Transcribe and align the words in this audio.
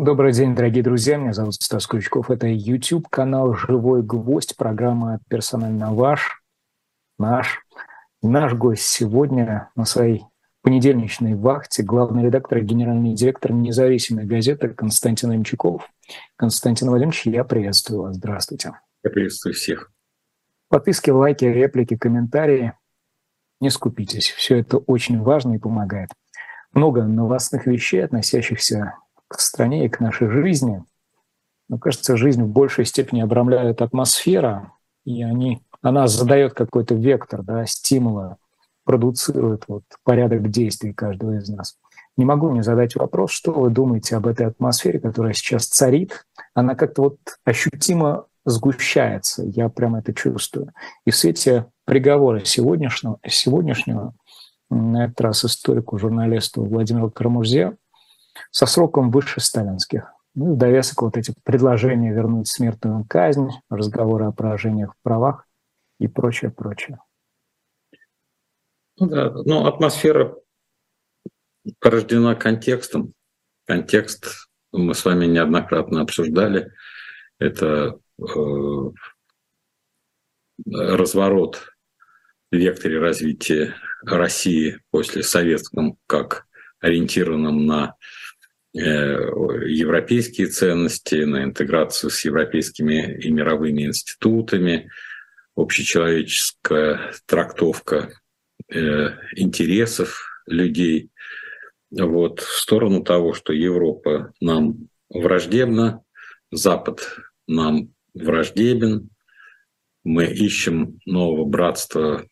Добрый 0.00 0.32
день, 0.32 0.54
дорогие 0.54 0.84
друзья. 0.84 1.16
Меня 1.16 1.32
зовут 1.32 1.54
Стас 1.54 1.88
Крючков. 1.88 2.30
Это 2.30 2.46
YouTube-канал 2.46 3.54
«Живой 3.54 4.04
гвоздь», 4.04 4.56
программа 4.56 5.18
«Персонально 5.28 5.92
ваш», 5.92 6.40
наш. 7.18 7.66
Наш 8.22 8.54
гость 8.54 8.84
сегодня 8.84 9.72
на 9.74 9.84
своей 9.84 10.22
понедельничной 10.62 11.34
вахте 11.34 11.82
главный 11.82 12.22
редактор 12.22 12.58
и 12.58 12.64
генеральный 12.64 13.12
директор 13.12 13.50
независимой 13.50 14.24
газеты 14.24 14.68
Константин 14.68 15.34
Имчаков. 15.34 15.90
Константин 16.36 16.90
Владимирович, 16.90 17.26
я 17.26 17.42
приветствую 17.42 18.02
вас. 18.02 18.14
Здравствуйте. 18.14 18.74
Я 19.02 19.10
приветствую 19.10 19.54
всех. 19.54 19.90
Подписки, 20.68 21.10
лайки, 21.10 21.44
реплики, 21.44 21.96
комментарии. 21.96 22.72
Не 23.60 23.70
скупитесь. 23.70 24.28
Все 24.28 24.60
это 24.60 24.78
очень 24.78 25.20
важно 25.20 25.54
и 25.54 25.58
помогает. 25.58 26.10
Много 26.72 27.02
новостных 27.02 27.66
вещей, 27.66 28.04
относящихся 28.04 28.94
к 29.28 29.40
стране 29.40 29.86
и 29.86 29.88
к 29.88 30.00
нашей 30.00 30.28
жизни. 30.28 30.84
Но, 31.68 31.78
кажется, 31.78 32.16
жизнь 32.16 32.42
в 32.42 32.48
большей 32.48 32.84
степени 32.84 33.20
обрамляет 33.20 33.82
атмосфера, 33.82 34.72
и 35.04 35.22
они, 35.22 35.62
она 35.82 36.06
задает 36.06 36.54
какой-то 36.54 36.94
вектор 36.94 37.42
да, 37.42 37.66
стимула, 37.66 38.38
продуцирует 38.84 39.64
вот 39.68 39.84
порядок 40.02 40.50
действий 40.50 40.94
каждого 40.94 41.36
из 41.36 41.48
нас. 41.48 41.76
Не 42.16 42.24
могу 42.24 42.50
не 42.50 42.62
задать 42.62 42.96
вопрос, 42.96 43.30
что 43.30 43.52
вы 43.52 43.70
думаете 43.70 44.16
об 44.16 44.26
этой 44.26 44.46
атмосфере, 44.46 44.98
которая 44.98 45.34
сейчас 45.34 45.66
царит. 45.66 46.26
Она 46.54 46.74
как-то 46.74 47.02
вот 47.02 47.18
ощутимо 47.44 48.26
сгущается, 48.44 49.44
я 49.44 49.68
прямо 49.68 50.00
это 50.00 50.14
чувствую. 50.14 50.72
И 51.04 51.10
в 51.10 51.16
свете 51.16 51.66
приговора 51.84 52.44
сегодняшнего, 52.44 53.18
сегодняшнего 53.26 54.14
на 54.70 55.06
этот 55.06 55.20
раз 55.20 55.44
историку, 55.44 55.98
журналисту 55.98 56.64
Владимиру 56.64 57.10
Карамурзе, 57.10 57.76
со 58.50 58.66
сроком 58.66 59.10
выше 59.10 59.40
сталинских. 59.40 60.12
Ну 60.34 60.52
и 60.52 60.54
в 60.54 60.56
довесок 60.56 61.02
вот 61.02 61.16
эти 61.16 61.34
предложения 61.42 62.12
вернуть 62.12 62.46
смертную 62.46 63.04
казнь, 63.08 63.48
разговоры 63.68 64.26
о 64.26 64.32
поражениях 64.32 64.92
в 64.94 65.02
правах 65.02 65.48
и 65.98 66.06
прочее, 66.06 66.52
прочее. 66.52 67.00
Ну 69.00 69.08
да, 69.08 69.32
ну 69.32 69.66
атмосфера 69.66 70.36
порождена 71.80 72.36
контекстом. 72.36 73.14
Контекст 73.66 74.48
мы 74.70 74.94
с 74.94 75.04
вами 75.04 75.26
неоднократно 75.26 76.02
обсуждали. 76.02 76.72
Это 77.40 77.98
э, 78.20 78.24
разворот 80.70 81.72
в 82.52 82.56
векторе 82.56 83.00
развития 83.00 83.74
России 84.02 84.80
после 84.90 85.24
советском 85.24 85.98
как 86.06 86.46
ориентированном 86.80 87.66
на 87.66 87.96
Э, 87.96 88.27
европейские 88.78 90.48
ценности, 90.48 91.16
на 91.16 91.44
интеграцию 91.44 92.10
с 92.10 92.24
европейскими 92.24 93.18
и 93.20 93.30
мировыми 93.30 93.82
институтами, 93.82 94.90
общечеловеческая 95.56 97.12
трактовка 97.26 98.12
э, 98.68 99.10
интересов 99.36 100.42
людей 100.46 101.10
вот, 101.90 102.40
в 102.40 102.58
сторону 102.58 103.02
того, 103.02 103.32
что 103.32 103.52
Европа 103.52 104.32
нам 104.40 104.88
враждебна, 105.08 106.02
Запад 106.50 107.16
нам 107.46 107.92
враждебен, 108.14 109.10
мы 110.04 110.26
ищем 110.26 111.00
нового 111.04 111.44
братства 111.44 112.26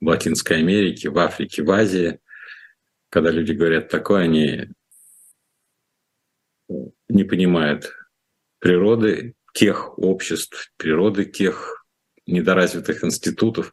в 0.00 0.06
Латинской 0.06 0.58
Америке, 0.58 1.10
в 1.10 1.18
Африке, 1.18 1.62
в 1.62 1.70
Азии. 1.70 2.18
Когда 3.10 3.30
люди 3.30 3.52
говорят 3.52 3.88
такое, 3.88 4.22
они 4.22 4.68
не 7.16 7.24
понимает 7.24 7.92
природы 8.60 9.34
тех 9.54 9.98
обществ, 9.98 10.70
природы 10.76 11.24
тех 11.24 11.84
недоразвитых 12.26 13.04
институтов, 13.04 13.72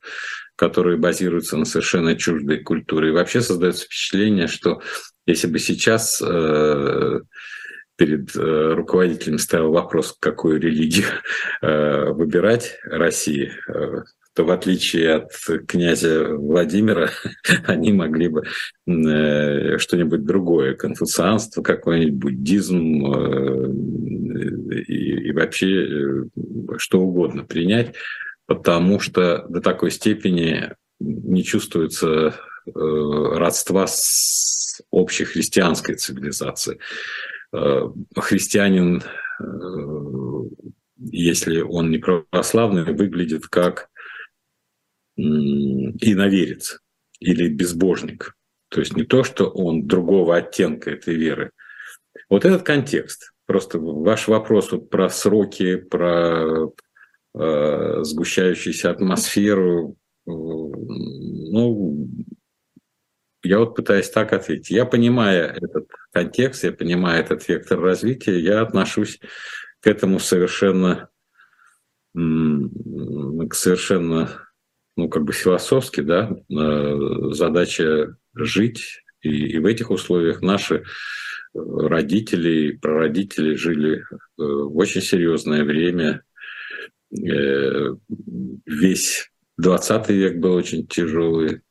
которые 0.55 0.97
базируются 0.97 1.57
на 1.57 1.65
совершенно 1.65 2.15
чуждой 2.15 2.59
культуре. 2.63 3.09
И 3.09 3.11
вообще 3.11 3.41
создается 3.41 3.85
впечатление, 3.85 4.47
что 4.47 4.81
если 5.25 5.47
бы 5.47 5.59
сейчас 5.59 6.21
э, 6.21 7.19
перед 7.95 8.35
э, 8.35 8.73
руководителем 8.73 9.39
стоял 9.39 9.71
вопрос, 9.71 10.15
какую 10.19 10.59
религию 10.59 11.07
э, 11.61 12.11
выбирать 12.11 12.77
России, 12.83 13.51
э, 13.67 14.03
то 14.33 14.43
в 14.45 14.51
отличие 14.51 15.13
от 15.13 15.31
князя 15.67 16.35
Владимира, 16.35 17.11
они 17.67 17.93
могли 17.93 18.29
бы 18.29 18.43
э, 18.87 19.77
что-нибудь 19.77 20.25
другое, 20.25 20.73
конфуцианство, 20.73 21.61
какой-нибудь 21.61 22.13
буддизм 22.13 23.05
э, 23.13 23.71
и, 24.87 25.27
и 25.27 25.31
вообще 25.31 25.67
э, 25.67 26.23
что 26.77 27.01
угодно 27.01 27.43
принять, 27.43 27.93
потому 28.47 28.99
что 28.99 29.45
до 29.49 29.61
такой 29.61 29.91
степени 29.91 30.71
не 30.99 31.43
чувствуется 31.43 32.35
родства 32.65 33.87
с 33.87 34.81
общей 34.89 35.25
христианской 35.25 35.95
цивилизацией. 35.95 36.79
Христианин, 38.15 39.03
если 40.97 41.59
он 41.59 41.91
не 41.91 41.97
православный, 41.97 42.85
выглядит 42.85 43.47
как 43.47 43.89
иноверец 45.15 46.79
или 47.19 47.47
безбожник. 47.47 48.35
То 48.69 48.79
есть 48.79 48.95
не 48.95 49.03
то, 49.03 49.23
что 49.23 49.49
он 49.49 49.87
другого 49.87 50.35
оттенка 50.37 50.91
этой 50.91 51.15
веры. 51.15 51.51
Вот 52.29 52.45
этот 52.45 52.63
контекст. 52.63 53.33
Просто 53.45 53.77
ваш 53.79 54.27
вопрос 54.27 54.71
вот 54.71 54.89
про 54.89 55.09
сроки, 55.09 55.75
про 55.75 56.71
э, 57.35 58.03
сгущающуюся 58.03 58.89
атмосферу. 58.89 59.97
Э, 60.25 60.31
ну, 60.31 62.07
я 63.43 63.59
вот 63.59 63.75
пытаюсь 63.75 64.09
так 64.09 64.33
ответить. 64.33 64.71
Я 64.71 64.85
понимаю 64.85 65.53
этот 65.55 65.89
контекст, 66.11 66.63
я 66.63 66.71
понимаю 66.71 67.21
этот 67.21 67.47
вектор 67.47 67.79
развития, 67.79 68.39
я 68.39 68.61
отношусь 68.61 69.19
к 69.81 69.87
этому 69.87 70.19
совершенно, 70.19 71.09
к 72.13 73.53
совершенно 73.53 74.42
ну, 74.95 75.09
как 75.09 75.23
бы 75.23 75.33
философски, 75.33 76.01
да, 76.01 76.35
э, 76.49 76.97
задача 77.31 78.15
жить, 78.35 79.01
и, 79.21 79.29
и 79.29 79.57
в 79.59 79.65
этих 79.65 79.89
условиях 79.89 80.41
наши 80.41 80.83
родители 81.53 82.67
и 82.67 82.77
прародители 82.77 83.55
жили 83.55 83.99
э, 83.99 84.03
в 84.37 84.77
очень 84.77 85.01
серьезное 85.01 85.63
время. 85.63 86.23
Э, 87.11 87.95
весь 88.65 89.31
20 89.57 90.09
век 90.09 90.37
был 90.37 90.53
очень 90.53 90.87
тяжелый. 90.87 91.61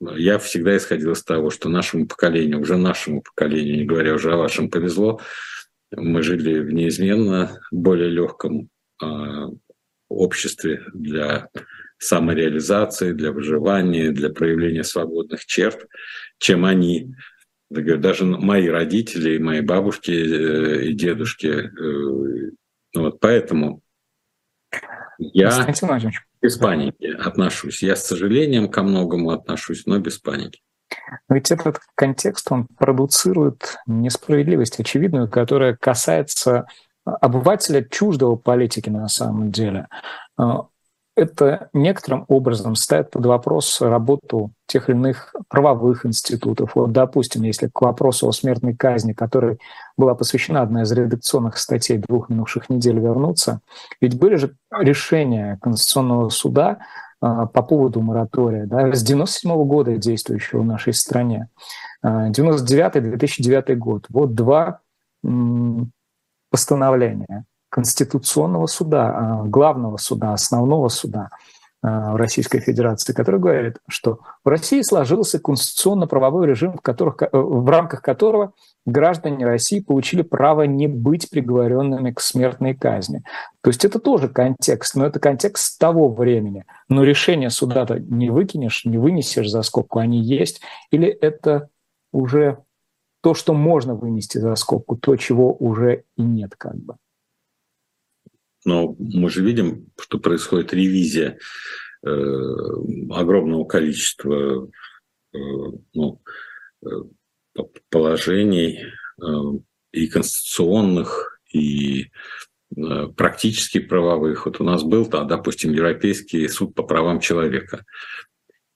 Я 0.00 0.38
всегда 0.38 0.76
исходил 0.76 1.12
из 1.12 1.24
того, 1.24 1.50
что 1.50 1.68
нашему 1.68 2.06
поколению, 2.06 2.60
уже 2.60 2.76
нашему 2.76 3.22
поколению, 3.22 3.78
не 3.78 3.84
говоря 3.84 4.14
уже 4.14 4.32
о 4.32 4.36
вашем, 4.36 4.70
повезло. 4.70 5.20
Мы 5.90 6.22
жили 6.22 6.60
в 6.60 6.70
неизменно 6.72 7.60
более 7.72 8.10
легком 8.10 8.68
обществе 10.08 10.84
для 10.94 11.48
самореализации, 11.98 13.12
для 13.12 13.32
выживания, 13.32 14.10
для 14.10 14.30
проявления 14.30 14.84
свободных 14.84 15.44
черт, 15.46 15.86
чем 16.38 16.64
они. 16.64 17.14
Даже 17.70 18.24
мои 18.24 18.68
родители, 18.68 19.38
мои 19.38 19.60
бабушки 19.60 20.10
э, 20.10 20.86
и 20.86 20.92
дедушки. 20.94 21.46
Э, 21.46 22.50
ну 22.94 23.02
вот 23.02 23.20
поэтому 23.20 23.82
я 25.18 25.66
без 26.40 26.56
паники 26.56 27.06
отношусь. 27.06 27.82
Я 27.82 27.96
с 27.96 28.06
сожалением 28.06 28.68
ко 28.68 28.82
многому 28.82 29.30
отношусь, 29.30 29.84
но 29.86 29.98
без 29.98 30.18
паники. 30.18 30.60
Но 31.28 31.34
ведь 31.34 31.50
этот 31.50 31.80
контекст, 31.94 32.50
он 32.50 32.66
продуцирует 32.66 33.76
несправедливость 33.86 34.80
очевидную, 34.80 35.28
которая 35.28 35.76
касается 35.76 36.66
обывателя 37.04 37.82
чуждого 37.82 38.36
политики 38.36 38.88
на 38.88 39.08
самом 39.08 39.50
деле. 39.50 39.88
Это 41.18 41.68
некоторым 41.72 42.24
образом 42.28 42.76
ставит 42.76 43.10
под 43.10 43.26
вопрос 43.26 43.80
работу 43.80 44.52
тех 44.66 44.88
или 44.88 44.94
иных 44.94 45.34
правовых 45.48 46.06
институтов. 46.06 46.76
Вот, 46.76 46.92
допустим, 46.92 47.42
если 47.42 47.66
к 47.66 47.80
вопросу 47.80 48.28
о 48.28 48.32
смертной 48.32 48.76
казни, 48.76 49.14
которой 49.14 49.58
была 49.96 50.14
посвящена 50.14 50.62
одна 50.62 50.82
из 50.82 50.92
редакционных 50.92 51.58
статей 51.58 51.98
двух 51.98 52.28
минувших 52.28 52.70
недель, 52.70 53.00
вернуться, 53.00 53.58
ведь 54.00 54.16
были 54.16 54.36
же 54.36 54.54
решения 54.70 55.58
Конституционного 55.60 56.28
суда 56.28 56.78
а, 57.20 57.46
по 57.46 57.62
поводу 57.62 58.00
моратория 58.00 58.66
да, 58.66 58.94
с 58.94 59.02
97 59.02 59.50
-го 59.50 59.64
года 59.64 59.96
действующего 59.96 60.60
в 60.60 60.66
нашей 60.66 60.92
стране. 60.92 61.48
99-2009 62.04 63.72
а, 63.72 63.74
год. 63.74 64.06
Вот 64.08 64.36
два 64.36 64.82
постановления. 66.52 67.44
Конституционного 67.78 68.66
суда, 68.66 69.14
а, 69.14 69.44
главного 69.44 69.98
суда, 69.98 70.32
основного 70.32 70.88
суда 70.88 71.30
а, 71.80 72.16
Российской 72.16 72.58
Федерации, 72.58 73.12
который 73.12 73.38
говорит, 73.38 73.76
что 73.88 74.18
в 74.44 74.48
России 74.48 74.82
сложился 74.82 75.38
конституционно-правовой 75.38 76.48
режим, 76.48 76.72
в, 76.72 76.80
которых, 76.80 77.22
э, 77.22 77.28
в 77.32 77.68
рамках 77.70 78.02
которого 78.02 78.52
граждане 78.84 79.46
России 79.46 79.78
получили 79.78 80.22
право 80.22 80.62
не 80.62 80.88
быть 80.88 81.30
приговоренными 81.30 82.10
к 82.10 82.20
смертной 82.20 82.74
казни. 82.74 83.22
То 83.62 83.70
есть 83.70 83.84
это 83.84 84.00
тоже 84.00 84.28
контекст, 84.28 84.96
но 84.96 85.06
это 85.06 85.20
контекст 85.20 85.78
того 85.78 86.08
времени. 86.12 86.64
Но 86.88 87.04
решение 87.04 87.48
суда-то 87.48 88.00
не 88.00 88.28
выкинешь, 88.28 88.86
не 88.86 88.98
вынесешь 88.98 89.48
за 89.48 89.62
скобку, 89.62 90.00
они 90.00 90.20
есть. 90.20 90.62
Или 90.90 91.06
это 91.06 91.68
уже 92.12 92.58
то, 93.22 93.34
что 93.34 93.54
можно 93.54 93.94
вынести 93.94 94.38
за 94.38 94.56
скобку, 94.56 94.96
то, 94.96 95.14
чего 95.14 95.52
уже 95.52 96.02
и 96.16 96.22
нет 96.22 96.56
как 96.58 96.74
бы. 96.74 96.96
Но 98.68 98.94
мы 98.98 99.30
же 99.30 99.42
видим, 99.42 99.86
что 99.98 100.18
происходит 100.18 100.74
ревизия 100.74 101.38
э, 102.06 102.10
огромного 103.10 103.64
количества 103.64 104.68
э, 105.32 105.38
ну, 105.94 106.20
э, 106.84 106.88
положений 107.88 108.80
э, 109.22 109.24
и 109.92 110.06
конституционных, 110.08 111.40
и 111.50 112.10
э, 112.76 113.06
практически 113.16 113.78
правовых. 113.78 114.44
Вот 114.44 114.60
у 114.60 114.64
нас 114.64 114.82
был, 114.82 115.06
там, 115.06 115.26
допустим, 115.26 115.72
Европейский 115.72 116.46
суд 116.48 116.74
по 116.74 116.82
правам 116.82 117.20
человека. 117.20 117.86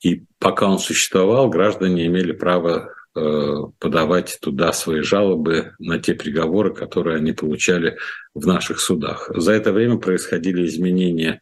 И 0.01 0.25
пока 0.39 0.71
он 0.71 0.79
существовал, 0.79 1.51
граждане 1.51 2.07
имели 2.07 2.33
право 2.33 2.95
подавать 3.15 4.39
туда 4.41 4.73
свои 4.73 5.03
жалобы 5.03 5.75
на 5.79 5.99
те 5.99 6.15
приговоры, 6.15 6.73
которые 6.73 7.17
они 7.17 7.33
получали 7.33 7.99
в 8.35 8.47
наших 8.47 8.81
судах. 8.81 9.31
За 9.35 9.53
это 9.53 9.73
время 9.73 9.99
происходили 9.99 10.67
изменения 10.67 11.41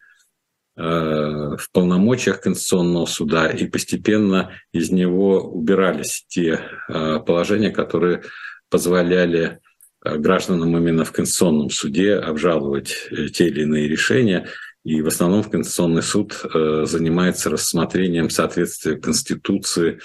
Э, 0.81 1.57
в 1.59 1.71
полномочиях 1.73 2.41
Конституционного 2.41 3.05
суда, 3.05 3.49
и 3.51 3.67
постепенно 3.67 4.53
из 4.73 4.91
него 4.91 5.43
убирались 5.43 6.25
те 6.27 6.61
э, 6.89 7.19
положения, 7.19 7.71
которые 7.71 8.23
позволяли 8.71 9.59
э, 10.03 10.17
гражданам 10.17 10.75
именно 10.75 11.05
в 11.05 11.13
Конституционном 11.13 11.69
суде 11.69 12.15
обжаловать 12.15 12.95
те 13.35 13.49
или 13.49 13.63
иные 13.63 13.89
решения. 13.89 14.47
И 14.83 15.03
в 15.03 15.09
основном 15.09 15.45
Конституционный 15.45 16.03
суд 16.03 16.33
занимается 16.43 17.51
рассмотрением 17.51 18.31
соответствия 18.31 18.97
Конституции 18.97 20.01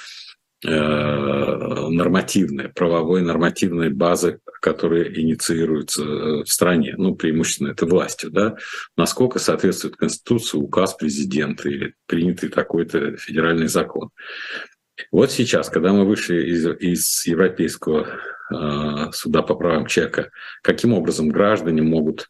Э, 0.67 1.89
нормативные, 1.89 2.69
правовой 2.69 3.21
нормативной 3.21 3.89
базы, 3.89 4.39
которые 4.61 5.21
инициируются 5.21 6.03
э, 6.03 6.43
в 6.43 6.47
стране, 6.47 6.95
ну, 6.97 7.13
преимущественно 7.15 7.69
это 7.69 7.85
властью, 7.85 8.31
да, 8.31 8.55
насколько 8.97 9.37
соответствует 9.37 9.95
Конституции 9.95 10.57
указ 10.57 10.95
президента 10.95 11.69
или 11.69 11.93
принятый 12.07 12.49
такой-то 12.49 13.15
федеральный 13.17 13.67
закон. 13.67 14.09
Вот 15.11 15.31
сейчас, 15.31 15.69
когда 15.69 15.93
мы 15.93 16.05
вышли 16.05 16.41
из, 16.47 16.65
из 16.79 17.25
Европейского 17.27 18.07
э, 18.51 19.11
суда 19.11 19.43
по 19.43 19.53
правам 19.53 19.85
человека, 19.85 20.31
каким 20.63 20.93
образом 20.93 21.29
граждане 21.29 21.83
могут 21.83 22.29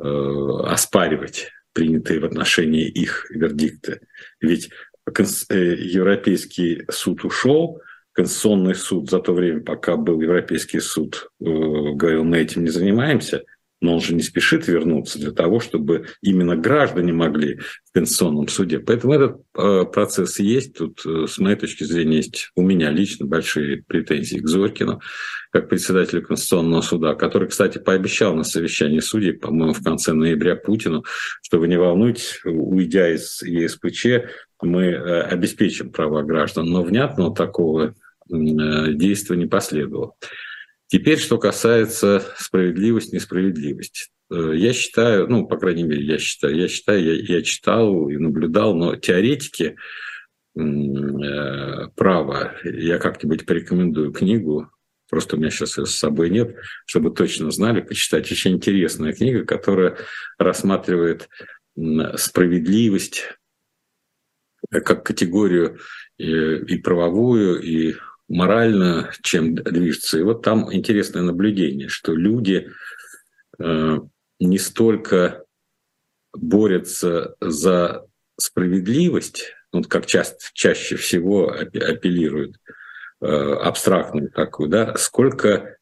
э, 0.00 0.04
оспаривать 0.04 1.50
принятые 1.72 2.20
в 2.20 2.24
отношении 2.24 2.86
их 2.86 3.26
вердикты? 3.30 4.00
Ведь 4.40 4.70
Европейский 5.06 6.84
суд 6.90 7.24
ушел, 7.24 7.80
Конституционный 8.12 8.76
суд 8.76 9.10
за 9.10 9.18
то 9.18 9.32
время, 9.32 9.60
пока 9.60 9.96
был 9.96 10.20
Европейский 10.20 10.78
суд, 10.78 11.28
э, 11.40 11.44
говорил, 11.44 12.22
мы 12.22 12.38
этим 12.38 12.62
не 12.62 12.70
занимаемся, 12.70 13.42
но 13.80 13.94
он 13.94 14.00
же 14.00 14.14
не 14.14 14.22
спешит 14.22 14.68
вернуться 14.68 15.18
для 15.18 15.32
того, 15.32 15.58
чтобы 15.58 16.06
именно 16.22 16.56
граждане 16.56 17.12
могли 17.12 17.56
в 17.56 17.92
Конституционном 17.92 18.46
суде. 18.46 18.78
Поэтому 18.78 19.14
этот 19.14 19.42
э, 19.58 19.84
процесс 19.92 20.38
есть. 20.38 20.74
Тут, 20.74 21.04
с 21.04 21.38
моей 21.38 21.56
точки 21.56 21.82
зрения, 21.82 22.18
есть 22.18 22.50
у 22.54 22.62
меня 22.62 22.90
лично 22.90 23.26
большие 23.26 23.82
претензии 23.82 24.38
к 24.38 24.48
Зорькину, 24.48 25.00
как 25.50 25.68
председателю 25.68 26.22
Конституционного 26.22 26.82
суда, 26.82 27.14
который, 27.14 27.48
кстати, 27.48 27.78
пообещал 27.78 28.34
на 28.34 28.44
совещании 28.44 29.00
судей, 29.00 29.32
по-моему, 29.32 29.74
в 29.74 29.82
конце 29.82 30.12
ноября 30.12 30.54
Путину, 30.54 31.04
что 31.42 31.58
вы 31.58 31.66
не 31.66 31.78
волнуйтесь, 31.78 32.40
уйдя 32.44 33.12
из 33.12 33.42
ЕСПЧ, 33.42 34.06
мы 34.64 34.86
э, 34.86 35.22
обеспечим 35.22 35.90
права 35.90 36.22
граждан, 36.22 36.66
но 36.66 36.82
внятного 36.82 37.34
такого 37.34 37.88
э, 37.88 37.92
действия 38.28 39.36
не 39.36 39.46
последовало. 39.46 40.14
Теперь, 40.86 41.18
что 41.18 41.38
касается 41.38 42.22
справедливости, 42.36 43.14
несправедливости. 43.14 44.10
Э, 44.30 44.52
я 44.54 44.72
считаю, 44.72 45.28
ну, 45.28 45.46
по 45.46 45.56
крайней 45.56 45.84
мере, 45.84 46.04
я 46.04 46.18
считаю, 46.18 46.56
я 46.56 46.68
считаю, 46.68 47.04
я, 47.04 47.36
я 47.36 47.42
читал 47.42 48.08
и 48.08 48.16
наблюдал, 48.16 48.74
но 48.74 48.96
теоретики 48.96 49.76
права, 51.96 52.52
я 52.62 52.98
как-нибудь 52.98 53.44
порекомендую 53.44 54.12
книгу, 54.12 54.70
просто 55.10 55.34
у 55.34 55.40
меня 55.40 55.50
сейчас 55.50 55.78
ее 55.78 55.86
с 55.86 55.96
собой 55.96 56.30
нет, 56.30 56.54
чтобы 56.86 57.10
точно 57.10 57.50
знали, 57.50 57.80
почитать. 57.80 58.30
Очень 58.30 58.52
интересная 58.52 59.12
книга, 59.12 59.44
которая 59.44 59.96
рассматривает 60.38 61.28
справедливость, 62.16 63.34
как 64.80 65.04
категорию 65.04 65.78
и, 66.18 66.56
и 66.56 66.78
правовую, 66.78 67.60
и 67.60 67.94
морально, 68.28 69.12
чем 69.22 69.54
движется. 69.54 70.18
И 70.18 70.22
вот 70.22 70.42
там 70.42 70.72
интересное 70.72 71.22
наблюдение, 71.22 71.88
что 71.88 72.14
люди 72.14 72.70
э, 73.58 73.98
не 74.40 74.58
столько 74.58 75.44
борются 76.32 77.36
за 77.40 78.06
справедливость, 78.36 79.54
вот 79.72 79.86
как 79.86 80.06
ча- 80.06 80.24
чаще 80.52 80.96
всего 80.96 81.52
апеллируют 81.52 82.56
э, 83.20 83.26
абстрактную 83.26 84.30
такую, 84.30 84.68
да, 84.68 84.96
сколько 84.96 85.76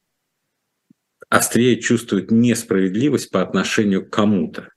острее 1.29 1.81
чувствуют 1.81 2.31
несправедливость 2.31 3.31
по 3.31 3.41
отношению 3.41 4.05
к 4.05 4.11
кому-то. 4.11 4.69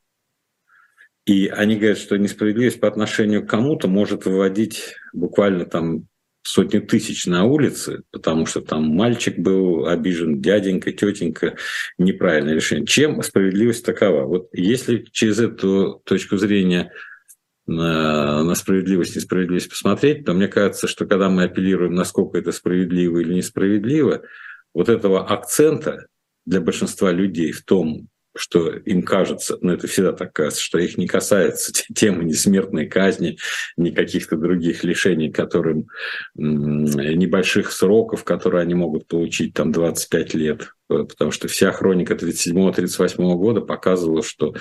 И 1.25 1.47
они 1.47 1.75
говорят, 1.75 1.97
что 1.97 2.17
несправедливость 2.17 2.79
по 2.79 2.87
отношению 2.87 3.45
к 3.45 3.49
кому-то 3.49 3.87
может 3.87 4.25
выводить 4.25 4.95
буквально 5.11 5.65
там 5.65 6.07
сотни 6.43 6.77
тысяч 6.77 7.25
на 7.25 7.45
улице, 7.45 8.03
потому 8.11 8.45
что 8.45 8.61
там 8.61 8.83
мальчик 8.83 9.39
был 9.39 9.87
обижен, 9.87 10.39
дяденька, 10.39 10.91
тетенька, 10.91 11.57
неправильное 11.97 12.53
решение. 12.53 12.85
Чем 12.85 13.21
справедливость 13.23 13.83
такова? 13.83 14.25
Вот 14.25 14.49
если 14.53 15.03
через 15.11 15.39
эту 15.39 16.03
точку 16.05 16.37
зрения 16.37 16.91
на, 17.65 18.43
на 18.43 18.53
справедливость 18.53 19.15
несправедливость 19.15 19.69
посмотреть, 19.69 20.23
то 20.23 20.33
мне 20.33 20.47
кажется, 20.47 20.87
что 20.87 21.07
когда 21.07 21.29
мы 21.31 21.45
апеллируем, 21.45 21.95
насколько 21.95 22.37
это 22.37 22.51
справедливо 22.51 23.17
или 23.17 23.33
несправедливо, 23.33 24.21
вот 24.75 24.89
этого 24.89 25.27
акцента 25.27 26.05
для 26.45 26.61
большинства 26.61 27.11
людей 27.11 27.51
в 27.51 27.63
том, 27.63 28.07
что 28.35 28.69
им 28.69 29.03
кажется, 29.03 29.57
ну 29.61 29.73
это 29.73 29.87
всегда 29.87 30.11
так 30.11 30.33
кажется, 30.33 30.61
что 30.61 30.77
их 30.77 30.97
не 30.97 31.07
касается 31.07 31.71
темы 31.93 32.23
ни 32.25 32.85
казни, 32.85 33.37
ни 33.77 33.91
каких-то 33.91 34.35
других 34.35 34.83
лишений, 34.83 35.31
которым 35.31 35.87
небольших 36.35 37.71
сроков, 37.71 38.23
которые 38.23 38.61
они 38.61 38.73
могут 38.73 39.07
получить 39.07 39.53
там 39.53 39.71
25 39.71 40.33
лет, 40.33 40.73
э, 40.89 41.05
потому 41.07 41.31
что 41.31 41.47
вся 41.47 41.71
хроника 41.71 42.13
37-38 42.13 43.35
года 43.35 43.61
показывала, 43.61 44.23
что 44.23 44.53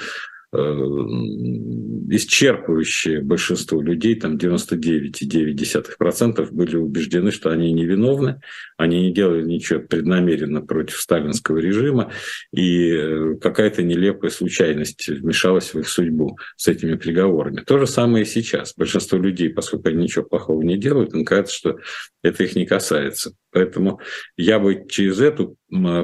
исчерпывающее 2.11 3.21
большинство 3.21 3.83
людей, 3.83 4.15
там 4.15 4.37
99,9% 4.37 6.49
были 6.53 6.77
убеждены, 6.77 7.31
что 7.31 7.51
они 7.51 7.73
невиновны, 7.73 8.41
они 8.77 9.03
не 9.03 9.13
делали 9.13 9.45
ничего 9.45 9.81
преднамеренно 9.81 10.61
против 10.61 11.01
сталинского 11.01 11.59
режима, 11.59 12.13
и 12.53 12.91
э, 12.91 13.37
какая-то 13.41 13.83
нелепая 13.83 14.31
случайность 14.31 15.09
вмешалась 15.09 15.75
в 15.75 15.81
их 15.81 15.89
судьбу 15.89 16.39
с 16.57 16.69
этими 16.69 16.95
приговорами. 16.95 17.65
То 17.67 17.79
же 17.79 17.87
самое 17.87 18.25
и 18.25 18.29
сейчас. 18.29 18.75
Большинство 18.77 19.19
людей, 19.19 19.51
поскольку 19.51 19.89
они 19.89 20.05
ничего 20.05 20.25
плохого 20.25 20.63
не 20.63 20.77
делают, 20.77 21.15
им 21.15 21.25
кажется, 21.25 21.57
что 21.57 21.79
это 22.23 22.45
их 22.45 22.55
не 22.55 22.67
касается. 22.67 23.35
Поэтому 23.55 24.01
я 24.37 24.59
бы 24.59 24.85
через 24.89 25.21
эту 25.21 25.57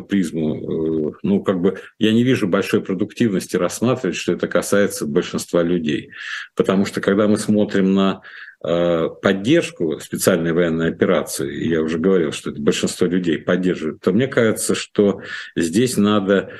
призму, 0.08 1.10
э, 1.10 1.12
ну, 1.24 1.42
как 1.42 1.60
бы, 1.60 1.78
я 1.98 2.12
не 2.12 2.22
вижу 2.22 2.46
большой 2.46 2.80
продуктивности 2.80 3.56
рассматривать, 3.56 4.16
что 4.16 4.32
это 4.32 4.46
касается 4.46 5.04
большинства 5.04 5.62
людей. 5.64 6.10
Потому 6.54 6.86
что, 6.86 7.00
когда 7.00 7.26
мы 7.26 7.38
смотрим 7.38 7.92
на 7.92 8.22
э, 8.64 9.08
поддержку 9.20 9.98
специальной 9.98 10.52
военной 10.52 10.90
операции, 10.90 11.66
я 11.66 11.82
уже 11.82 11.98
говорил, 11.98 12.30
что 12.30 12.50
это 12.50 12.60
большинство 12.60 13.08
людей 13.08 13.38
поддерживают, 13.38 14.00
то 14.00 14.12
мне 14.12 14.28
кажется, 14.28 14.76
что 14.76 15.20
здесь 15.56 15.96
надо 15.96 16.52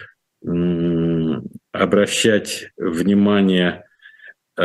обращать 1.73 2.73
внимание 2.77 3.85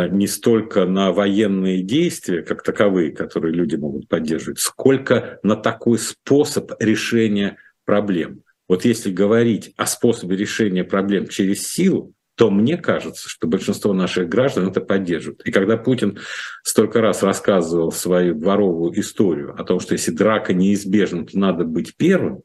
не 0.10 0.28
столько 0.28 0.86
на 0.86 1.12
военные 1.12 1.82
действия, 1.82 2.42
как 2.42 2.64
таковые, 2.64 3.12
которые 3.12 3.54
люди 3.54 3.76
могут 3.76 4.08
поддерживать, 4.08 4.60
сколько 4.60 5.40
на 5.44 5.56
такой 5.56 6.00
способ 6.00 6.72
решения 6.80 7.58
проблем. 7.86 8.42
Вот 8.68 8.84
если 8.84 9.12
говорить 9.12 9.74
о 9.78 9.86
способе 9.86 10.36
решения 10.36 10.84
проблем 10.84 11.28
через 11.28 11.68
силу, 11.68 12.14
то 12.36 12.52
мне 12.52 12.78
кажется, 12.78 13.30
что 13.30 13.48
большинство 13.48 13.94
наших 13.94 14.28
граждан 14.28 14.68
это 14.68 14.82
поддерживают. 14.82 15.42
И 15.46 15.52
когда 15.52 15.78
Путин 15.78 16.20
столько 16.64 17.00
раз 17.00 17.24
рассказывал 17.24 17.92
свою 17.92 18.36
дворовую 18.36 19.00
историю 19.00 19.56
о 19.58 19.64
том, 19.64 19.80
что 19.80 19.94
если 19.94 20.12
драка 20.12 20.54
неизбежна, 20.54 21.26
то 21.26 21.40
надо 21.40 21.64
быть 21.64 21.96
первым, 21.96 22.42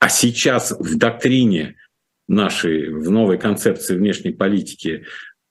А 0.00 0.08
сейчас 0.08 0.72
в 0.72 0.96
доктрине 0.96 1.76
нашей, 2.26 2.88
в 2.88 3.10
новой 3.10 3.38
концепции 3.38 3.96
внешней 3.96 4.32
политики 4.32 5.04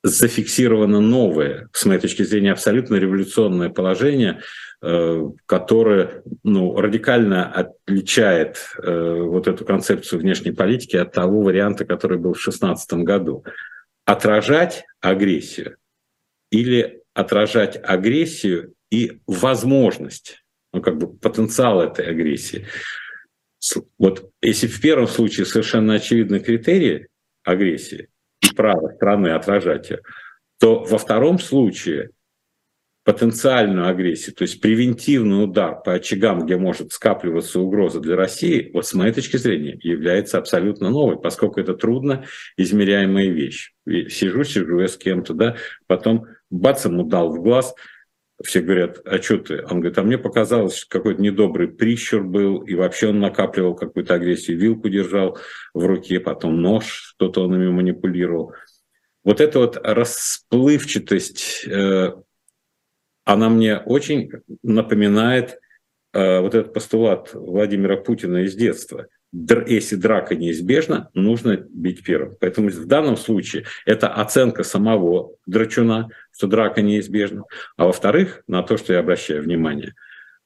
зафиксировано 0.04 1.02
новое, 1.02 1.70
с 1.74 1.86
моей 1.86 2.00
точки 2.00 2.24
зрения, 2.24 2.54
абсолютно 2.54 2.96
революционное 2.96 3.70
положение, 3.70 4.42
э, 4.82 5.24
которое 5.46 6.24
ну, 6.44 6.80
радикально 6.80 7.52
отличает 7.52 8.58
э, 8.82 9.22
вот 9.22 9.48
эту 9.48 9.66
концепцию 9.66 10.22
внешней 10.22 10.52
политики 10.52 10.96
от 10.96 11.12
того 11.12 11.42
варианта, 11.42 11.86
который 11.86 12.18
был 12.18 12.34
в 12.34 12.42
2016 12.42 12.94
году. 13.04 13.44
Отражать 14.06 14.86
агрессию 15.02 15.76
или 16.50 17.02
отражать 17.14 17.80
агрессию 17.84 18.74
и 18.90 19.20
возможность, 19.28 20.44
ну 20.74 20.82
как 20.82 20.98
бы 20.98 21.14
потенциал 21.14 21.82
этой 21.82 22.06
агрессии. 22.06 22.66
Вот 23.98 24.32
если 24.42 24.68
в 24.68 24.80
первом 24.80 25.08
случае 25.08 25.46
совершенно 25.46 25.96
очевидны 25.96 26.40
критерии 26.40 27.08
агрессии 27.44 28.08
и 28.42 28.54
право 28.54 28.90
страны 28.96 29.30
отражать 29.30 29.90
ее, 29.90 30.00
то 30.60 30.84
во 30.84 30.98
втором 30.98 31.40
случае 31.40 32.12
потенциальную 33.06 33.88
агрессию, 33.88 34.36
то 34.36 34.44
есть 34.44 34.62
превентивный 34.62 35.44
удар 35.44 35.82
по 35.82 35.94
очагам, 35.94 36.46
где 36.46 36.58
может 36.58 36.92
скапливаться 36.92 37.60
угроза 37.60 38.00
для 38.00 38.16
России, 38.16 38.70
вот 38.74 38.86
с 38.86 38.94
моей 38.94 39.14
точки 39.14 39.38
зрения, 39.38 39.80
является 39.82 40.38
абсолютно 40.38 40.90
новой, 40.90 41.20
поскольку 41.20 41.60
это 41.60 41.74
трудно 41.74 42.26
измеряемая 42.56 43.30
вещь. 43.30 43.74
Сижу, 43.88 44.44
сижу 44.44 44.80
я 44.80 44.88
с 44.88 44.98
кем-то, 44.98 45.34
да, 45.34 45.56
потом 45.88 46.26
бац, 46.50 46.86
ему 46.86 47.04
дал 47.04 47.32
в 47.32 47.42
глаз– 47.42 47.74
все 48.44 48.62
говорят, 48.62 49.00
а 49.06 49.22
что 49.22 49.38
ты? 49.38 49.64
Он 49.64 49.80
говорит, 49.80 49.98
а 49.98 50.04
мне 50.04 50.18
показалось, 50.18 50.78
что 50.78 50.90
какой-то 50.90 51.22
недобрый 51.22 51.68
прищур 51.68 52.24
был, 52.24 52.62
и 52.62 52.76
вообще 52.76 53.10
он 53.10 53.20
накапливал 53.20 53.76
какую-то 53.76 54.14
агрессию, 54.14 54.58
вилку 54.58 54.90
держал 54.90 55.38
в 55.74 55.86
руке, 55.86 56.20
потом 56.20 56.62
нож, 56.62 56.86
что-то 56.86 57.44
он 57.44 57.56
ими 57.56 57.70
манипулировал. 57.70 58.54
Вот 59.24 59.42
эта 59.42 59.60
вот 59.60 59.78
расплывчатость, 59.84 61.66
э, 61.68 62.14
она 63.26 63.50
мне 63.50 63.78
очень 63.78 64.32
напоминает 64.64 65.60
э, 66.14 66.40
вот 66.40 66.56
этот 66.56 66.74
постулат 66.74 67.34
Владимира 67.34 67.98
Путина 67.98 68.38
из 68.44 68.56
детства– 68.56 69.08
если 69.32 69.96
драка 69.96 70.36
неизбежна, 70.36 71.10
нужно 71.14 71.58
бить 71.58 72.04
первым. 72.04 72.36
Поэтому 72.40 72.70
в 72.70 72.86
данном 72.86 73.18
случае 73.18 73.66
это 73.86 74.08
оценка 74.08 74.64
самого 74.64 75.36
драчуна, 75.46 76.10
что 76.36 76.48
драка 76.48 76.82
неизбежна. 76.82 77.44
А 77.78 77.86
во-вторых, 77.86 78.44
на 78.48 78.64
то, 78.64 78.78
что 78.78 78.94
я 78.94 79.00
обращаю 79.00 79.44
внимание, 79.44 79.94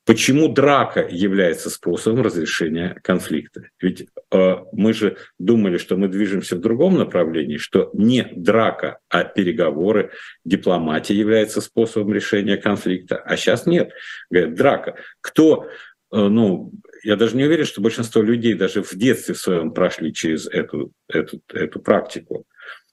почему 0.06 0.50
драка 0.50 1.08
является 1.10 1.70
способом 1.70 2.24
разрешения 2.24 2.98
конфликта. 3.04 3.70
Ведь 3.80 4.08
э, 4.32 4.56
мы 4.74 4.94
же 4.94 5.18
думали, 5.40 5.78
что 5.78 5.96
мы 5.96 6.10
движемся 6.10 6.58
в 6.58 6.60
другом 6.60 6.98
направлении, 6.98 7.58
что 7.58 7.90
не 7.94 8.28
драка, 8.36 9.00
а 9.10 9.24
переговоры, 9.24 10.12
дипломатия 10.44 11.16
является 11.16 11.62
способом 11.62 12.14
решения 12.14 12.58
конфликта. 12.58 13.16
А 13.18 13.38
сейчас 13.38 13.66
нет. 13.66 13.92
Говорят, 14.30 14.56
драка. 14.56 14.96
Кто 15.22 15.70
ну, 16.14 16.72
я 17.04 17.16
даже 17.16 17.36
не 17.36 17.44
уверен, 17.44 17.66
что 17.66 17.82
большинство 17.82 18.22
людей 18.22 18.54
даже 18.54 18.84
в 18.84 18.94
детстве 18.94 19.34
своем 19.36 19.72
прошли 19.72 20.14
через 20.14 20.48
эту, 20.48 20.92
эту, 21.08 21.42
эту 21.52 21.80
практику, 21.80 22.46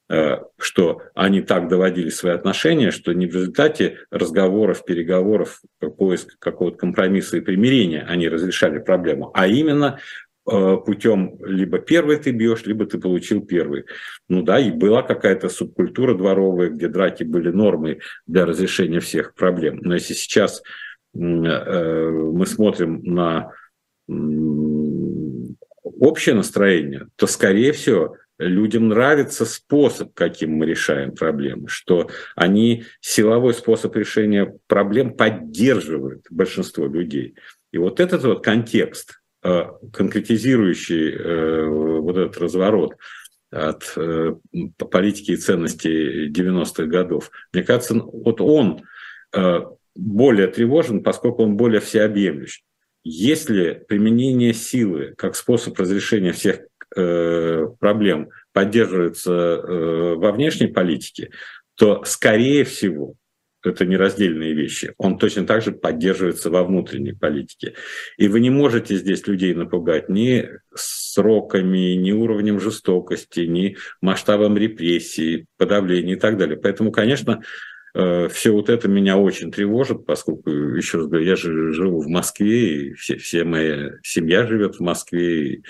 э, 0.09 0.39
что 0.59 1.03
они 1.15 1.43
так 1.43 1.69
доводили 1.69 2.09
свои 2.09 2.33
отношения, 2.33 2.91
что 2.91 3.13
не 3.13 3.27
в 3.27 3.35
результате 3.35 3.99
разговоров, 4.11 4.85
переговоров, 4.87 5.61
поиска 5.99 6.35
какого-то 6.39 6.79
компромисса 6.79 7.37
и 7.37 7.41
примирения 7.41 8.07
они 8.09 8.27
разрешали 8.29 8.79
проблему, 8.79 9.31
а 9.35 9.47
именно 9.47 10.01
э, 10.51 10.77
путем 10.85 11.37
либо 11.45 11.79
первый 11.79 12.17
ты 12.17 12.33
бьешь, 12.33 12.65
либо 12.65 12.87
ты 12.87 12.99
получил 12.99 13.45
первый. 13.45 13.85
Ну 14.29 14.43
да, 14.43 14.59
и 14.59 14.71
была 14.71 15.03
какая-то 15.03 15.51
субкультура 15.51 16.15
дворовая, 16.15 16.71
где 16.71 16.89
драки 16.89 17.23
были 17.23 17.51
нормой 17.51 18.01
для 18.27 18.47
разрешения 18.47 19.01
всех 19.01 19.35
проблем. 19.35 19.79
Но 19.83 19.93
если 19.93 20.15
сейчас 20.15 20.61
э, 20.61 20.90
мы 21.13 22.47
смотрим 22.47 23.03
на 23.03 23.53
общее 25.83 26.35
настроение, 26.35 27.09
то, 27.17 27.27
скорее 27.27 27.73
всего, 27.73 28.17
людям 28.41 28.89
нравится 28.89 29.45
способ, 29.45 30.15
каким 30.15 30.53
мы 30.53 30.67
решаем 30.67 31.15
проблемы, 31.15 31.69
что 31.69 32.09
они 32.35 32.85
силовой 33.01 33.55
способ 33.55 33.95
решения 33.97 34.57
проблем 34.67 35.15
поддерживают 35.15 36.27
большинство 36.31 36.87
людей. 36.87 37.35
И 37.73 37.79
вот 37.79 38.01
этот 38.01 38.25
вот 38.25 38.43
контекст, 38.43 39.21
э, 39.45 39.65
конкретизирующий 39.93 41.11
э, 41.13 41.67
вот 41.67 42.17
этот 42.17 42.39
разворот 42.39 42.97
от 43.51 43.93
э, 43.97 44.35
политики 44.91 45.33
и 45.33 45.37
ценностей 45.37 46.31
90-х 46.31 46.85
годов, 46.85 47.31
мне 47.53 47.63
кажется, 47.63 47.95
вот 47.95 48.41
он 48.41 48.81
более 49.95 50.49
тревожен, 50.49 51.03
поскольку 51.03 51.43
он 51.43 51.57
более 51.57 51.81
всеобъемлющий. 51.81 52.63
Если 53.03 53.83
применение 53.89 54.53
силы 54.53 55.15
как 55.17 55.35
способ 55.35 55.79
разрешения 55.79 56.33
всех 56.33 56.61
э, 56.97 57.67
проблем 57.79 58.29
поддерживается 58.53 59.33
э, 59.33 60.15
во 60.17 60.33
внешней 60.33 60.67
политике, 60.67 61.31
то, 61.77 62.03
скорее 62.05 62.65
всего, 62.65 63.15
это 63.63 63.85
нераздельные 63.85 64.55
вещи. 64.55 64.95
Он 64.97 65.19
точно 65.19 65.47
так 65.47 65.63
же 65.63 65.73
поддерживается 65.73 66.51
во 66.51 66.65
внутренней 66.65 67.13
политике. 67.13 67.75
И 68.17 68.29
вы 68.29 68.41
не 68.41 68.51
можете 68.51 68.97
здесь 68.97 69.27
людей 69.27 69.55
напугать 69.55 70.09
ни 70.09 70.49
сроками, 70.75 71.95
ни 71.95 72.13
уровнем 72.13 72.59
жестокости, 72.59 73.41
ни 73.41 73.77
масштабом 74.01 74.57
репрессий, 74.57 75.47
подавления 75.59 76.15
и 76.15 76.19
так 76.19 76.39
далее. 76.39 76.57
Поэтому, 76.57 76.91
конечно, 76.91 77.43
все 77.93 78.51
вот 78.51 78.69
это 78.69 78.89
меня 78.89 79.17
очень 79.17 79.51
тревожит, 79.51 80.07
поскольку, 80.07 80.51
еще 80.51 80.99
раз 80.99 81.07
говорю, 81.09 81.27
я 81.27 81.37
же 81.37 81.73
живу 81.73 82.01
в 82.01 82.09
Москве, 82.09 82.89
и 82.89 82.93
все, 82.95 83.17
все 83.17 83.45
моя 83.45 83.93
семья 84.03 84.47
живет 84.47 84.77
в 84.77 84.81
Москве, 84.81 85.55
и, 85.55 85.63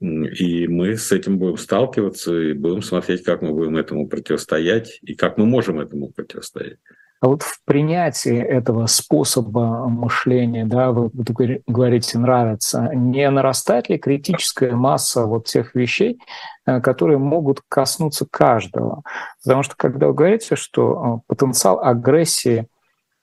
и 0.00 0.68
мы 0.68 0.96
с 0.96 1.10
этим 1.10 1.38
будем 1.38 1.56
сталкиваться, 1.56 2.38
и 2.38 2.52
будем 2.52 2.82
смотреть, 2.82 3.24
как 3.24 3.42
мы 3.42 3.52
будем 3.52 3.76
этому 3.76 4.08
противостоять, 4.08 4.98
и 5.02 5.14
как 5.14 5.38
мы 5.38 5.46
можем 5.46 5.80
этому 5.80 6.12
противостоять. 6.12 6.78
А 7.20 7.26
вот 7.26 7.42
в 7.42 7.64
принятии 7.64 8.38
этого 8.38 8.86
способа 8.86 9.88
мышления, 9.88 10.64
да, 10.64 10.92
вы, 10.92 11.10
вы 11.12 11.62
говорите, 11.66 12.16
нравится, 12.16 12.90
не 12.94 13.28
нарастает 13.28 13.88
ли 13.88 13.98
критическая 13.98 14.72
масса 14.72 15.24
вот 15.26 15.46
тех 15.46 15.74
вещей, 15.74 16.20
э, 16.64 16.80
которые 16.80 17.18
могут 17.18 17.60
коснуться 17.68 18.24
каждого? 18.30 19.02
Потому 19.42 19.64
что 19.64 19.74
когда 19.76 20.06
вы 20.06 20.14
говорите, 20.14 20.54
что 20.54 20.92
э, 20.92 21.20
потенциал 21.26 21.80
агрессии, 21.82 22.68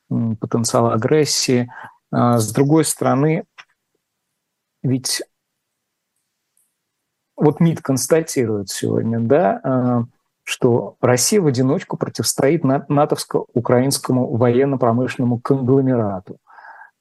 потенциал 0.10 0.92
агрессии, 0.92 1.72
э, 2.12 2.38
с 2.38 2.52
другой 2.52 2.84
стороны, 2.84 3.46
ведь 4.84 5.24
вот 7.38 7.62
МИД 7.62 7.82
констатирует 7.82 8.70
сегодня, 8.70 9.20
да, 9.20 10.06
что 10.46 10.96
Россия 11.02 11.42
в 11.42 11.48
одиночку 11.48 11.98
противостоит 11.98 12.64
натовско-украинскому 12.64 14.38
военно-промышленному 14.38 15.40
конгломерату. 15.40 16.38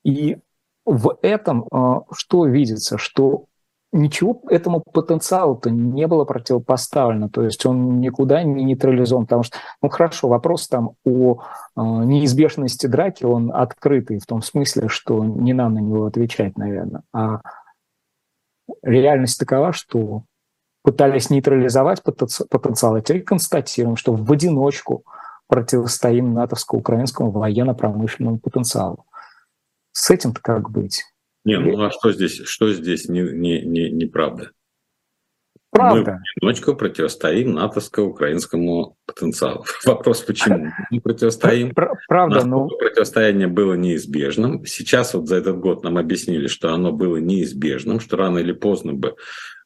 И 0.02 0.38
в 0.86 1.18
этом 1.22 1.66
э, 1.70 2.00
что 2.12 2.46
видится, 2.46 2.98
что 2.98 3.44
ничего 3.92 4.40
этому 4.48 4.80
потенциалу-то 4.80 5.70
не 5.70 6.06
было 6.06 6.24
противопоставлено, 6.24 7.28
то 7.28 7.42
есть 7.44 7.64
он 7.64 8.00
никуда 8.00 8.42
не 8.42 8.64
нейтрализован, 8.64 9.24
потому 9.24 9.44
что, 9.44 9.56
ну 9.82 9.88
хорошо, 9.88 10.28
вопрос 10.28 10.66
там 10.66 10.92
о 11.04 11.42
э, 11.76 11.80
неизбежности 11.80 12.86
драки, 12.86 13.24
он 13.24 13.52
открытый 13.54 14.18
в 14.18 14.26
том 14.26 14.42
смысле, 14.42 14.88
что 14.88 15.22
не 15.24 15.52
нам 15.52 15.74
на 15.74 15.78
него 15.78 16.06
отвечать, 16.06 16.56
наверное, 16.58 17.02
а 17.12 17.40
реальность 18.82 19.38
такова, 19.38 19.72
что 19.72 20.22
пытались 20.84 21.30
нейтрализовать 21.30 22.02
потенциал, 22.02 22.94
а 22.94 23.00
теперь 23.00 23.22
констатируем, 23.22 23.96
что 23.96 24.12
в 24.12 24.30
одиночку 24.30 25.04
противостоим 25.48 26.34
натовско-украинскому 26.34 27.30
военно-промышленному 27.30 28.38
потенциалу. 28.38 29.06
С 29.92 30.10
этим-то 30.10 30.42
как 30.42 30.70
быть? 30.70 31.04
Не, 31.44 31.58
ну 31.58 31.82
а 31.82 31.90
что 31.90 32.12
здесь, 32.12 32.42
что 32.44 32.70
здесь 32.72 33.08
не, 33.08 33.22
не, 33.22 33.62
не, 33.62 33.90
неправда? 33.90 34.50
Правда. 35.70 36.12
Мы 36.12 36.18
в 36.18 36.48
одиночку 36.48 36.74
противостоим 36.74 37.54
натовско-украинскому 37.54 38.96
потенциал. 39.06 39.66
Вопрос 39.86 40.20
почему? 40.20 40.70
Мы 40.90 41.00
противостоим. 41.00 41.72
Правда, 42.08 42.44
но... 42.44 42.68
Противостояние 42.68 43.48
было 43.48 43.74
неизбежным. 43.74 44.64
Сейчас 44.66 45.14
вот 45.14 45.28
за 45.28 45.36
этот 45.36 45.58
год 45.58 45.82
нам 45.82 45.96
объяснили, 45.96 46.46
что 46.46 46.74
оно 46.74 46.92
было 46.92 47.16
неизбежным, 47.16 48.00
что 48.00 48.16
рано 48.16 48.38
или 48.38 48.52
поздно 48.52 48.92
бы 48.92 49.16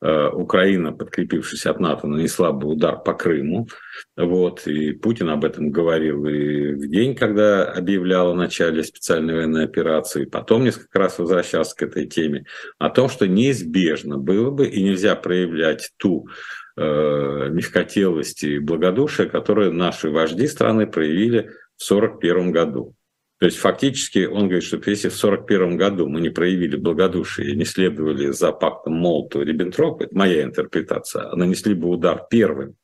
Украина, 0.01 0.93
подкрепившись 0.93 1.67
от 1.67 1.81
НАТО, 1.81 2.07
нанесла 2.07 2.53
бы 2.53 2.69
удар 2.69 3.03
по 3.03 3.15
Крыму. 3.15 3.69
Вот, 4.17 4.67
и 4.67 4.93
Путин 4.93 5.29
об 5.31 5.45
этом 5.45 5.71
говорил 5.71 6.25
и 6.27 6.75
в 6.75 6.89
день, 6.89 7.17
когда 7.17 7.65
объявлял 7.65 8.31
о 8.31 8.37
начале 8.37 8.85
специальной 8.85 9.35
военной 9.35 9.65
операции, 9.65 10.25
потом 10.25 10.63
несколько 10.63 10.99
раз 11.01 11.19
возвращался 11.19 11.75
к 11.75 11.83
этой 11.83 12.07
теме, 12.07 12.45
о 12.79 12.91
том, 12.91 13.09
что 13.09 13.27
неизбежно 13.27 14.19
было 14.19 14.51
бы 14.51 14.69
и 14.69 14.83
нельзя 14.83 15.17
проявлять 15.17 15.91
ту 15.97 16.29
э, 16.77 17.49
мягкотелость 17.51 18.45
и 18.45 18.59
благодушие, 18.61 19.29
которые 19.29 19.73
наши 19.73 20.11
вожди 20.11 20.47
страны 20.47 20.87
проявили 20.87 21.51
в 21.77 21.91
1941 21.91 22.53
году. 22.53 22.95
То 23.39 23.47
есть 23.47 23.59
фактически 23.59 24.27
он 24.27 24.49
говорит, 24.49 24.65
что 24.65 24.77
если 24.79 25.09
в 25.09 25.17
1941 25.17 25.77
году 25.77 26.09
мы 26.09 26.21
не 26.21 26.29
проявили 26.29 26.77
благодушие 26.77 27.55
не 27.55 27.65
следовали 27.65 28.33
за 28.33 28.51
пактом 28.51 28.95
Молотова-Риббентропа, 28.95 30.05
это 30.05 30.17
моя 30.17 30.43
интерпретация, 30.43 31.31
а 31.31 31.37
нанесли 31.37 31.75
бы 31.75 31.89
удар 31.89 32.27
первым 32.29 32.75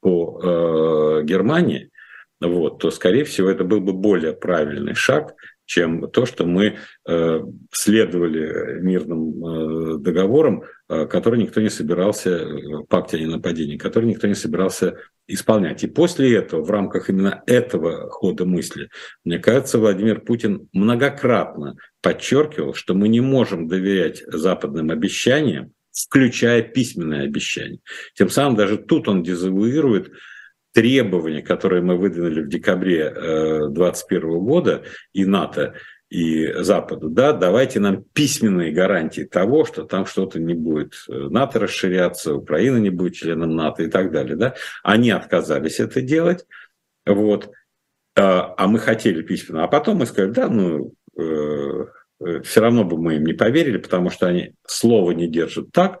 по 0.00 0.40
э, 0.42 1.24
Германии, 1.24 1.90
вот, 2.40 2.78
то, 2.78 2.90
скорее 2.90 3.24
всего, 3.24 3.50
это 3.50 3.64
был 3.64 3.80
бы 3.80 3.92
более 3.92 4.32
правильный 4.32 4.94
шаг, 4.94 5.34
чем 5.68 6.10
то, 6.10 6.24
что 6.24 6.46
мы 6.46 6.78
э, 7.06 7.40
следовали 7.70 8.80
мирным 8.80 9.44
э, 9.44 9.98
договорам, 9.98 10.64
э, 10.88 11.04
которые 11.04 11.42
никто 11.42 11.60
не 11.60 11.68
собирался, 11.68 12.48
пакте 12.88 13.18
о 13.18 13.20
ненападении, 13.20 13.76
которые 13.76 14.10
никто 14.10 14.26
не 14.26 14.34
собирался 14.34 14.96
исполнять. 15.26 15.84
И 15.84 15.86
после 15.86 16.36
этого, 16.36 16.64
в 16.64 16.70
рамках 16.70 17.10
именно 17.10 17.42
этого 17.46 18.08
хода 18.08 18.46
мысли, 18.46 18.88
мне 19.24 19.38
кажется, 19.38 19.78
Владимир 19.78 20.22
Путин 20.22 20.70
многократно 20.72 21.76
подчеркивал, 22.00 22.72
что 22.72 22.94
мы 22.94 23.08
не 23.08 23.20
можем 23.20 23.68
доверять 23.68 24.22
западным 24.26 24.90
обещаниям, 24.90 25.72
включая 25.92 26.62
письменные 26.62 27.24
обещания. 27.24 27.80
Тем 28.14 28.30
самым 28.30 28.56
даже 28.56 28.78
тут 28.78 29.06
он 29.06 29.22
дезавуирует 29.22 30.12
требования, 30.72 31.42
которые 31.42 31.82
мы 31.82 31.96
выдвинули 31.96 32.42
в 32.42 32.48
декабре 32.48 33.10
2021 33.10 34.22
э, 34.28 34.38
года 34.38 34.82
и 35.12 35.24
НАТО, 35.24 35.74
и 36.10 36.50
Западу, 36.62 37.10
да, 37.10 37.32
давайте 37.32 37.80
нам 37.80 38.02
письменные 38.02 38.72
гарантии 38.72 39.22
того, 39.22 39.66
что 39.66 39.84
там 39.84 40.06
что-то 40.06 40.40
не 40.40 40.54
будет 40.54 40.94
э, 41.08 41.12
НАТО 41.12 41.58
расширяться, 41.58 42.34
Украина 42.34 42.78
не 42.78 42.90
будет 42.90 43.14
членом 43.14 43.54
НАТО 43.54 43.82
и 43.82 43.88
так 43.88 44.10
далее, 44.10 44.36
да. 44.36 44.54
Они 44.82 45.10
отказались 45.10 45.80
это 45.80 46.00
делать, 46.00 46.46
вот, 47.04 47.50
а, 48.16 48.54
а 48.56 48.68
мы 48.68 48.78
хотели 48.78 49.20
письменно, 49.22 49.64
а 49.64 49.68
потом 49.68 49.98
мы 49.98 50.06
сказали, 50.06 50.30
да, 50.30 50.48
ну, 50.48 50.94
э, 51.18 51.86
все 52.42 52.60
равно 52.60 52.84
бы 52.84 52.96
мы 52.96 53.16
им 53.16 53.26
не 53.26 53.34
поверили, 53.34 53.76
потому 53.76 54.10
что 54.10 54.26
они 54.26 54.54
слово 54.66 55.12
не 55.12 55.28
держат 55.28 55.72
так, 55.72 56.00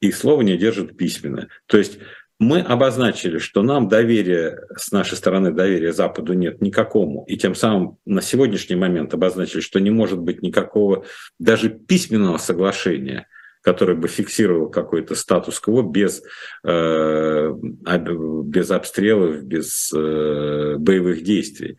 и 0.00 0.12
слово 0.12 0.42
не 0.42 0.56
держат 0.56 0.96
письменно. 0.96 1.48
То 1.66 1.76
есть 1.76 1.98
мы 2.40 2.60
обозначили, 2.60 3.36
что 3.36 3.62
нам 3.62 3.86
доверия, 3.88 4.66
с 4.74 4.92
нашей 4.92 5.18
стороны 5.18 5.52
доверия 5.52 5.92
Западу 5.92 6.32
нет 6.32 6.62
никакому, 6.62 7.24
и 7.28 7.36
тем 7.36 7.54
самым 7.54 7.98
на 8.06 8.22
сегодняшний 8.22 8.76
момент 8.76 9.12
обозначили, 9.12 9.60
что 9.60 9.78
не 9.78 9.90
может 9.90 10.18
быть 10.18 10.40
никакого 10.40 11.04
даже 11.38 11.68
письменного 11.68 12.38
соглашения, 12.38 13.26
которое 13.60 13.94
бы 13.94 14.08
фиксировало 14.08 14.70
какой-то 14.70 15.14
статус-кво 15.14 15.82
без, 15.82 16.22
э, 16.64 17.52
без 17.52 18.70
обстрелов, 18.70 19.42
без 19.42 19.92
э, 19.92 20.76
боевых 20.78 21.22
действий, 21.22 21.76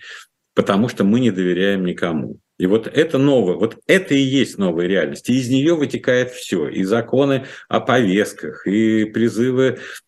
потому 0.53 0.89
что 0.89 1.03
мы 1.03 1.22
не 1.22 1.32
доверяем 1.32 1.86
никому. 1.86 2.38
И 2.62 2.68
вот 2.68 2.86
это 2.86 3.18
новое, 3.18 3.56
вот 3.56 3.80
это 3.88 4.13
и 4.13 4.20
есть 4.20 4.60
новая 4.60 4.86
реальность. 4.86 5.27
И 5.32 5.34
из 5.34 5.50
нее 5.50 5.74
вытекает 5.74 6.30
все. 6.30 6.68
И 6.68 6.84
законы 6.84 7.46
о 7.68 7.80
повестках, 7.80 8.68
и 8.68 9.06
призывы 9.06 9.63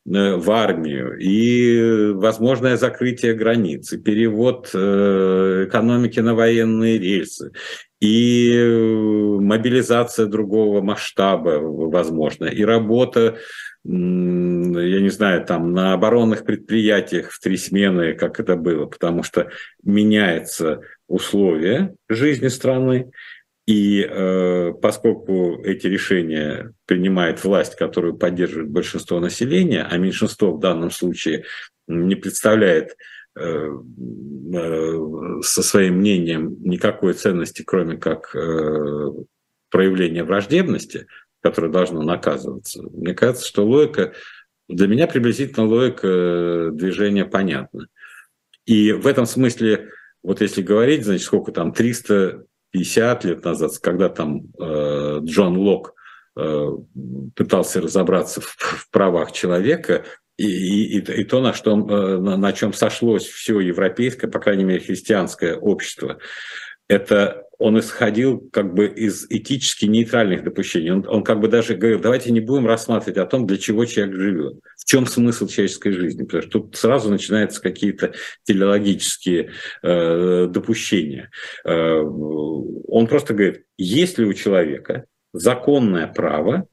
э, 0.06 0.36
в 0.36 0.52
армию, 0.52 1.18
и 1.18 2.12
возможное 2.14 2.78
закрытие 2.78 3.34
границ, 3.34 3.92
и 3.94 3.98
перевод 3.98 4.70
э, 4.72 5.66
экономики 5.68 6.20
на 6.20 6.36
военные 6.36 7.00
рельсы, 7.00 7.54
и 8.00 8.56
мобилизация 9.40 10.28
другого 10.28 10.82
масштаба, 10.82 11.58
возможно, 11.60 12.46
и 12.46 12.64
работа 12.64 13.40
я 13.86 15.02
не 15.02 15.10
знаю, 15.10 15.46
там 15.46 15.74
на 15.74 15.94
оборонных 15.94 16.46
предприятиях 16.46 17.32
в 17.32 17.40
три 17.40 17.58
смены, 17.58 18.14
как 18.14 18.40
это 18.40 18.56
было, 18.56 18.86
потому 18.86 19.24
что 19.24 19.50
меняется 19.84 20.82
условия 21.08 21.94
жизни 22.08 22.48
страны, 22.48 23.12
и 23.66 24.02
э, 24.02 24.74
поскольку 24.82 25.62
эти 25.64 25.88
решения 25.88 26.74
принимает 26.86 27.44
власть, 27.44 27.76
которую 27.76 28.16
поддерживает 28.16 28.70
большинство 28.70 29.20
населения, 29.20 29.88
а 29.90 29.98
меньшинство 29.98 30.52
в 30.52 30.60
данном 30.60 30.92
случае 30.92 31.46
не 31.88 32.16
представляет 32.16 32.98
э, 33.38 33.44
э, 33.44 35.00
со 35.42 35.64
своим 35.64 35.96
мнением 35.96 36.58
никакой 36.62 37.14
ценности, 37.14 37.64
кроме 37.64 37.98
как 37.98 38.36
э, 38.36 39.10
проявление 39.70 40.24
враждебности, 40.24 41.08
которое 41.44 41.70
должно 41.70 42.02
наказываться. 42.02 42.82
Мне 42.82 43.14
кажется, 43.14 43.46
что 43.46 43.66
логика, 43.66 44.14
для 44.68 44.88
меня 44.88 45.06
приблизительно 45.06 45.68
логика 45.68 46.08
э, 46.08 46.70
движения 46.72 47.26
понятна. 47.26 47.88
И 48.66 48.94
в 48.94 49.06
этом 49.06 49.26
смысле 49.26 49.90
вот 50.24 50.40
если 50.40 50.62
говорить, 50.62 51.04
значит, 51.04 51.26
сколько 51.26 51.52
там, 51.52 51.74
350 51.74 53.26
лет 53.26 53.44
назад, 53.44 53.78
когда 53.80 54.10
там 54.10 54.44
э, 54.58 55.20
Джон 55.24 55.58
Лок 55.58 55.94
э, 56.38 56.70
пытался 57.36 57.82
разобраться 57.82 58.40
в, 58.40 58.46
в 58.46 58.90
правах 58.90 59.34
человека, 59.34 60.06
и, 60.38 60.98
и, 60.98 61.00
и 61.00 61.24
то, 61.26 61.42
на, 61.42 61.54
что, 61.54 61.74
э, 61.74 62.18
на, 62.18 62.38
на 62.38 62.54
чем 62.54 62.72
сошлось 62.74 63.26
все 63.26 63.60
европейское, 63.60 64.32
по 64.32 64.40
крайней 64.40 64.64
мере, 64.64 64.80
христианское 64.80 65.56
общество, 65.56 66.20
это 66.88 67.44
он 67.64 67.80
исходил 67.80 68.50
как 68.52 68.74
бы 68.74 68.88
из 68.88 69.26
этически 69.30 69.86
нейтральных 69.86 70.44
допущений. 70.44 70.92
Он, 70.92 71.06
он 71.08 71.24
как 71.24 71.40
бы 71.40 71.48
даже 71.48 71.76
говорил, 71.76 72.02
давайте 72.02 72.30
не 72.34 72.42
будем 72.42 72.68
рассматривать 72.68 73.18
о 73.18 73.26
том, 73.26 73.48
для 73.48 73.58
чего 73.58 73.86
человек 73.86 74.16
живет, 74.18 74.60
в 74.78 74.84
чем 74.84 75.06
смысл 75.06 75.48
человеческой 75.48 75.94
жизни, 75.94 76.24
потому 76.24 76.44
что 76.44 76.52
тут 76.52 76.76
сразу 76.76 77.10
начинаются 77.10 77.62
какие-то 77.62 78.16
телеологические 78.44 79.52
э, 79.82 80.48
допущения. 80.48 81.32
Э, 81.64 82.02
он 82.02 83.08
просто 83.08 83.34
говорит, 83.34 83.64
есть 83.78 84.18
ли 84.18 84.26
у 84.26 84.34
человека 84.34 85.06
законное 85.32 86.08
право 86.08 86.68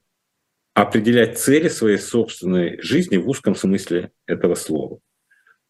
определять 0.74 1.38
цели 1.38 1.68
своей 1.68 1.98
собственной 1.98 2.82
жизни 2.82 3.16
в 3.16 3.28
узком 3.28 3.54
смысле 3.54 4.10
этого 4.26 4.56
слова. 4.56 4.98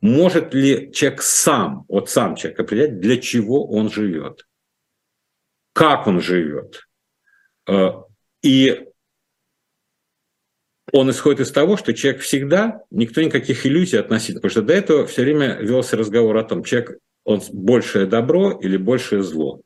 Может 0.00 0.54
ли 0.54 0.90
человек 0.94 1.20
сам, 1.20 1.85
вот 1.88 2.09
сам 2.09 2.37
человек 2.37 2.61
определять, 2.61 3.00
для 3.00 3.18
чего 3.18 3.68
он 3.68 3.90
живет? 3.90 4.46
Как 5.80 6.06
он 6.06 6.20
живет. 6.20 6.86
Э, 7.66 7.92
и 8.42 8.86
он 10.92 11.10
исходит 11.10 11.40
из 11.40 11.50
того, 11.50 11.78
что 11.78 11.94
человек 11.94 12.20
всегда, 12.20 12.82
никто 12.90 13.22
никаких 13.22 13.64
иллюзий 13.64 13.96
относительно, 13.96 14.42
потому 14.42 14.50
что 14.50 14.60
до 14.60 14.74
этого 14.74 15.06
все 15.06 15.22
время 15.22 15.54
велся 15.54 15.96
разговор 15.96 16.36
о 16.36 16.44
том, 16.44 16.64
человек, 16.64 16.98
он 17.24 17.40
большее 17.50 18.04
добро 18.04 18.50
или 18.60 18.76
большее 18.76 19.22
зло. 19.22 19.62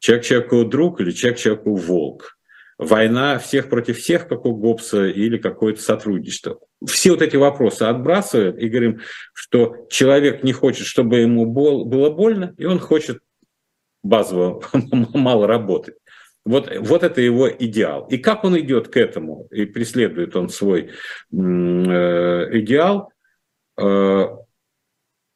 Человек 0.00 0.26
человеку 0.26 0.64
друг 0.66 1.00
или 1.00 1.12
человек 1.12 1.38
человеку 1.38 1.76
волк. 1.76 2.36
Война 2.76 3.38
всех 3.38 3.70
против 3.70 4.00
всех, 4.00 4.28
как 4.28 4.44
у 4.44 4.54
Гоббса, 4.54 5.06
или 5.06 5.38
какое-то 5.38 5.80
сотрудничество. 5.80 6.58
Все 6.86 7.12
вот 7.12 7.22
эти 7.22 7.36
вопросы 7.36 7.84
отбрасываем 7.84 8.58
и 8.58 8.68
говорим, 8.68 9.00
что 9.32 9.86
человек 9.88 10.42
не 10.42 10.52
хочет, 10.52 10.86
чтобы 10.86 11.20
ему 11.20 11.46
было 11.46 12.10
больно, 12.10 12.54
и 12.58 12.66
он 12.66 12.78
хочет 12.78 13.20
базово 14.02 14.62
мало 15.14 15.46
работать. 15.46 15.96
Вот, 16.44 16.72
вот 16.80 17.02
это 17.04 17.20
его 17.20 17.48
идеал. 17.48 18.06
И 18.08 18.18
как 18.18 18.44
он 18.44 18.58
идет 18.58 18.88
к 18.88 18.96
этому, 18.96 19.46
и 19.52 19.64
преследует 19.64 20.34
он 20.34 20.48
свой 20.48 20.90
э, 20.90 20.90
идеал, 21.32 23.12
э, 23.80 24.26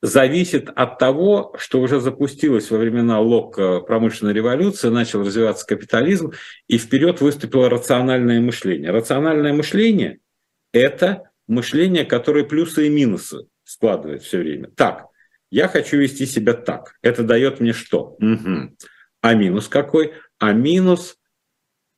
зависит 0.02 0.68
от 0.74 0.98
того, 0.98 1.55
что 1.59 1.81
уже 1.81 2.00
запустилось 2.00 2.70
во 2.70 2.79
времена 2.79 3.20
Локка 3.20 3.81
промышленная 3.81 4.35
революция, 4.35 4.90
начал 4.90 5.20
развиваться 5.20 5.66
капитализм, 5.66 6.33
и 6.66 6.76
вперед 6.76 7.20
выступило 7.20 7.70
рациональное 7.70 8.40
мышление. 8.40 8.90
Рациональное 8.90 9.52
мышление– 9.52 10.18
это 10.72 11.31
мышление, 11.46 12.05
которое 12.05 12.44
плюсы 12.44 12.87
и 12.87 12.90
минусы 12.90 13.46
складывает 13.64 14.22
все 14.22 14.38
время. 14.38 14.70
Так, 14.76 15.07
я 15.50 15.68
хочу 15.68 15.98
вести 15.98 16.26
себя 16.26 16.54
так. 16.54 16.94
Это 17.02 17.22
дает 17.22 17.61
мне 17.61 17.72
что? 17.72 18.16
Угу. 18.20 18.76
А 19.22 19.35
минус 19.35 19.68
какой? 19.68 20.12
А 20.38 20.52
минус, 20.52 21.16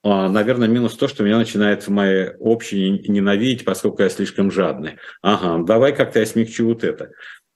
а, 0.03 0.29
наверное, 0.29 0.69
минус 0.69 0.97
то, 0.97 1.09
что 1.09 1.25
меня 1.25 1.39
начинает 1.39 1.83
в 1.83 1.91
моей 1.91 2.31
общей 2.39 2.91
ненавидеть, 3.09 3.65
поскольку 3.65 4.03
я 4.03 4.09
слишком 4.09 4.51
жадный. 4.51 4.97
Ага, 5.23 5.65
давай 5.65 5.95
как-то 5.95 6.21
я 6.21 6.27
смягчу 6.27 6.67
вот 6.67 6.85
это. 6.85 7.11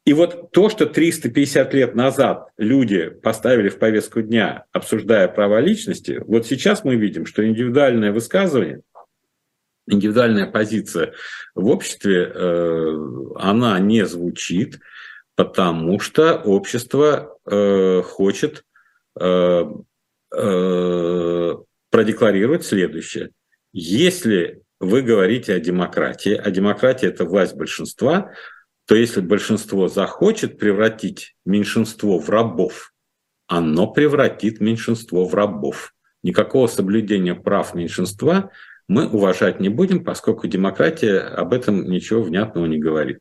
И 0.05 0.15
вот 0.15 0.51
то, 0.51 0.69
что 0.69 0.87
350 0.87 1.75
лет 1.75 1.95
назад 1.95 2.49
люди 2.59 3.09
поставили 3.09 3.69
в 3.69 3.79
повестку 3.79 4.21
дня, 4.21 4.65
обсуждая 4.73 5.29
права 5.29 5.61
личности, 5.61 6.21
вот 6.27 6.47
сейчас 6.47 6.83
мы 6.83 6.97
видим, 6.97 7.25
что 7.25 7.47
индивидуальное 7.47 8.11
высказывание, 8.11 8.81
индивидуальная 9.87 10.47
позиция 10.47 11.13
в 11.55 11.69
обществе, 11.69 12.33
э, 12.35 12.97
она 13.37 13.79
не 13.79 14.05
звучит, 14.05 14.81
потому 15.37 16.01
что 16.01 16.37
общество 16.37 17.39
э, 17.47 18.03
хочет 18.03 18.65
э, 19.21 19.65
продекларировать 21.91 22.65
следующее. 22.65 23.31
Если 23.73 24.63
вы 24.81 25.03
говорите 25.03 25.55
о 25.55 25.61
демократии, 25.61 26.35
а 26.35 26.51
демократия– 26.51 27.07
это 27.09 27.25
власть 27.25 27.55
большинства, 27.55 28.33
то 28.87 28.95
если 28.97 29.21
большинство 29.21 29.89
захочет 29.89 30.59
превратить 30.59 31.37
меньшинство 31.45 32.19
в 32.19 32.29
рабов, 32.29 32.93
оно 33.47 33.87
превратит 33.87 34.61
меньшинство 34.61 35.25
в 35.25 35.35
рабов. 35.35 35.95
Никакого 36.23 36.67
соблюдения 36.67 37.35
прав 37.35 37.75
меньшинства 37.75 38.51
мы 38.89 39.09
уважать 39.09 39.61
не 39.61 39.69
будем, 39.69 40.05
поскольку 40.05 40.47
демократия 40.47 41.19
об 41.19 41.53
этом 41.53 41.89
ничего 41.89 42.23
внятного 42.23 42.67
не 42.67 42.79
говорит. 42.79 43.19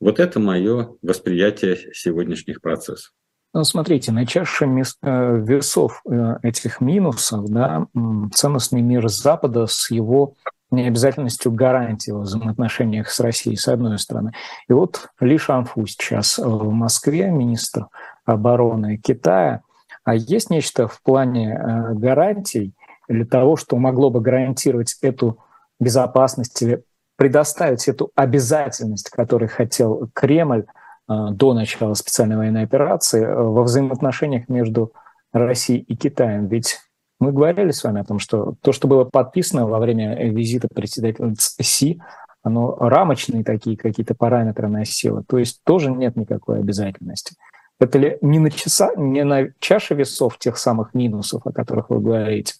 Вот 0.00 0.18
это 0.18 0.40
мое 0.40 0.94
восприятие 1.02 1.76
сегодняшних 1.92 2.60
процессов. 2.60 3.12
Ну, 3.52 3.64
смотрите, 3.64 4.12
на 4.12 4.26
чаше 4.26 4.64
э, 4.64 5.38
весов 5.38 6.02
э, 6.08 6.36
этих 6.42 6.80
минусов 6.80 7.48
да, 7.50 7.86
ценностный 8.32 8.80
мир 8.80 9.08
Запада 9.08 9.66
с 9.66 9.90
его 9.90 10.34
необязательностью 10.70 11.50
гарантии 11.50 12.12
в 12.12 12.20
взаимоотношениях 12.20 13.10
с 13.10 13.18
Россией, 13.18 13.56
с 13.56 13.66
одной 13.66 13.98
стороны. 13.98 14.32
И 14.68 14.72
вот 14.72 15.08
Ли 15.18 15.36
Шанфу 15.36 15.84
сейчас 15.86 16.38
в 16.38 16.70
Москве, 16.70 17.28
министр 17.30 17.88
обороны 18.24 18.98
Китая. 18.98 19.62
А 20.04 20.14
есть 20.14 20.48
нечто 20.50 20.86
в 20.86 21.02
плане 21.02 21.52
э, 21.52 21.94
гарантий 21.94 22.72
или 23.08 23.24
того, 23.24 23.56
что 23.56 23.76
могло 23.76 24.10
бы 24.10 24.20
гарантировать 24.20 24.96
эту 25.02 25.38
безопасность 25.80 26.62
или 26.62 26.84
предоставить 27.20 27.86
эту 27.86 28.12
обязательность, 28.14 29.10
которую 29.10 29.50
хотел 29.50 30.08
Кремль 30.14 30.64
э, 30.64 31.12
до 31.32 31.52
начала 31.52 31.92
специальной 31.92 32.38
военной 32.38 32.62
операции 32.62 33.22
э, 33.22 33.34
во 33.34 33.62
взаимоотношениях 33.62 34.48
между 34.48 34.94
Россией 35.30 35.80
и 35.80 35.96
Китаем. 35.96 36.46
Ведь 36.46 36.78
мы 37.18 37.32
говорили 37.32 37.72
с 37.72 37.84
вами 37.84 38.00
о 38.00 38.04
том, 38.04 38.20
что 38.20 38.54
то, 38.62 38.72
что 38.72 38.88
было 38.88 39.04
подписано 39.04 39.66
во 39.66 39.78
время 39.80 40.30
визита 40.30 40.68
председателя 40.74 41.34
Си, 41.36 42.00
оно 42.42 42.74
рамочные 42.76 43.44
такие 43.44 43.76
какие-то 43.76 44.14
параметры 44.14 44.68
носило. 44.68 45.22
То 45.22 45.36
есть 45.36 45.60
тоже 45.62 45.90
нет 45.90 46.16
никакой 46.16 46.60
обязательности. 46.60 47.36
Это 47.78 47.98
ли 47.98 48.16
не 48.22 48.38
на, 48.38 48.50
часа, 48.50 48.92
не 48.96 49.24
на 49.24 49.48
чаше 49.58 49.92
весов 49.92 50.38
тех 50.38 50.56
самых 50.56 50.94
минусов, 50.94 51.46
о 51.46 51.52
которых 51.52 51.90
вы 51.90 52.00
говорите? 52.00 52.54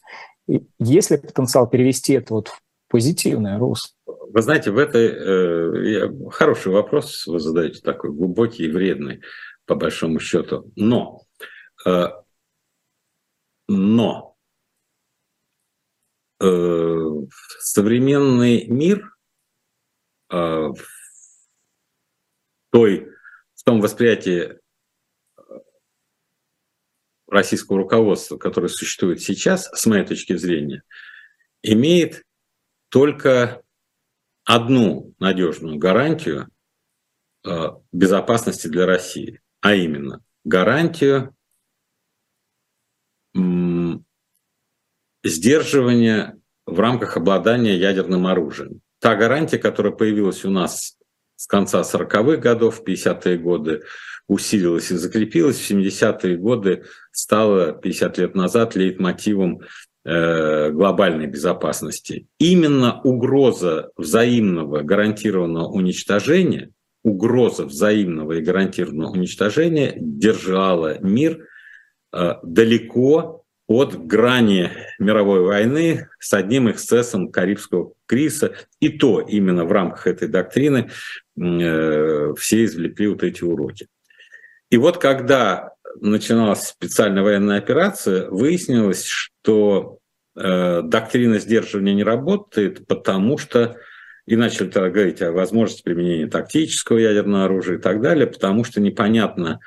И 0.47 0.67
есть 0.79 1.11
ли 1.11 1.17
потенциал 1.17 1.67
перевести 1.67 2.13
это 2.13 2.35
вот 2.35 2.49
в 2.49 2.61
позитивное 2.91 3.59
русло? 3.59 3.97
Вы 4.07 4.43
знаете, 4.43 4.71
в 4.71 4.79
этой 4.79 5.07
э, 5.09 6.31
хороший 6.31 6.73
вопрос 6.73 7.27
вы 7.27 7.41
задаете, 7.41 7.81
такой 7.81 8.13
глубокий 8.13 8.65
и 8.65 8.71
вредный, 8.71 9.23
по 9.65 9.75
большому 9.75 10.21
счету. 10.21 10.71
Но, 10.77 11.23
э, 11.87 12.09
но 13.69 14.31
Э, 16.43 17.27
современный 17.59 18.67
мир 18.67 19.15
э, 20.31 20.37
в, 20.37 20.75
той, 22.71 23.11
в 23.55 23.63
том 23.63 23.83
восприятии 23.83 24.59
э, 25.37 25.43
российского 27.27 27.77
руководства, 27.77 28.39
которое 28.39 28.69
существует 28.69 29.21
сейчас, 29.21 29.67
с 29.67 29.85
моей 29.85 30.07
точки 30.07 30.35
зрения, 30.35 30.83
имеет 31.63 32.25
только 32.91 33.63
одну 34.45 35.15
надежную 35.19 35.79
гарантию 35.79 36.49
безопасности 37.93 38.67
для 38.67 38.85
России, 38.85 39.41
а 39.61 39.75
именно 39.75 40.23
гарантию 40.45 41.35
сдерживания 45.25 46.39
в 46.67 46.79
рамках 46.79 47.17
обладания 47.17 47.77
ядерным 47.77 48.27
оружием. 48.27 48.81
Та 49.01 49.17
гарантия, 49.17 49.59
которая 49.59 49.93
появилась 49.93 50.45
у 50.45 50.51
нас 50.51 50.99
с 51.37 51.47
конца 51.47 51.81
40-х 51.81 52.37
годов, 52.37 52.83
50-е 52.87 53.39
годы, 53.39 53.83
усилилась 54.27 54.91
и 54.91 54.97
закрепилась, 54.97 55.59
в 55.59 55.71
70-е 55.71 56.37
годы 56.37 56.85
стала 57.13 57.73
50 57.73 58.19
лет 58.19 58.35
назад 58.35 58.77
лейтмотивом 58.77 59.61
э, 59.61 59.67
глобальной 60.03 61.27
безопасности. 61.27 62.27
Именно 62.39 63.03
угроза 63.03 63.91
взаимного 63.97 64.81
гарантированного 64.81 65.69
уничтожения, 65.69 66.71
угроза 67.03 67.65
взаимного 67.65 68.33
и 68.33 68.41
гарантированного 68.43 69.13
уничтожения 69.13 69.95
держала 69.97 70.99
мир 71.01 71.47
э, 72.13 72.35
далеко 72.43 73.45
от 73.67 74.07
грани 74.07 74.71
мировой 74.99 75.43
войны 75.43 76.09
с 76.19 76.33
одним 76.35 76.71
эксцессом 76.71 77.31
Карибского 77.31 77.93
кризиса. 78.07 78.55
И 78.81 78.89
то 78.89 79.21
именно 79.21 79.65
в 79.65 79.73
рамках 79.73 80.07
этой 80.07 80.29
доктрины 80.29 80.91
э, 81.41 82.35
все 82.37 82.65
извлекли 82.65 83.09
вот 83.09 83.23
эти 83.23 83.45
уроки. 83.45 83.87
И 84.71 84.77
вот 84.77 84.99
когда 84.99 85.73
начиналась 86.01 86.69
специальная 86.69 87.23
военная 87.23 87.59
операция, 87.59 88.29
выяснилось, 88.29 89.30
что 89.43 89.99
э, 90.37 90.83
доктрина 90.83 91.39
сдерживания 91.39 91.95
не 91.95 92.05
работает, 92.05 92.87
потому 92.87 93.39
что 93.39 93.77
и 94.27 94.37
начали 94.37 94.69
тогда 94.69 94.91
говорить 94.91 95.23
о 95.23 95.33
возможности 95.33 95.83
применения 95.83 96.29
тактического 96.29 96.99
ядерного 96.99 97.47
оружия 97.47 97.79
и 97.79 97.81
так 97.81 98.01
далее, 98.01 98.27
потому 98.27 98.63
что 98.63 98.81
непонятно, 98.81 99.59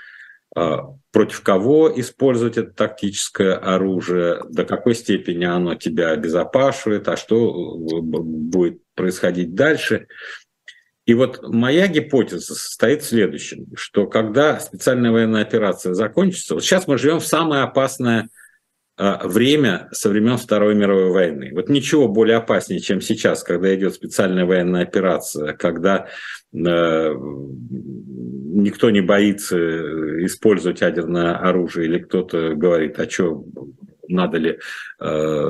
а, 0.56 0.96
против 1.12 1.42
кого 1.42 1.92
использовать 2.00 2.58
это 2.58 2.72
тактическое 2.72 3.56
оружие, 3.56 4.42
до 4.50 4.64
какой 4.64 4.96
степени 4.96 5.44
оно 5.44 5.76
тебя 5.76 6.12
обезопашивает, 6.12 7.08
а 7.10 7.18
что 7.18 7.76
э, 7.76 8.02
будет 8.02 8.80
происходить 8.96 9.54
дальше. 9.54 10.08
И 11.06 11.14
вот 11.14 11.42
моя 11.42 11.88
гипотеза 11.88 12.56
состоит 12.56 13.02
в 13.02 13.08
следующем, 13.08 13.66
что 13.76 14.08
когда 14.08 14.60
специальная 14.62 15.12
военная 15.12 15.42
операция 15.42 15.94
закончится, 15.94 16.54
вот 16.54 16.64
сейчас 16.64 16.88
мы 16.88 16.98
живем 16.98 17.20
в 17.20 17.28
самое 17.28 17.64
опасное 17.64 18.22
а, 18.22 18.43
время 18.98 19.90
со 19.92 20.10
времен 20.10 20.38
Второй 20.38 20.76
мировой 20.76 21.12
войны. 21.12 21.52
Вот 21.54 21.70
ничего 21.70 22.08
более 22.08 22.38
опаснее, 22.38 22.80
чем 22.80 23.02
сейчас, 23.02 23.44
когда 23.44 23.74
идет 23.74 23.96
специальная 23.96 24.46
военная 24.46 24.84
операция, 24.84 25.54
когда 25.54 26.08
э, 26.54 27.14
никто 28.54 28.92
не 28.92 29.02
боится 29.02 29.58
использовать 30.26 30.82
ядерное 30.82 31.36
оружие, 31.36 31.88
или 31.88 32.00
кто-то 32.00 32.54
говорит, 32.54 33.00
а 33.00 33.10
что, 33.10 33.44
надо 34.08 34.38
ли 34.38 34.60
э, 35.00 35.50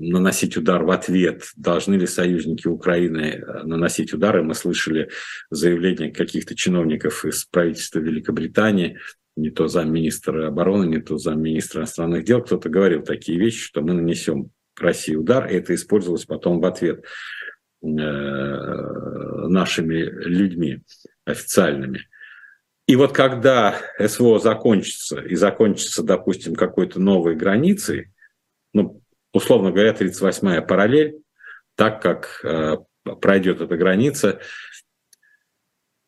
наносить 0.00 0.56
удар 0.56 0.82
в 0.84 0.90
ответ, 0.90 1.42
должны 1.56 1.94
ли 1.96 2.06
союзники 2.06 2.68
Украины 2.68 3.44
наносить 3.64 4.14
удары. 4.14 4.42
Мы 4.42 4.54
слышали 4.54 5.10
заявления 5.50 6.10
каких-то 6.10 6.54
чиновников 6.54 7.24
из 7.24 7.44
правительства 7.44 7.98
Великобритании, 7.98 8.98
не 9.36 9.50
то 9.50 9.68
замминистра 9.68 10.48
обороны, 10.48 10.86
не 10.86 11.00
то 11.00 11.18
замминистра 11.18 11.80
иностранных 11.80 12.24
дел, 12.24 12.42
кто-то 12.42 12.68
говорил 12.68 13.02
такие 13.02 13.38
вещи, 13.38 13.60
что 13.60 13.82
мы 13.82 13.92
нанесем 13.92 14.50
России 14.78 15.14
удар, 15.14 15.46
и 15.46 15.54
это 15.54 15.74
использовалось 15.74 16.24
потом 16.24 16.60
в 16.60 16.64
ответ 16.64 17.04
э, 17.82 17.86
нашими 17.86 19.98
людьми 19.98 20.80
официальными. 21.24 22.08
И 22.86 22.96
вот 22.96 23.12
когда 23.12 23.76
СВО 23.98 24.38
закончится, 24.38 25.20
и 25.20 25.34
закончится, 25.34 26.02
допустим, 26.02 26.54
какой-то 26.54 27.00
новой 27.00 27.34
границей, 27.34 28.12
ну, 28.72 29.02
условно 29.32 29.72
говоря, 29.72 29.92
38-я 29.92 30.62
параллель, 30.62 31.18
так 31.74 32.00
как 32.00 32.40
э, 32.44 32.76
пройдет 33.20 33.60
эта 33.60 33.76
граница, 33.76 34.40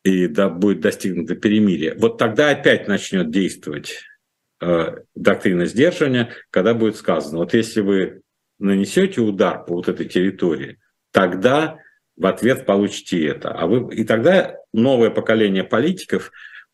и 0.03 0.27
да, 0.27 0.49
будет 0.49 0.81
достигнуто 0.81 1.35
перемирие, 1.35 1.95
вот 1.97 2.17
тогда 2.17 2.49
опять 2.49 2.87
начнет 2.87 3.31
действовать 3.31 4.03
э, 4.61 4.97
доктрина 5.15 5.65
сдерживания, 5.65 6.33
когда 6.51 6.73
будет 6.73 6.95
сказано, 6.95 7.39
вот 7.39 7.53
если 7.53 7.81
вы 7.81 8.21
нанесете 8.59 9.21
удар 9.21 9.65
по 9.65 9.75
вот 9.75 9.87
этой 9.87 10.07
территории, 10.07 10.79
тогда 11.11 11.79
в 12.15 12.25
ответ 12.25 12.65
получите 12.65 13.25
это. 13.25 13.51
А 13.51 13.65
вы... 13.65 13.93
И 13.95 14.03
тогда 14.03 14.57
новое 14.73 15.09
поколение 15.09 15.63
политиков, 15.63 16.31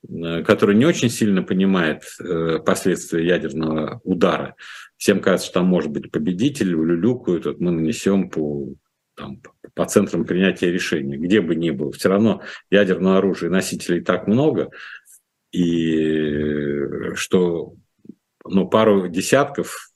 э, 0.08 0.44
которое 0.44 0.76
не 0.76 0.86
очень 0.86 1.10
сильно 1.10 1.44
понимает 1.44 2.04
э, 2.20 2.60
последствия 2.66 3.26
ядерного 3.26 4.02
удара, 4.04 4.56
всем 4.98 5.20
кажется, 5.20 5.48
что 5.48 5.60
там 5.60 5.68
может 5.68 5.92
быть 5.92 6.12
победитель, 6.12 6.74
улюлюкают, 6.74 7.46
вот 7.46 7.60
мы 7.60 7.72
нанесем 7.72 8.30
по 8.30 8.74
там, 9.16 9.38
по 9.38 9.52
центрам 9.84 10.24
принятия 10.24 10.72
решений, 10.72 11.18
где 11.18 11.42
бы 11.42 11.56
ни 11.56 11.72
было. 11.72 11.92
Все 11.92 12.08
равно 12.08 12.42
ядерного 12.72 13.18
оружия 13.18 13.50
носителей 13.50 14.02
так 14.02 14.28
много, 14.28 14.72
и 15.52 17.14
что 17.16 17.76
ну, 18.46 18.68
пару 18.68 19.08
десятков 19.10 19.92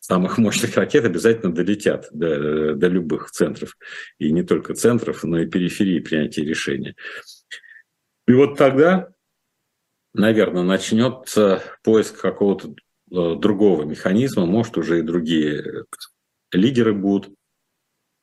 самых 0.00 0.38
мощных 0.38 0.74
ракет 0.76 1.04
обязательно 1.04 1.54
долетят 1.54 2.08
до, 2.12 2.74
до 2.74 2.88
любых 2.88 3.30
центров. 3.30 3.76
И 4.18 4.32
не 4.32 4.42
только 4.42 4.74
центров, 4.74 5.22
но 5.22 5.38
и 5.38 5.46
периферии 5.46 6.00
принятия 6.00 6.44
решения. 6.44 6.96
И 8.26 8.32
вот 8.32 8.56
тогда, 8.56 9.10
наверное, 10.14 10.62
начнется 10.62 11.62
поиск 11.82 12.20
какого-то 12.20 12.68
э, 12.68 13.34
другого 13.36 13.84
механизма, 13.84 14.46
может, 14.46 14.76
уже 14.76 14.98
и 14.98 15.02
другие 15.02 15.84
лидеры 16.52 16.92
будут 16.92 17.32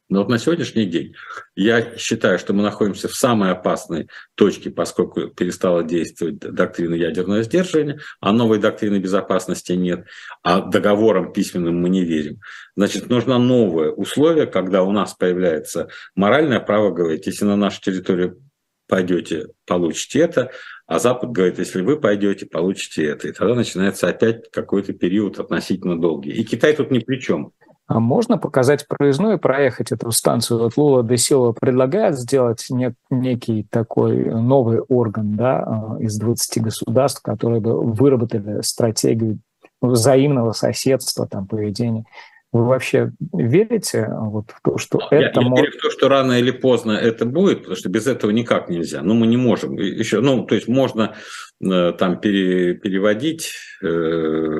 но 0.09 0.19
вот 0.19 0.29
на 0.29 0.37
сегодняшний 0.37 0.85
день 0.85 1.15
я 1.55 1.97
считаю, 1.97 2.39
что 2.39 2.53
мы 2.53 2.63
находимся 2.63 3.07
в 3.07 3.15
самой 3.15 3.51
опасной 3.51 4.07
точке, 4.35 4.69
поскольку 4.69 5.27
перестала 5.27 5.83
действовать 5.83 6.39
доктрина 6.39 6.95
ядерного 6.95 7.43
сдерживания, 7.43 7.99
а 8.21 8.31
новой 8.31 8.59
доктрины 8.59 8.97
безопасности 8.97 9.73
нет, 9.73 10.05
а 10.43 10.61
договорам 10.61 11.33
письменным 11.33 11.81
мы 11.81 11.89
не 11.89 12.03
верим. 12.03 12.39
Значит, 12.75 13.09
нужно 13.09 13.37
новое 13.37 13.91
условие, 13.91 14.47
когда 14.47 14.83
у 14.83 14.91
нас 14.91 15.13
появляется 15.13 15.89
моральное 16.15 16.59
право 16.59 16.91
говорить, 16.91 17.27
если 17.27 17.45
на 17.45 17.55
нашу 17.55 17.81
территорию 17.81 18.41
пойдете, 18.87 19.47
получите 19.65 20.19
это, 20.19 20.51
а 20.85 20.99
Запад 20.99 21.31
говорит, 21.31 21.59
если 21.59 21.81
вы 21.81 21.99
пойдете, 21.99 22.45
получите 22.45 23.05
это. 23.05 23.27
И 23.27 23.33
тогда 23.33 23.55
начинается 23.55 24.07
опять 24.07 24.49
какой-то 24.51 24.93
период 24.93 25.37
относительно 25.37 25.99
долгий. 25.99 26.31
И 26.31 26.45
Китай 26.45 26.73
тут 26.73 26.91
ни 26.91 26.99
при 26.99 27.19
чем. 27.19 27.51
А 27.87 28.01
можно 28.01 28.37
показать 28.37 28.85
проездной 28.85 29.35
и 29.35 29.39
проехать 29.39 29.93
эту 29.93 30.11
станцию? 30.11 30.59
Вот 30.59 30.75
Лула 30.75 31.03
де 31.03 31.15
Сила 31.15 31.53
предлагает 31.53 32.19
сделать 32.19 32.65
нек- 32.69 32.95
некий 33.09 33.63
такой 33.63 34.25
новый 34.25 34.81
орган 34.81 35.37
да, 35.37 35.63
а, 35.65 35.97
из 35.99 36.17
20 36.17 36.61
государств, 36.61 37.21
которые 37.21 37.61
бы 37.61 37.81
выработали 37.81 38.61
стратегию 38.61 39.39
взаимного 39.81 40.51
соседства, 40.51 41.27
там, 41.27 41.47
поведения. 41.47 42.03
Вы 42.51 42.65
вообще 42.65 43.11
верите 43.33 44.09
вот 44.09 44.51
в 44.51 44.61
то, 44.61 44.77
что 44.77 44.99
я, 45.11 45.29
это... 45.29 45.41
Я 45.41 45.47
может... 45.47 45.65
верю 45.65 45.77
в 45.77 45.81
то, 45.81 45.89
что 45.89 46.09
рано 46.09 46.33
или 46.33 46.51
поздно 46.51 46.91
это 46.91 47.25
будет, 47.25 47.59
потому 47.59 47.77
что 47.77 47.87
без 47.89 48.07
этого 48.07 48.31
никак 48.31 48.69
нельзя. 48.69 49.01
Ну, 49.01 49.13
мы 49.13 49.27
не 49.27 49.37
можем 49.37 49.75
еще... 49.77 50.19
Ну, 50.19 50.45
то 50.45 50.55
есть 50.55 50.67
можно 50.67 51.15
э, 51.63 51.93
там 51.93 52.19
пере, 52.19 52.73
переводить 52.73 53.53
э, 53.81 54.59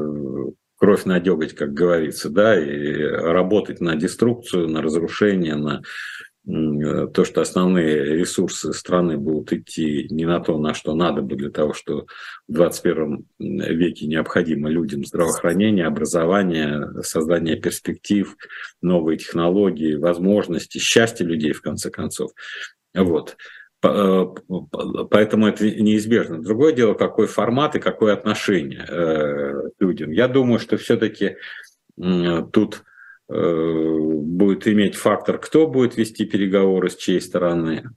кровь 0.78 1.06
на 1.06 1.20
деготь, 1.20 1.54
как 1.54 1.74
говорится, 1.74 2.30
да, 2.30 2.60
и 2.60 3.02
работать 3.02 3.82
на 3.82 3.96
деструкцию, 3.96 4.70
на 4.70 4.82
разрушение, 4.82 5.56
на 5.56 5.82
то, 6.48 7.26
что 7.26 7.42
основные 7.42 8.16
ресурсы 8.16 8.72
страны 8.72 9.18
будут 9.18 9.52
идти 9.52 10.08
не 10.10 10.26
на 10.26 10.40
то, 10.40 10.58
на 10.58 10.74
что 10.74 10.96
надо 10.96 11.22
бы 11.22 11.36
для 11.36 11.50
того, 11.50 11.74
что 11.74 12.06
в 12.48 12.54
21 12.54 13.26
веке 13.38 14.08
необходимо 14.08 14.70
людям 14.70 15.04
здравоохранение, 15.04 15.86
образование, 15.86 17.04
создание 17.04 17.58
перспектив, 17.58 18.38
новые 18.82 19.18
технологии, 19.18 19.96
возможности, 19.96 20.78
счастье 20.78 21.26
людей, 21.26 21.52
в 21.52 21.62
конце 21.62 21.90
концов. 21.90 22.32
Вот. 22.96 23.36
Э, 23.88 24.26
поэтому 25.10 25.48
это 25.48 25.66
неизбежно. 25.66 26.42
Другое 26.42 26.74
дело, 26.74 26.94
какой 26.94 27.28
формат 27.28 27.76
и 27.76 27.80
какое 27.80 28.14
отношение 28.14 28.86
э, 28.88 29.70
к 29.78 29.82
людям. 29.82 30.12
Я 30.12 30.28
думаю, 30.28 30.60
что 30.60 30.78
все-таки 30.78 31.38
тут 31.96 32.84
э, 33.30 34.00
будет 34.00 34.68
иметь 34.68 34.96
фактор, 34.96 35.40
кто 35.40 35.68
будет 35.68 35.98
вести 35.98 36.26
переговоры, 36.26 36.90
с 36.90 36.96
чьей 36.96 37.22
стороны, 37.22 37.90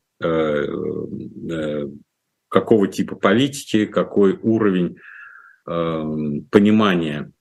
какого 2.49 2.89
типа 2.89 3.17
политики, 3.17 3.87
какой 3.87 4.39
уровень 4.43 4.99
понимания 5.65 7.33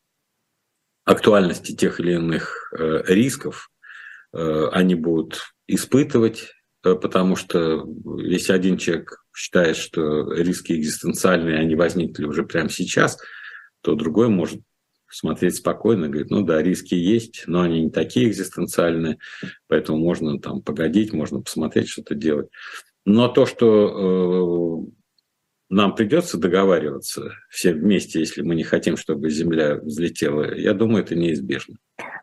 актуальности 1.04 1.76
тех 1.76 2.00
или 2.00 2.14
иных 2.14 2.72
рисков 2.72 3.70
они 4.32 4.96
будут 4.96 5.42
испытывать 5.68 6.54
Э, 6.54 6.59
потому 6.82 7.36
что 7.36 7.88
если 8.18 8.54
один 8.54 8.78
человек 8.78 9.24
считает, 9.36 9.78
что 9.78 10.32
риски 10.34 10.74
экзистенциальные, 10.74 11.60
они 11.60 11.76
возникли 11.76 12.26
уже 12.26 12.44
прямо 12.44 12.70
сейчас, 12.70 13.18
то 13.82 13.96
другой 13.96 14.30
может 14.30 14.62
смотреть 15.10 15.56
спокойно, 15.56 16.08
говорит, 16.08 16.30
ну 16.30 16.44
да, 16.44 16.62
риски 16.62 16.94
есть, 16.94 17.44
но 17.48 17.62
они 17.62 17.84
не 17.84 17.90
такие 17.90 18.30
экзистенциальные, 18.30 19.18
поэтому 19.68 19.98
можно 19.98 20.40
там 20.40 20.62
погодить, 20.62 21.14
можно 21.14 21.42
посмотреть, 21.42 21.90
что-то 21.90 22.16
делать. 22.16 22.50
Но 23.06 23.28
то, 23.28 23.46
что 23.46 24.88
э, 24.88 24.92
нам 25.70 25.96
придется 25.96 26.38
договариваться 26.38 27.32
все 27.50 27.74
вместе, 27.74 28.20
если 28.20 28.42
мы 28.42 28.56
не 28.56 28.64
хотим, 28.64 28.98
чтобы 28.98 29.30
Земля 29.30 29.76
взлетела, 29.76 30.56
я 30.56 30.74
думаю, 30.74 31.04
это 31.04 31.16
неизбежно. 31.16 31.78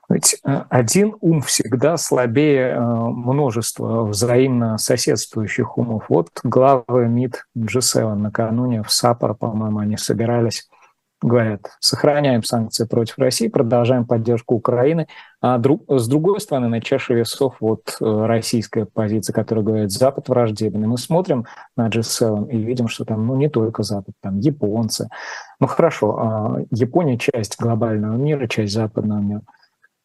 Ведь 0.09 0.37
э, 0.45 0.63
один 0.71 1.17
ум 1.21 1.41
всегда 1.43 1.97
слабее 1.97 2.69
э, 2.69 2.81
множества 2.81 4.05
взаимно 4.05 4.79
соседствующих 4.79 5.79
умов. 5.79 6.05
Вот 6.09 6.29
главы 6.45 7.09
МИД 7.09 7.47
G7 7.57 8.15
накануне 8.15 8.83
в 8.83 8.93
САПОР, 8.93 9.35
по-моему, 9.35 9.81
они 9.81 9.97
собирались, 9.97 10.69
говорят, 11.21 11.63
сохраняем 11.81 12.45
санкции 12.45 12.85
против 12.85 13.19
России, 13.19 13.49
продолжаем 13.49 14.07
поддержку 14.07 14.55
Украины. 14.55 15.09
А 15.41 15.59
друг, 15.59 15.83
с 15.89 16.07
другой 16.07 16.41
стороны, 16.41 16.69
на 16.69 16.81
чаше 16.81 17.15
весов 17.15 17.57
вот 17.59 17.97
э, 18.01 18.05
российская 18.05 18.85
позиция, 18.87 19.35
которая 19.35 19.65
говорит, 19.65 19.91
Запад 19.91 20.29
враждебный. 20.29 20.87
Мы 20.87 20.99
смотрим 20.99 21.47
на 21.77 21.89
G7 21.89 22.49
и 22.49 22.59
видим, 22.59 22.87
что 22.87 23.05
там 23.05 23.27
ну, 23.27 23.35
не 23.35 23.49
только 23.49 23.83
Запад, 23.83 24.15
там 24.23 24.39
японцы. 24.39 25.09
Ну 25.59 25.67
хорошо, 25.67 26.17
а 26.17 26.61
Япония 26.71 27.19
часть 27.19 27.59
глобального 27.59 28.15
мира, 28.15 28.47
часть 28.47 28.73
западного 28.73 29.19
мира– 29.19 29.43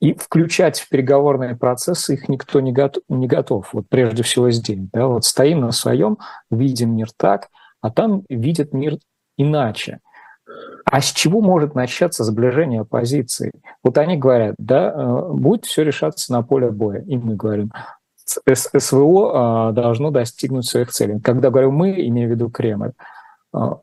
и 0.02 0.16
включать 0.16 0.80
в 0.80 0.90
переговорные 0.90 1.56
процессы 1.56 2.16
их 2.16 2.28
никто 2.28 2.60
не 2.60 2.74
готов, 2.74 3.04
не 3.08 3.28
готов. 3.28 3.70
Вот 3.72 3.88
прежде 3.88 4.24
всего 4.24 4.50
здесь. 4.50 4.80
Да, 4.92 5.06
вот 5.06 5.26
стоим 5.26 5.62
на 5.62 5.72
своем, 5.72 6.18
видим 6.50 6.96
мир 6.96 7.10
так, 7.16 7.50
а 7.82 7.92
там 7.92 8.24
видят 8.28 8.74
мир 8.74 8.98
иначе. 9.38 10.00
А 10.86 11.02
с 11.02 11.12
чего 11.12 11.40
может 11.40 11.76
начаться 11.76 12.24
сближение 12.24 12.84
позиций? 12.84 13.52
Вот 13.84 13.98
они 14.00 14.18
говорят, 14.18 14.56
да, 14.58 14.92
э, 14.92 15.34
будет 15.34 15.66
все 15.66 15.84
решаться 15.84 16.34
на 16.34 16.42
поле 16.42 16.72
боя. 16.72 17.04
И 17.04 17.16
мы 17.16 17.36
говорим, 17.36 17.72
СВО 18.26 19.32
а, 19.34 19.72
должно 19.72 20.10
достигнуть 20.10 20.66
своих 20.66 20.90
целей. 20.90 21.20
Когда 21.20 21.52
говорю 21.52 21.72
мы, 21.72 21.92
имею 22.08 22.28
в 22.28 22.32
виду 22.32 22.50
Кремль. 22.50 22.94
А, 23.54 23.80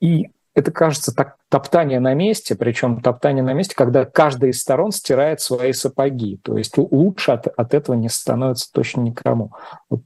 и 0.00 0.30
это 0.58 0.72
кажется 0.72 1.14
так, 1.14 1.36
топтание 1.48 2.00
на 2.00 2.14
месте, 2.14 2.56
причем 2.56 3.00
топтание 3.00 3.42
на 3.42 3.52
месте, 3.52 3.74
когда 3.76 4.04
каждая 4.04 4.50
из 4.50 4.60
сторон 4.60 4.92
стирает 4.92 5.40
свои 5.40 5.72
сапоги. 5.72 6.38
То 6.42 6.58
есть 6.58 6.76
лучше 6.76 7.32
от, 7.32 7.46
от 7.46 7.74
этого 7.74 7.94
не 7.96 8.08
становится 8.08 8.70
точно 8.72 9.02
никому. 9.02 9.52
Вот 9.88 10.02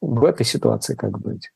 в 0.00 0.24
этой 0.24 0.44
ситуации 0.44 0.94
как 0.94 1.18
быть? 1.18 1.50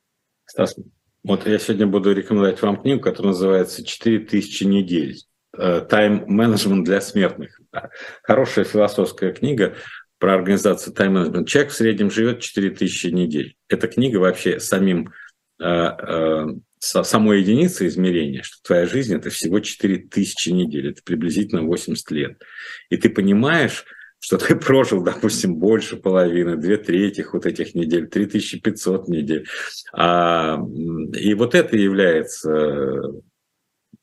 Стас, 0.46 0.74
вот 1.22 1.46
я 1.46 1.58
сегодня 1.58 1.86
буду 1.86 2.12
рекомендовать 2.12 2.60
вам 2.62 2.80
книгу, 2.80 3.00
которая 3.00 3.32
называется 3.32 3.82
«4000 3.82 4.64
недель. 4.64 5.18
Тайм-менеджмент 5.52 6.84
для 6.84 7.00
смертных». 7.00 7.60
Хорошая 8.22 8.64
философская 8.64 9.32
книга 9.32 9.74
про 10.18 10.34
организацию 10.34 10.94
тайм-менеджмент. 10.94 11.48
Человек 11.48 11.72
в 11.72 11.76
среднем 11.76 12.10
живет 12.10 12.40
4000 12.40 13.06
недель. 13.08 13.56
Эта 13.68 13.86
книга 13.86 14.18
вообще 14.18 14.60
самим 14.60 15.12
э, 15.58 15.64
э, 15.64 16.46
самой 16.80 17.40
единицы 17.40 17.86
измерения, 17.86 18.42
что 18.42 18.56
твоя 18.62 18.86
жизнь– 18.86 19.14
это 19.16 19.30
всего 19.30 19.60
4000 19.60 20.48
недель, 20.48 20.90
это 20.90 21.02
приблизительно 21.04 21.62
80 21.62 22.10
лет. 22.10 22.42
И 22.88 22.96
ты 22.96 23.10
понимаешь, 23.10 23.84
что 24.18 24.38
ты 24.38 24.56
прожил, 24.56 25.02
допустим, 25.02 25.56
больше 25.56 25.96
половины, 25.96 26.56
две 26.56 26.78
трети 26.78 27.24
вот 27.30 27.46
этих 27.46 27.74
недель, 27.74 28.08
3500 28.08 29.08
недель. 29.08 29.46
А, 29.92 30.58
и 31.14 31.34
вот 31.34 31.54
это 31.54 31.76
является 31.76 33.02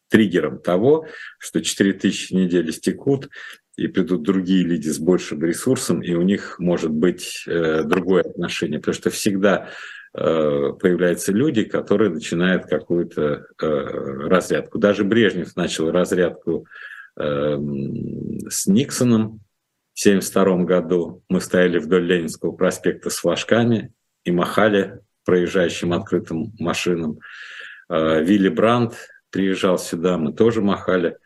триггером 0.10 0.60
того, 0.60 1.08
что 1.40 1.62
4000 1.62 2.34
недель 2.34 2.70
истекут, 2.70 3.30
и 3.76 3.88
придут 3.88 4.24
другие 4.24 4.64
люди 4.64 4.90
с 4.90 4.98
большим 4.98 5.44
ресурсом, 5.44 6.02
и 6.02 6.14
у 6.16 6.24
них 6.24 6.58
может 6.58 6.90
быть 6.90 7.44
э, 7.46 7.84
другое 7.84 8.24
отношение. 8.24 8.80
Потому 8.80 8.96
что 8.96 9.12
всегда 9.12 9.70
Э, 9.70 9.72
появляются 10.18 11.32
люди, 11.32 11.64
которые 11.64 12.10
начинают 12.10 12.66
какую-то 12.66 13.46
э, 13.62 13.66
разрядку. 13.68 14.80
Даже 14.80 15.04
Брежнев 15.04 15.56
начал 15.56 15.92
разрядку 15.92 16.66
э, 17.16 17.58
с 18.50 18.66
Никсоном 18.66 19.42
в 19.94 20.02
1972 20.02 20.64
году. 20.64 21.24
Мы 21.30 21.40
стояли 21.40 21.78
вдоль 21.78 22.06
Ленинского 22.06 22.52
проспекта 22.52 23.12
с 23.12 23.18
флажками 23.18 23.94
и 24.24 24.32
махали 24.32 25.02
проезжающим 25.24 25.94
открытым 25.94 26.54
машинам. 26.58 27.20
Вилли 27.90 28.50
Брандт 28.50 28.96
приезжал 29.30 29.78
сюда, 29.78 30.18
мы 30.18 30.34
тоже 30.34 30.62
махали 30.62 31.18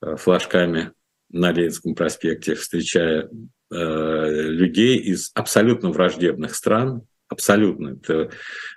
флажками 0.00 0.92
на 1.30 1.52
Ленинском 1.52 1.94
проспекте, 1.94 2.54
встречая 2.54 3.28
людей 3.70 4.98
из 4.98 5.30
абсолютно 5.34 5.90
враждебных 5.90 6.54
стран, 6.54 7.06
абсолютно. 7.30 7.98
Это 8.00 8.30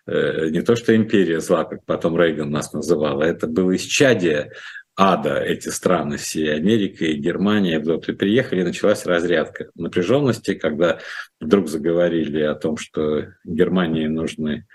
э, 0.05 0.49
не 0.49 0.61
то, 0.61 0.75
что 0.75 0.95
империя 0.95 1.41
зла, 1.41 1.65
как 1.65 1.83
потом 1.85 2.17
Рейган 2.17 2.49
нас 2.49 2.71
называл, 2.71 3.21
а 3.21 3.25
это 3.25 3.47
было 3.47 3.75
исчадие 3.75 4.51
ада 4.95 5.39
эти 5.39 5.69
страны 5.69 6.17
все, 6.17 6.53
Америка 6.53 7.03
и 7.05 7.15
Германия, 7.15 7.79
вот, 7.79 8.07
и 8.09 8.13
приехали, 8.13 8.61
и 8.61 8.65
началась 8.65 9.05
разрядка 9.05 9.69
напряженности, 9.75 10.53
когда 10.53 10.99
вдруг 11.39 11.67
заговорили 11.67 12.41
о 12.41 12.55
том, 12.55 12.77
что 12.77 13.33
Германии 13.43 14.05
нужны, 14.05 14.67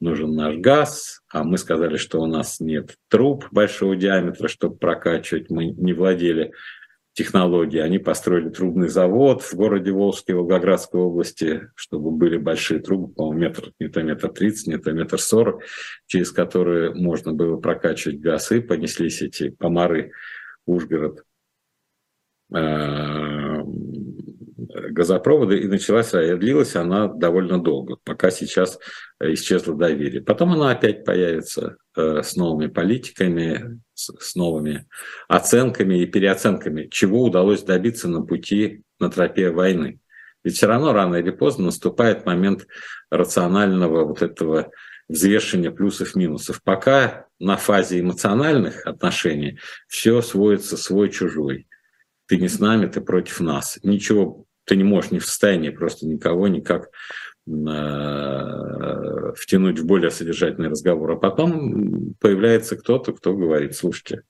нужен 0.00 0.34
наш 0.34 0.56
газ, 0.56 1.22
а 1.32 1.42
мы 1.42 1.58
сказали, 1.58 1.96
что 1.96 2.20
у 2.20 2.26
нас 2.26 2.60
нет 2.60 2.94
труб 3.08 3.46
большого 3.50 3.96
диаметра, 3.96 4.46
чтобы 4.46 4.76
прокачивать, 4.76 5.50
мы 5.50 5.66
не 5.66 5.92
владели 5.92 6.52
технологии. 7.14 7.78
Они 7.78 7.98
построили 7.98 8.50
трубный 8.50 8.88
завод 8.88 9.42
в 9.42 9.54
городе 9.54 9.92
Волжске, 9.92 10.34
Волгоградской 10.34 11.00
области, 11.00 11.68
чтобы 11.76 12.10
были 12.10 12.36
большие 12.36 12.80
трубы, 12.80 13.12
по-моему, 13.12 13.40
метр, 13.40 13.72
не 13.78 13.88
то 13.88 14.02
метр 14.02 14.28
тридцать, 14.28 14.66
не 14.66 14.78
то 14.78 14.92
метр 14.92 15.20
сорок, 15.20 15.62
через 16.06 16.32
которые 16.32 16.92
можно 16.92 17.32
было 17.32 17.56
прокачивать 17.56 18.20
газ, 18.20 18.52
и 18.52 18.60
понеслись 18.60 19.22
эти 19.22 19.48
помары 19.48 20.12
Ужгород, 20.66 21.22
э, 22.52 23.62
газопровода, 24.90 25.54
и 25.54 25.68
началась, 25.68 26.14
и 26.14 26.34
длилась 26.36 26.74
она 26.74 27.06
довольно 27.06 27.62
долго, 27.62 27.96
пока 28.02 28.30
сейчас 28.30 28.78
исчезло 29.20 29.76
доверие. 29.76 30.22
Потом 30.22 30.52
она 30.52 30.70
опять 30.70 31.04
появится 31.04 31.76
э, 31.96 32.22
с 32.22 32.34
новыми 32.34 32.68
политиками, 32.68 33.80
с 33.94 34.34
новыми 34.34 34.86
оценками 35.28 36.02
и 36.02 36.06
переоценками, 36.06 36.88
чего 36.90 37.22
удалось 37.22 37.62
добиться 37.62 38.08
на 38.08 38.22
пути, 38.22 38.82
на 38.98 39.10
тропе 39.10 39.50
войны. 39.50 40.00
Ведь 40.42 40.56
все 40.56 40.66
равно 40.66 40.92
рано 40.92 41.16
или 41.16 41.30
поздно 41.30 41.66
наступает 41.66 42.26
момент 42.26 42.66
рационального 43.10 44.04
вот 44.04 44.22
этого 44.22 44.70
взвешивания 45.08 45.70
плюсов-минусов. 45.70 46.62
Пока 46.62 47.26
на 47.38 47.56
фазе 47.56 48.00
эмоциональных 48.00 48.86
отношений 48.86 49.58
все 49.88 50.20
сводится 50.22 50.76
свой-чужой. 50.76 51.66
Ты 52.26 52.38
не 52.38 52.48
с 52.48 52.58
нами, 52.58 52.86
ты 52.86 53.00
против 53.00 53.40
нас. 53.40 53.78
Ничего, 53.82 54.46
ты 54.64 54.76
не 54.76 54.84
можешь 54.84 55.10
не 55.10 55.18
в 55.18 55.26
состоянии 55.26 55.70
просто 55.70 56.06
никого 56.06 56.48
никак 56.48 56.88
втянуть 59.36 59.78
в 59.78 59.86
более 59.86 60.10
содержательный 60.10 60.68
разговор. 60.68 61.12
А 61.12 61.16
потом 61.16 62.14
появляется 62.20 62.76
кто-то, 62.76 63.12
кто 63.12 63.34
говорит, 63.36 63.76
слушайте, 63.76 64.22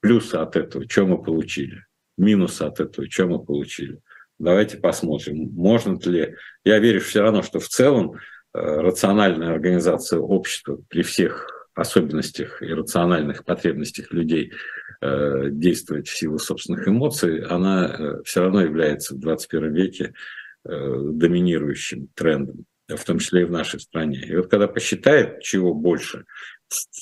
плюсы 0.00 0.34
от 0.34 0.56
этого, 0.56 0.88
что 0.88 1.06
мы 1.06 1.22
получили, 1.22 1.84
минусы 2.18 2.62
от 2.62 2.80
этого, 2.80 3.08
что 3.08 3.26
мы 3.26 3.44
получили. 3.44 4.00
Давайте 4.38 4.78
посмотрим, 4.78 5.50
можно 5.52 5.98
ли... 6.06 6.34
Я 6.64 6.78
верю 6.78 7.00
все 7.00 7.20
равно, 7.20 7.42
что 7.42 7.60
в 7.60 7.68
целом 7.68 8.14
э, 8.14 8.18
рациональная 8.58 9.52
организация 9.52 10.18
общества 10.18 10.80
при 10.88 11.02
всех 11.02 11.68
особенностях 11.74 12.62
и 12.62 12.72
рациональных 12.72 13.44
потребностях 13.44 14.12
людей 14.12 14.52
э, 15.02 15.48
действовать 15.50 16.08
в 16.08 16.16
силу 16.16 16.38
собственных 16.38 16.88
эмоций, 16.88 17.42
она 17.44 18.20
все 18.24 18.40
равно 18.40 18.62
является 18.62 19.14
в 19.14 19.20
21 19.20 19.74
веке 19.74 20.14
Э, 20.14 20.16
доминирующим 20.70 22.08
трендом, 22.14 22.64
в 22.88 23.04
том 23.04 23.18
числе 23.18 23.42
и 23.42 23.44
в 23.44 23.50
нашей 23.50 23.80
стране. 23.80 24.24
И 24.26 24.36
вот 24.36 24.50
когда 24.50 24.68
посчитает, 24.68 25.42
чего 25.42 25.74
больше, 25.74 26.24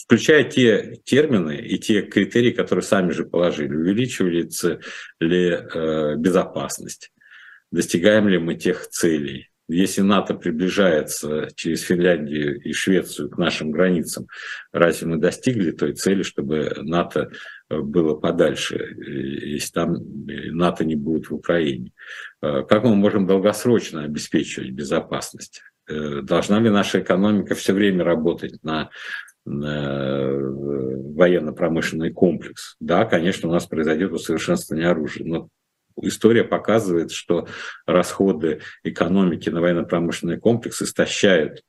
включая 0.04 0.44
те 0.44 0.96
термины 1.04 1.57
и 1.57 1.78
те 1.78 2.02
критерии, 2.02 2.50
которые 2.50 2.83
сами 2.83 3.11
же 3.11 3.24
положили, 3.24 3.74
увеличивается 3.74 4.81
ли 5.20 5.50
э, 5.50 6.16
безопасность, 6.16 7.11
достигаем 7.70 8.28
ли 8.28 8.38
мы 8.38 8.54
тех 8.54 8.88
целей, 8.88 9.50
если 9.68 10.00
НАТО 10.00 10.35
приближается 10.35 11.48
через 11.54 11.83
Финляндию 11.83 12.59
и 12.59 12.72
Швецию 12.72 13.28
к 13.28 13.37
нашим 13.37 13.70
границам, 13.70 14.26
разве 14.72 15.07
мы 15.07 15.18
достигли 15.18 15.72
той 15.72 15.92
цели, 15.92 16.22
чтобы 16.22 16.72
НАТО 16.78 17.31
было 17.70 18.14
подальше, 18.14 18.96
если 18.98 19.72
там 19.72 19.96
НАТО 20.26 20.85
не 20.85 20.96
будет 20.96 21.31
в 21.31 21.35
Украине. 21.35 21.92
Э, 22.42 22.62
как 22.68 22.85
мы 22.85 22.94
можем 22.94 23.26
долгосрочно 23.26 24.04
обеспечивать 24.04 24.70
безопасность? 24.70 25.62
Э, 25.88 26.20
должна 26.22 26.61
ли 26.61 26.68
наша 26.70 27.00
экономика 27.00 27.54
все 27.54 27.72
время 27.72 28.04
работать 28.04 28.62
на 28.62 28.90
военно-промышленный 29.50 32.12
комплекс. 32.12 32.76
Да, 32.81 33.07
конечно, 33.07 33.48
у 33.48 33.52
нас 33.52 33.64
произойдет 33.64 34.12
усовершенствование 34.12 34.90
оружия, 34.90 35.26
но 35.26 35.48
история 36.02 36.44
показывает, 36.44 37.12
что 37.12 37.48
расходы 37.87 38.61
экономики 38.85 39.48
на 39.48 39.62
военно-промышленный 39.62 40.38
комплекс 40.38 40.83
истощают 40.83 41.62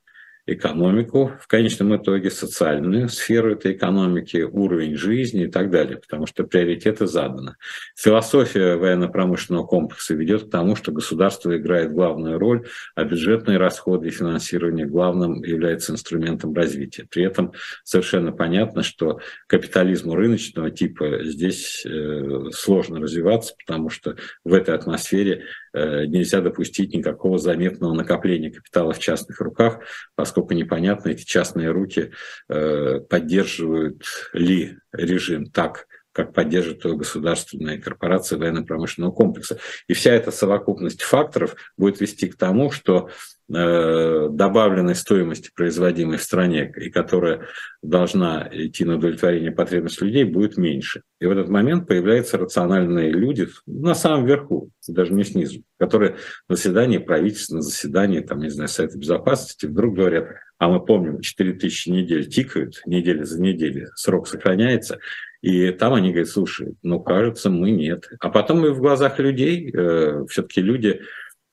экономику, 0.54 1.32
в 1.40 1.48
конечном 1.48 1.96
итоге 1.96 2.30
социальную 2.30 3.10
сферу 3.10 3.54
этой 3.54 3.74
экономики, 3.74 4.38
уровень 4.38 4.96
жизни 4.96 5.44
и 5.44 5.48
так 5.48 5.70
далее, 5.70 5.98
потому 5.98 6.26
что 6.26 6.44
приоритеты 6.44 7.08
заданы. 7.08 7.56
Философия 7.96 8.76
военно-промышленного 8.76 9.66
комплекса 9.66 10.16
ведет 10.16 10.44
к 10.44 10.52
тому, 10.52 10.76
что 10.76 10.92
государство 10.92 11.56
играет 11.58 11.92
главную 11.92 12.40
роль, 12.40 12.68
а 12.96 13.04
бюджетные 13.04 13.58
расходы 13.58 14.08
и 14.08 14.12
финансирование 14.12 14.86
главным 14.86 15.44
является 15.44 15.94
инструментом 15.94 16.54
развития. 16.54 17.06
При 17.10 17.24
этом 17.24 17.54
совершенно 17.84 18.32
понятно, 18.32 18.84
что 18.84 19.20
капитализму 19.48 20.16
рыночного 20.16 20.72
типа 20.72 21.24
здесь 21.24 21.86
э, 21.86 22.50
сложно 22.52 23.00
развиваться, 23.00 23.54
потому 23.66 23.90
что 23.90 24.16
в 24.44 24.54
этой 24.54 24.76
атмосфере 24.76 25.46
нельзя 25.74 26.42
допустить 26.42 26.94
никакого 26.94 27.38
заметного 27.38 27.94
накопления 27.94 28.52
капитала 28.52 28.94
в 28.94 29.00
частных 29.00 29.40
руках, 29.42 29.80
поскольку 30.16 30.54
непонятно, 30.54 31.10
эти 31.10 31.26
частные 31.26 31.72
руки 31.72 32.12
э, 32.48 33.00
поддерживают 33.10 34.04
ли 34.34 34.78
режим 34.92 35.46
так, 35.52 35.88
как 36.12 36.34
поддерживает 36.34 36.84
его 36.86 36.98
государственная 36.98 37.80
корпорация 37.80 38.40
военно-промышленного 38.40 39.12
комплекса. 39.12 39.60
И 39.88 39.94
вся 39.94 40.12
эта 40.12 40.32
совокупность 40.32 41.02
факторов 41.02 41.56
будет 41.78 42.02
вести 42.02 42.28
к 42.28 42.38
тому, 42.38 42.72
что 42.72 43.10
Э, 43.52 44.28
добавленной 44.30 44.94
стоимости, 44.94 45.50
производимой 45.56 46.18
в 46.18 46.22
стране, 46.22 46.72
и 46.78 46.92
которая 46.92 47.48
должна 47.82 48.48
идти 48.52 48.86
на 48.86 48.98
удовлетворение 48.98 49.52
потребностей 49.52 50.06
людей, 50.06 50.24
будет 50.24 50.56
меньше. 50.56 51.02
И 51.20 51.26
в 51.26 51.32
этот 51.32 51.50
момент 51.50 51.88
появляются 51.88 52.38
рациональные 52.38 53.10
люди 53.10 53.48
на 53.66 53.96
самом 53.96 54.28
верху, 54.28 54.70
даже 54.88 55.14
не 55.14 55.24
снизу, 55.24 55.64
которые 55.80 56.18
на 56.48 56.58
заседании 56.58 57.00
правительства, 57.00 57.56
на 57.56 57.64
заседании, 57.64 58.20
там, 58.20 58.40
не 58.40 58.50
знаю, 58.50 58.70
Совета 58.70 59.00
Безопасности 59.00 59.66
вдруг 59.66 59.96
говорят, 59.96 60.28
а 60.60 60.70
мы 60.70 60.86
помним, 60.86 61.22
4000 61.22 61.90
недель 61.90 62.30
тикают, 62.30 62.84
неделя 62.86 63.24
за 63.24 63.42
неделей, 63.42 63.88
срок 63.96 64.28
сохраняется, 64.28 65.00
и 65.42 65.72
там 65.72 65.94
они 65.94 66.10
говорят, 66.10 66.30
слушай, 66.30 66.76
ну, 66.84 67.00
кажется, 67.00 67.50
мы 67.50 67.72
нет. 67.72 68.10
А 68.20 68.30
потом 68.30 68.66
и 68.66 68.70
в 68.70 68.80
глазах 68.80 69.20
людей, 69.20 69.72
э, 69.72 70.26
все-таки 70.30 70.62
люди 70.62 71.02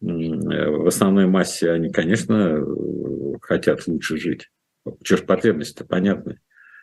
в 0.00 0.88
основной 0.88 1.26
массе 1.26 1.70
они, 1.70 1.90
конечно, 1.90 2.62
хотят 3.40 3.86
лучше 3.86 4.18
жить. 4.18 4.50
Чего 5.02 5.18
ж 5.18 5.22
потребность-то 5.22 5.84
понятная. 5.84 6.38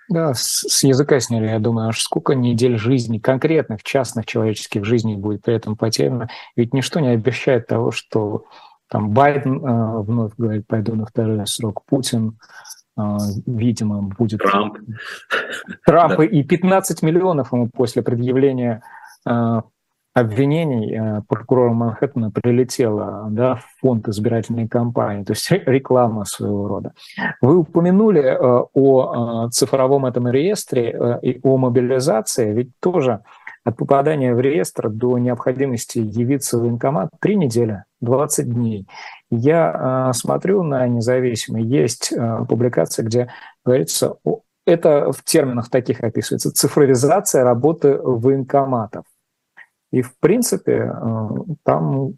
Да, 0.10 0.34
с, 0.34 0.66
с 0.68 0.84
языка 0.84 1.20
сняли, 1.20 1.48
я 1.48 1.60
думаю, 1.60 1.90
аж 1.90 2.02
сколько 2.02 2.36
недель 2.36 2.78
жизни, 2.78 3.20
конкретных, 3.20 3.84
частных 3.84 4.26
человеческих 4.26 4.84
жизней 4.84 5.16
будет 5.16 5.44
при 5.44 5.56
этом 5.56 5.78
потеряно. 5.78 6.30
Ведь 6.56 6.74
ничто 6.74 7.00
не 7.00 7.10
обещает 7.10 7.68
того, 7.68 7.92
что 7.92 8.46
там 8.90 9.12
Байден 9.12 9.66
э, 9.66 10.02
вновь 10.02 10.34
говорит, 10.38 10.68
пойду 10.68 10.96
на 10.96 11.06
второй 11.06 11.48
срок, 11.48 11.84
Путин, 11.86 12.30
э, 12.30 12.83
видимо, 12.96 14.02
будет... 14.02 14.40
Трамп. 14.40 14.78
Трамп 15.86 16.20
и 16.22 16.44
15 16.44 17.02
миллионов 17.02 17.52
ему 17.54 17.70
после 17.74 18.02
предъявления 18.02 18.84
э, 19.28 19.62
обвинений 20.14 20.96
э, 20.96 21.22
прокурора 21.28 21.74
Манхэттена 21.74 22.32
прилетело 22.32 23.28
да, 23.30 23.56
в 23.56 23.66
фонд 23.82 24.08
избирательной 24.10 24.68
кампании, 24.68 25.24
то 25.24 25.34
есть 25.34 25.50
реклама 25.52 26.26
своего 26.26 26.68
рода. 26.68 26.94
Вы 27.42 27.58
упомянули 27.58 28.38
о 28.40 29.50
цифровом 29.50 30.06
этом 30.06 30.28
реестре 30.28 31.20
и 31.22 31.40
о 31.44 31.58
мобилизации, 31.58 32.54
ведь 32.54 32.72
тоже 32.80 33.22
от 33.64 33.78
попадания 33.78 34.34
в 34.34 34.40
реестр 34.40 34.90
до 34.90 35.18
необходимости 35.18 36.00
явиться 36.00 36.58
в 36.58 36.62
военкомат 36.62 37.10
три 37.22 37.36
недели, 37.36 37.84
20 38.02 38.54
дней. 38.54 38.88
Я 39.30 40.12
смотрю 40.14 40.64
на 40.64 40.88
независимые, 40.88 41.66
есть 41.66 42.14
публикация, 42.48 43.06
где 43.06 43.32
говорится, 43.64 44.16
это 44.66 45.12
в 45.12 45.24
терминах 45.24 45.70
таких 45.70 46.02
описывается, 46.02 46.52
цифровизация 46.52 47.44
работы 47.44 47.98
военкоматов. 47.98 49.06
И, 49.92 50.02
в 50.02 50.18
принципе, 50.20 50.92
э, 50.92 51.28
там 51.64 52.16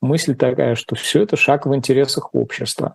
мысль 0.00 0.34
такая, 0.34 0.74
что 0.74 0.96
все 0.96 1.22
это 1.22 1.36
шаг 1.36 1.66
в 1.66 1.74
интересах 1.74 2.34
общества. 2.34 2.94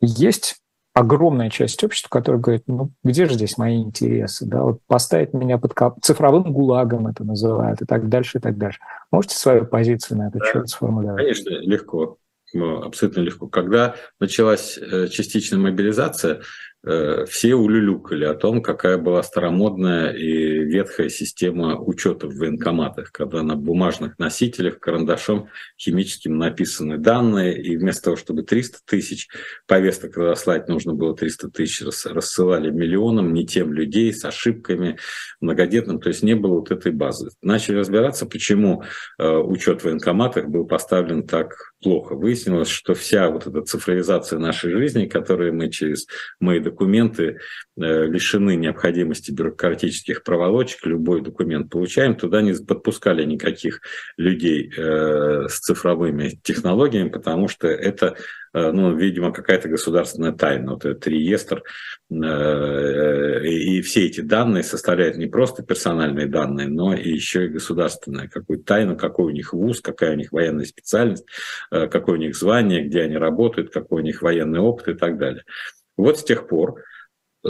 Есть 0.00 0.60
огромная 0.96 1.50
часть 1.50 1.84
общества, 1.84 2.08
которая 2.08 2.40
говорит, 2.40 2.62
ну 2.68 2.90
где 3.04 3.26
же 3.26 3.34
здесь 3.34 3.58
мои 3.58 3.82
интересы, 3.82 4.46
да, 4.46 4.62
вот 4.62 4.80
поставить 4.86 5.34
меня 5.34 5.58
под 5.58 5.74
кап... 5.74 6.00
цифровым 6.00 6.50
гулагом 6.54 7.06
это 7.06 7.22
называют 7.22 7.82
и 7.82 7.84
так 7.84 8.08
дальше, 8.08 8.38
и 8.38 8.40
так 8.40 8.56
дальше. 8.56 8.78
Можете 9.10 9.36
свою 9.36 9.66
позицию 9.66 10.18
на 10.18 10.28
этот 10.28 10.40
да, 10.40 10.46
счет 10.46 10.68
сформулировать? 10.70 11.20
Конечно, 11.20 11.50
легко, 11.50 12.16
абсолютно 12.54 13.20
легко. 13.20 13.46
Когда 13.46 13.94
началась 14.20 14.78
э, 14.78 15.08
частичная 15.08 15.58
мобилизация, 15.58 16.40
все 17.26 17.54
улюлюкали 17.54 18.24
о 18.24 18.34
том, 18.34 18.62
какая 18.62 18.96
была 18.96 19.22
старомодная 19.22 20.12
и 20.12 20.60
ветхая 20.64 21.08
система 21.08 21.80
учета 21.80 22.28
в 22.28 22.36
военкоматах, 22.36 23.10
когда 23.10 23.42
на 23.42 23.56
бумажных 23.56 24.18
носителях 24.18 24.78
карандашом 24.78 25.48
химическим 25.78 26.38
написаны 26.38 26.98
данные, 26.98 27.60
и 27.60 27.76
вместо 27.76 28.04
того, 28.04 28.16
чтобы 28.16 28.42
300 28.42 28.78
тысяч 28.84 29.28
повесток 29.66 30.16
разослать, 30.16 30.68
нужно 30.68 30.94
было 30.94 31.16
300 31.16 31.50
тысяч, 31.50 31.82
рассылали 32.04 32.70
миллионам, 32.70 33.32
не 33.32 33.46
тем 33.46 33.72
людей, 33.72 34.12
с 34.12 34.24
ошибками, 34.24 34.98
многодетным, 35.40 36.00
то 36.00 36.08
есть 36.08 36.22
не 36.22 36.34
было 36.34 36.60
вот 36.60 36.70
этой 36.70 36.92
базы. 36.92 37.30
Начали 37.42 37.78
разбираться, 37.78 38.26
почему 38.26 38.84
э, 39.18 39.28
учет 39.28 39.80
в 39.80 39.84
военкоматах 39.86 40.46
был 40.48 40.66
поставлен 40.66 41.26
так 41.26 41.74
плохо. 41.86 42.16
Выяснилось, 42.16 42.68
что 42.68 42.94
вся 42.94 43.30
вот 43.30 43.46
эта 43.46 43.62
цифровизация 43.62 44.40
нашей 44.40 44.72
жизни, 44.72 45.06
которую 45.06 45.54
мы 45.54 45.70
через 45.70 46.08
мои 46.40 46.58
документы 46.58 47.38
э, 47.76 48.06
лишены 48.06 48.56
необходимости 48.56 49.30
бюрократических 49.30 50.24
проволочек, 50.24 50.84
любой 50.84 51.22
документ 51.22 51.70
получаем, 51.70 52.16
туда 52.16 52.42
не 52.42 52.54
подпускали 52.54 53.22
никаких 53.24 53.82
людей 54.16 54.68
э, 54.76 55.46
с 55.48 55.60
цифровыми 55.60 56.40
технологиями, 56.42 57.10
потому 57.10 57.46
что 57.46 57.68
это 57.68 58.16
ну, 58.72 58.96
видимо, 58.96 59.32
какая-то 59.32 59.68
государственная 59.68 60.32
тайна. 60.32 60.72
Вот 60.72 60.84
этот 60.84 61.06
реестр 61.06 61.62
э, 62.10 63.46
и 63.46 63.82
все 63.82 64.06
эти 64.06 64.20
данные 64.20 64.62
составляют 64.62 65.16
не 65.16 65.26
просто 65.26 65.62
персональные 65.62 66.26
данные, 66.26 66.68
но 66.68 66.94
и 66.94 67.10
еще 67.10 67.46
и 67.46 67.48
государственные. 67.48 68.28
Какую 68.28 68.60
тайну, 68.62 68.96
какой 68.96 69.26
у 69.26 69.30
них 69.30 69.52
вуз, 69.52 69.80
какая 69.80 70.12
у 70.12 70.16
них 70.16 70.32
военная 70.32 70.64
специальность, 70.64 71.26
э, 71.70 71.86
какое 71.88 72.16
у 72.16 72.20
них 72.20 72.36
звание, 72.36 72.84
где 72.84 73.02
они 73.02 73.16
работают, 73.16 73.72
какой 73.72 74.02
у 74.02 74.04
них 74.04 74.22
военный 74.22 74.60
опыт 74.60 74.88
и 74.88 74.94
так 74.94 75.18
далее. 75.18 75.44
Вот 75.96 76.18
с 76.18 76.24
тех 76.24 76.48
пор 76.48 76.76
Э, 76.76 76.95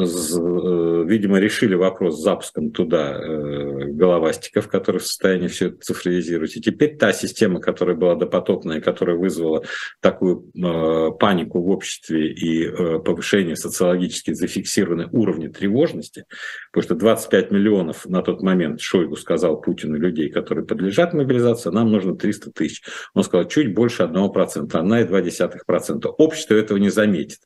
видимо, 0.04 1.38
решили 1.38 1.74
вопрос 1.74 2.18
с 2.18 2.22
запуском 2.22 2.70
туда 2.70 3.12
э, 3.12 3.90
головастиков, 3.92 4.68
которые 4.68 5.00
в 5.00 5.06
состоянии 5.06 5.48
все 5.48 5.68
это 5.68 5.78
цифровизировать. 5.78 6.56
И 6.56 6.60
теперь 6.60 6.96
та 6.96 7.12
система, 7.12 7.60
которая 7.60 7.96
была 7.96 8.14
допотопная, 8.14 8.80
которая 8.80 9.16
вызвала 9.16 9.62
такую 10.00 10.50
э, 10.54 11.10
панику 11.18 11.62
в 11.62 11.70
обществе 11.70 12.32
и 12.32 12.68
повышение 13.00 13.56
социологически 13.56 14.32
зафиксированной 14.32 15.08
уровня 15.12 15.52
тревожности, 15.52 16.24
потому 16.72 16.82
что 16.82 16.94
25 16.94 17.50
миллионов 17.50 18.06
на 18.06 18.22
тот 18.22 18.42
момент 18.42 18.80
Шойгу 18.80 19.16
сказал 19.16 19.60
Путину 19.60 19.96
людей, 19.96 20.30
которые 20.30 20.64
подлежат 20.64 21.14
мобилизации, 21.14 21.70
нам 21.70 21.90
нужно 21.90 22.16
300 22.16 22.52
тысяч. 22.52 22.82
Он 23.14 23.24
сказал, 23.24 23.48
чуть 23.48 23.74
больше 23.74 24.02
1%, 24.02 24.68
1,2%. 24.68 26.06
Общество 26.18 26.54
этого 26.54 26.78
не 26.78 26.90
заметит 26.90 27.40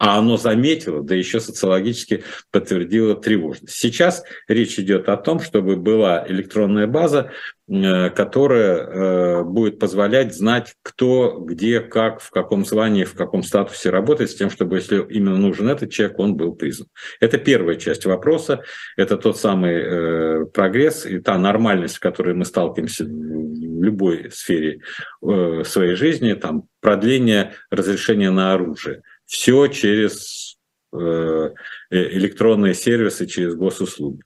а 0.00 0.18
оно 0.18 0.38
заметило, 0.38 1.02
да 1.02 1.14
еще 1.14 1.40
социологически 1.40 2.24
подтвердило 2.50 3.14
тревожность. 3.14 3.76
Сейчас 3.76 4.24
речь 4.48 4.78
идет 4.78 5.10
о 5.10 5.18
том, 5.18 5.40
чтобы 5.40 5.76
была 5.76 6.24
электронная 6.26 6.86
база, 6.86 7.32
э, 7.68 8.08
которая 8.08 8.78
э, 8.78 9.44
будет 9.44 9.78
позволять 9.78 10.34
знать, 10.34 10.74
кто, 10.82 11.38
где, 11.40 11.80
как, 11.80 12.22
в 12.22 12.30
каком 12.30 12.64
звании, 12.64 13.04
в 13.04 13.12
каком 13.12 13.42
статусе 13.42 13.90
работает, 13.90 14.30
с 14.30 14.34
тем, 14.36 14.48
чтобы, 14.48 14.76
если 14.76 15.04
именно 15.10 15.36
нужен 15.36 15.68
этот 15.68 15.90
человек, 15.90 16.18
он 16.18 16.34
был 16.34 16.54
признан. 16.54 16.88
Это 17.20 17.36
первая 17.36 17.76
часть 17.76 18.06
вопроса, 18.06 18.62
это 18.96 19.18
тот 19.18 19.38
самый 19.38 19.74
э, 19.74 20.46
прогресс 20.46 21.04
и 21.04 21.18
та 21.18 21.36
нормальность, 21.36 21.96
в 21.96 22.00
которой 22.00 22.34
мы 22.34 22.46
сталкиваемся 22.46 23.04
в 23.04 23.82
любой 23.82 24.30
сфере 24.30 24.80
своей 25.20 25.94
жизни, 25.94 26.32
там, 26.32 26.64
продление 26.80 27.52
разрешения 27.70 28.30
на 28.30 28.54
оружие– 28.54 29.02
все 29.30 29.68
через 29.68 30.58
э, 30.92 30.98
э, 30.98 31.50
электронные 31.90 32.74
сервисы, 32.74 33.26
через 33.26 33.54
госуслуги. 33.54 34.22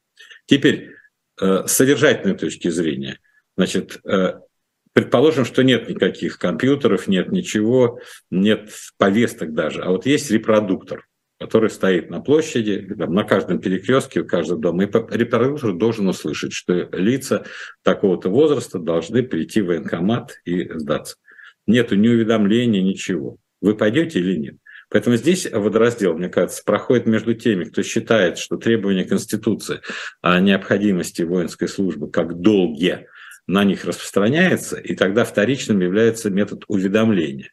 Теперь, 0.46 0.92
э, 1.40 1.66
с 1.66 1.72
содержательной 1.72 2.38
точки 2.38 2.68
зрения, 2.68 3.20
значит, 3.56 4.00
предположим, 4.94 5.44
что 5.44 5.62
нет 5.62 5.90
никаких 5.90 6.38
компьютеров, 6.38 7.06
нет 7.06 7.30
ничего, 7.30 8.00
нет 8.30 8.70
повесток 8.96 9.52
даже, 9.52 9.82
а 9.82 9.90
вот 9.90 10.06
есть 10.06 10.30
репродуктор, 10.30 11.06
который 11.38 11.68
стоит 11.68 12.08
на 12.08 12.20
площади, 12.20 12.94
там, 12.98 13.12
на 13.12 13.24
каждом 13.24 13.60
перекрестке, 13.60 14.20
у 14.20 14.26
каждого 14.26 14.58
дома. 14.58 14.84
И 14.84 14.86
репродуктор 14.86 15.74
должен 15.74 16.08
услышать, 16.08 16.54
что 16.54 16.88
лица 16.92 17.44
такого-то 17.82 18.30
возраста 18.30 18.78
должны 18.78 19.22
прийти 19.22 19.60
в 19.60 19.66
военкомат 19.66 20.40
и 20.46 20.66
сдаться. 20.78 21.16
Нету 21.66 21.94
ни 21.94 22.08
уведомления, 22.08 22.82
ничего. 22.82 23.36
Вы 23.60 23.76
пойдете 23.76 24.20
или 24.20 24.36
нет? 24.36 24.56
Поэтому 24.94 25.16
здесь 25.16 25.50
водораздел, 25.50 26.16
мне 26.16 26.28
кажется, 26.28 26.62
проходит 26.64 27.06
между 27.06 27.34
теми, 27.34 27.64
кто 27.64 27.82
считает, 27.82 28.38
что 28.38 28.56
требования 28.56 29.04
Конституции 29.04 29.80
о 30.22 30.38
необходимости 30.38 31.22
воинской 31.22 31.66
службы 31.66 32.08
как 32.08 32.40
долге 32.40 33.08
на 33.48 33.64
них 33.64 33.84
распространяется, 33.84 34.76
и 34.76 34.94
тогда 34.94 35.24
вторичным 35.24 35.80
является 35.80 36.30
метод 36.30 36.62
уведомления. 36.68 37.50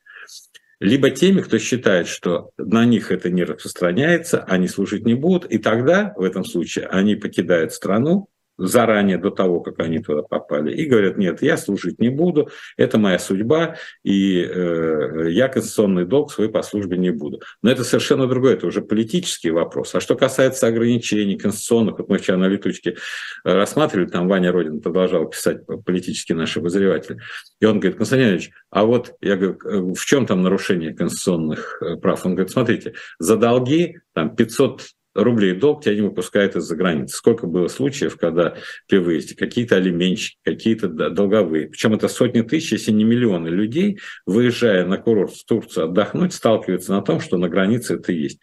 Либо 0.79 1.09
теми, 1.09 1.41
кто 1.41 1.57
считает, 1.57 2.07
что 2.07 2.51
на 2.59 2.85
них 2.85 3.11
это 3.11 3.31
не 3.31 3.43
распространяется, 3.43 4.43
они 4.43 4.67
служить 4.67 5.07
не 5.07 5.15
будут, 5.15 5.51
и 5.51 5.57
тогда 5.57 6.13
в 6.17 6.21
этом 6.21 6.45
случае 6.45 6.85
они 6.89 7.15
покидают 7.15 7.73
страну, 7.73 8.27
заранее, 8.67 9.17
до 9.17 9.29
того, 9.29 9.59
как 9.59 9.79
они 9.79 9.99
туда 9.99 10.21
попали, 10.21 10.73
и 10.73 10.85
говорят, 10.85 11.17
нет, 11.17 11.41
я 11.41 11.57
служить 11.57 11.99
не 11.99 12.09
буду, 12.09 12.49
это 12.77 12.97
моя 12.97 13.19
судьба, 13.19 13.75
и 14.03 14.41
э, 14.43 15.27
я 15.29 15.47
конституционный 15.47 16.05
долг 16.05 16.31
свой 16.31 16.49
по 16.49 16.61
службе 16.61 16.97
не 16.97 17.11
буду. 17.11 17.41
Но 17.61 17.71
это 17.71 17.83
совершенно 17.83 18.27
другое, 18.27 18.53
это 18.53 18.67
уже 18.67 18.81
политический 18.81 19.51
вопрос. 19.51 19.95
А 19.95 19.99
что 19.99 20.15
касается 20.15 20.67
ограничений 20.67 21.37
конституционных, 21.37 21.99
вот 21.99 22.09
мы 22.09 22.17
вчера 22.17 22.37
на 22.37 22.47
летучке 22.47 22.91
э, 22.91 22.95
рассматривали, 23.43 24.07
там 24.07 24.27
Ваня 24.27 24.51
Родин 24.51 24.81
продолжал 24.81 25.25
писать 25.27 25.65
политически 25.85 26.33
наши 26.33 26.59
обозреватели, 26.59 27.19
и 27.59 27.65
он 27.65 27.79
говорит, 27.79 27.97
Константин 27.97 28.29
Ильич, 28.29 28.51
а 28.69 28.85
вот, 28.85 29.15
я 29.21 29.35
говорю, 29.35 29.93
в 29.93 30.05
чем 30.05 30.25
там 30.25 30.43
нарушение 30.43 30.93
конституционных 30.93 31.81
э, 31.81 31.95
прав? 31.97 32.25
Он 32.25 32.35
говорит, 32.35 32.51
смотрите, 32.51 32.93
за 33.19 33.37
долги 33.37 33.99
там 34.13 34.35
500 34.35 34.83
рублей 35.13 35.53
долг 35.53 35.83
тебя 35.83 35.95
не 35.95 36.01
выпускают 36.01 36.55
из-за 36.55 36.75
границы. 36.75 37.15
Сколько 37.15 37.47
было 37.47 37.67
случаев, 37.67 38.17
когда 38.17 38.55
при 38.87 38.97
выезде 38.97 39.35
какие-то 39.35 39.75
алименщики, 39.75 40.37
какие-то 40.43 40.87
долговые, 40.87 41.67
причем 41.67 41.93
это 41.93 42.07
сотни 42.07 42.41
тысяч, 42.41 42.71
если 42.71 42.91
не 42.91 43.03
миллионы 43.03 43.49
людей, 43.49 43.99
выезжая 44.25 44.85
на 44.85 44.97
курорт 44.97 45.33
в 45.33 45.45
Турцию 45.45 45.85
отдохнуть, 45.85 46.33
сталкиваются 46.33 46.93
на 46.93 47.01
том, 47.01 47.19
что 47.19 47.37
на 47.37 47.49
границе 47.49 47.95
это 47.95 48.11
есть. 48.11 48.39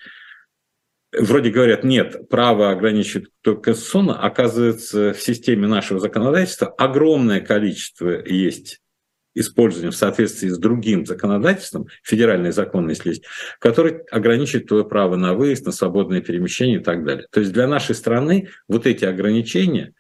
Вроде 1.17 1.51
говорят, 1.51 1.85
нет, 1.85 2.29
право 2.29 2.71
ограничивать 2.71 3.29
только 3.41 3.63
конституционно, 3.63 4.21
оказывается, 4.21 5.15
в 5.15 5.21
системе 5.23 5.67
нашего 5.67 6.01
законодательства 6.01 6.69
огромное 6.69 7.41
количество 7.41 8.27
есть 8.27 8.81
использованием 9.39 9.93
в 9.93 9.97
соответствии 9.97 10.49
с 10.49 10.59
другим 10.59 11.07
законодательством, 11.07 11.87
федеральный 12.03 12.53
закон, 12.53 12.89
если 12.89 13.11
есть, 13.11 13.25
который 13.59 14.03
ограничивает 14.11 14.67
твое 14.67 14.85
право 14.85 15.17
на 15.17 15.35
выезд, 15.35 15.67
на 15.67 15.73
свободное 15.73 16.21
перемещение 16.21 16.81
и 16.81 16.83
так 16.83 17.05
далее. 17.05 17.27
То 17.31 17.41
есть 17.41 17.53
для 17.53 17.67
нашей 17.67 17.95
страны 17.95 18.49
вот 18.69 18.87
эти 18.87 19.05
ограничения, 19.05 19.93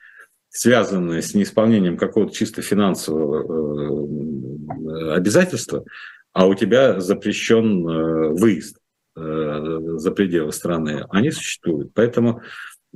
связанные 0.49 1.23
с 1.23 1.35
неисполнением 1.35 1.97
какого-то 1.97 2.35
чисто 2.35 2.63
финансового 2.63 4.07
э, 4.11 5.15
обязательства, 5.15 5.85
а 6.33 6.47
у 6.47 6.55
тебя 6.55 7.01
запрещен 7.01 7.89
э, 7.89 8.29
выезд 8.31 8.79
э, 9.17 9.81
за 9.97 10.11
пределы 10.11 10.53
страны, 10.53 11.05
они 11.11 11.31
существуют. 11.31 11.93
Поэтому 11.95 12.43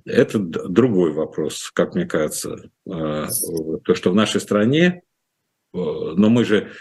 это 0.05 0.39
другой 0.39 1.13
вопрос, 1.13 1.71
как 1.75 1.95
мне 1.95 2.07
кажется. 2.07 2.71
То, 2.85 3.95
что 3.95 4.11
в 4.11 4.15
нашей 4.15 4.41
стране 4.41 5.03
но 5.73 6.29
мы 6.29 6.45
же 6.45 6.73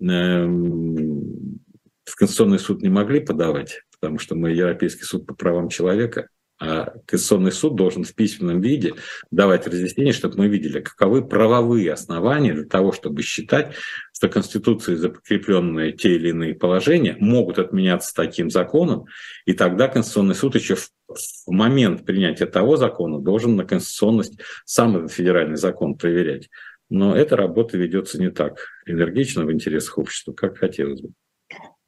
эм, 0.00 1.60
в 2.04 2.14
Конституционный 2.16 2.58
суд 2.58 2.82
не 2.82 2.88
могли 2.88 3.20
подавать, 3.20 3.82
потому 3.92 4.18
что 4.18 4.34
мы 4.34 4.50
Европейский 4.50 5.04
суд 5.04 5.26
по 5.26 5.34
правам 5.34 5.68
человека, 5.68 6.28
а 6.58 6.94
Конституционный 7.06 7.52
суд 7.52 7.76
должен 7.76 8.04
в 8.04 8.14
письменном 8.14 8.62
виде 8.62 8.94
давать 9.30 9.66
разъяснение, 9.66 10.14
чтобы 10.14 10.38
мы 10.38 10.48
видели, 10.48 10.80
каковы 10.80 11.26
правовые 11.26 11.92
основания 11.92 12.54
для 12.54 12.64
того, 12.64 12.92
чтобы 12.92 13.20
считать, 13.22 13.74
что 14.14 14.28
Конституцией 14.28 14.96
закрепленные 14.96 15.92
те 15.92 16.14
или 16.14 16.30
иные 16.30 16.54
положения 16.54 17.16
могут 17.20 17.58
отменяться 17.58 18.14
таким 18.14 18.50
законом, 18.50 19.04
и 19.44 19.52
тогда 19.52 19.88
Конституционный 19.88 20.34
суд 20.34 20.54
еще 20.54 20.76
в, 20.76 20.88
в 21.08 21.50
момент 21.50 22.06
принятия 22.06 22.46
того 22.46 22.76
закона 22.76 23.18
должен 23.18 23.56
на 23.56 23.66
конституционность 23.66 24.38
сам 24.64 24.96
этот 24.96 25.12
федеральный 25.12 25.56
закон 25.56 25.94
проверять. 25.94 26.48
Но 26.88 27.16
эта 27.16 27.36
работа 27.36 27.76
ведется 27.76 28.20
не 28.20 28.30
так 28.30 28.58
энергично 28.86 29.44
в 29.44 29.52
интересах 29.52 29.98
общества, 29.98 30.32
как 30.32 30.58
хотелось 30.58 31.00
бы. 31.00 31.10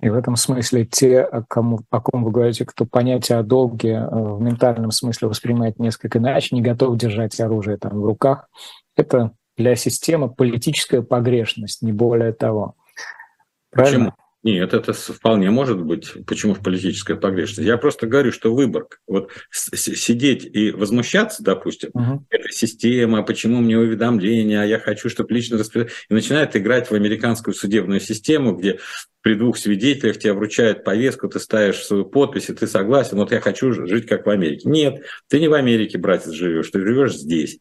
И 0.01 0.09
в 0.09 0.15
этом 0.15 0.37
смысле 0.37 0.85
те, 0.85 1.23
о, 1.23 1.43
кому, 1.43 1.81
о 1.91 2.01
ком 2.01 2.25
вы 2.25 2.31
говорите, 2.31 2.65
кто 2.65 2.87
понятие 2.87 3.39
о 3.39 3.43
долге 3.43 3.95
э, 3.95 4.09
в 4.09 4.41
ментальном 4.41 4.93
смысле 4.93 5.27
воспринимает 5.27 5.81
несколько 5.81 6.19
иначе, 6.19 6.55
не 6.55 6.63
готов 6.63 6.97
держать 6.97 7.39
оружие 7.41 7.79
там 7.79 8.01
в 8.01 8.05
руках, 8.05 8.49
это 8.97 9.33
для 9.57 9.75
системы 9.75 10.33
политическая 10.33 11.03
погрешность, 11.03 11.83
не 11.83 11.93
более 11.93 12.33
того. 12.33 12.77
Правильно? 13.71 14.13
Почему? 14.13 14.28
Нет, 14.53 14.73
это 14.73 14.95
вполне 14.95 15.51
может 15.51 15.79
быть. 15.79 16.25
Почему 16.27 16.55
в 16.55 16.63
политическая 16.63 17.17
погрешность? 17.17 17.69
Я 17.69 17.77
просто 17.77 18.07
говорю, 18.07 18.33
что 18.33 18.55
выбор. 18.55 18.87
Вот 19.07 19.31
сидеть 19.51 20.45
и 20.45 20.71
возмущаться, 20.71 21.43
допустим, 21.43 21.91
угу. 21.93 22.27
это 22.31 22.49
система, 22.51 23.23
почему 23.23 23.59
мне 23.59 23.77
уведомления, 23.79 24.63
а 24.63 24.65
я 24.65 24.79
хочу, 24.79 25.11
чтобы 25.11 25.35
лично 25.35 25.59
распределять. 25.59 25.93
И 26.09 26.15
начинает 26.15 26.57
играть 26.57 26.91
в 26.91 26.95
американскую 26.95 27.53
судебную 27.53 28.01
систему, 28.01 28.57
где 28.57 28.79
при 29.21 29.35
двух 29.35 29.59
свидетелях 29.59 30.19
тебе 30.19 30.33
вручают 30.33 30.83
повестку, 30.83 31.29
ты 31.29 31.41
ставишь 31.41 31.85
свою 31.85 32.07
подпись, 32.07 32.49
и 32.49 32.55
ты 32.55 32.67
согласен, 32.67 33.19
вот 33.19 33.33
я 33.33 33.41
хочу 33.41 33.73
жить 33.87 34.07
как 34.07 34.25
в 34.25 34.31
Америке. 34.31 34.67
Нет, 34.67 35.03
ты 35.29 35.41
не 35.41 35.49
в 35.49 35.53
Америке, 35.53 35.99
братец, 35.99 36.31
живешь, 36.31 36.71
ты 36.71 36.81
живешь 36.81 37.17
здесь. 37.17 37.59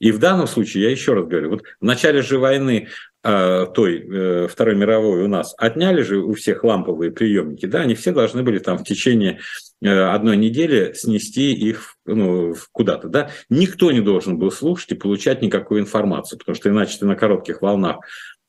И 0.00 0.10
в 0.10 0.18
данном 0.18 0.48
случае, 0.48 0.84
я 0.84 0.90
еще 0.90 1.14
раз 1.14 1.26
говорю, 1.26 1.50
вот 1.50 1.62
в 1.80 1.84
начале 1.84 2.22
же 2.22 2.38
войны 2.38 2.88
той 3.24 4.06
э, 4.06 4.48
Второй 4.48 4.74
мировой 4.74 5.22
у 5.22 5.28
нас 5.28 5.54
отняли 5.56 6.02
же 6.02 6.18
у 6.18 6.34
всех 6.34 6.62
ламповые 6.62 7.10
приемники, 7.10 7.64
да, 7.64 7.80
они 7.80 7.94
все 7.94 8.12
должны 8.12 8.42
были 8.42 8.58
там 8.58 8.76
в 8.76 8.84
течение 8.84 9.38
э, 9.82 9.88
одной 9.88 10.36
недели 10.36 10.92
снести 10.92 11.54
их 11.54 11.96
ну, 12.04 12.54
куда-то, 12.72 13.08
да. 13.08 13.30
Никто 13.48 13.90
не 13.92 14.02
должен 14.02 14.38
был 14.38 14.50
слушать 14.50 14.92
и 14.92 14.94
получать 14.94 15.40
никакую 15.40 15.80
информацию, 15.80 16.38
потому 16.38 16.54
что 16.54 16.68
иначе 16.68 16.98
ты 16.98 17.06
на 17.06 17.16
коротких 17.16 17.62
волнах 17.62 17.96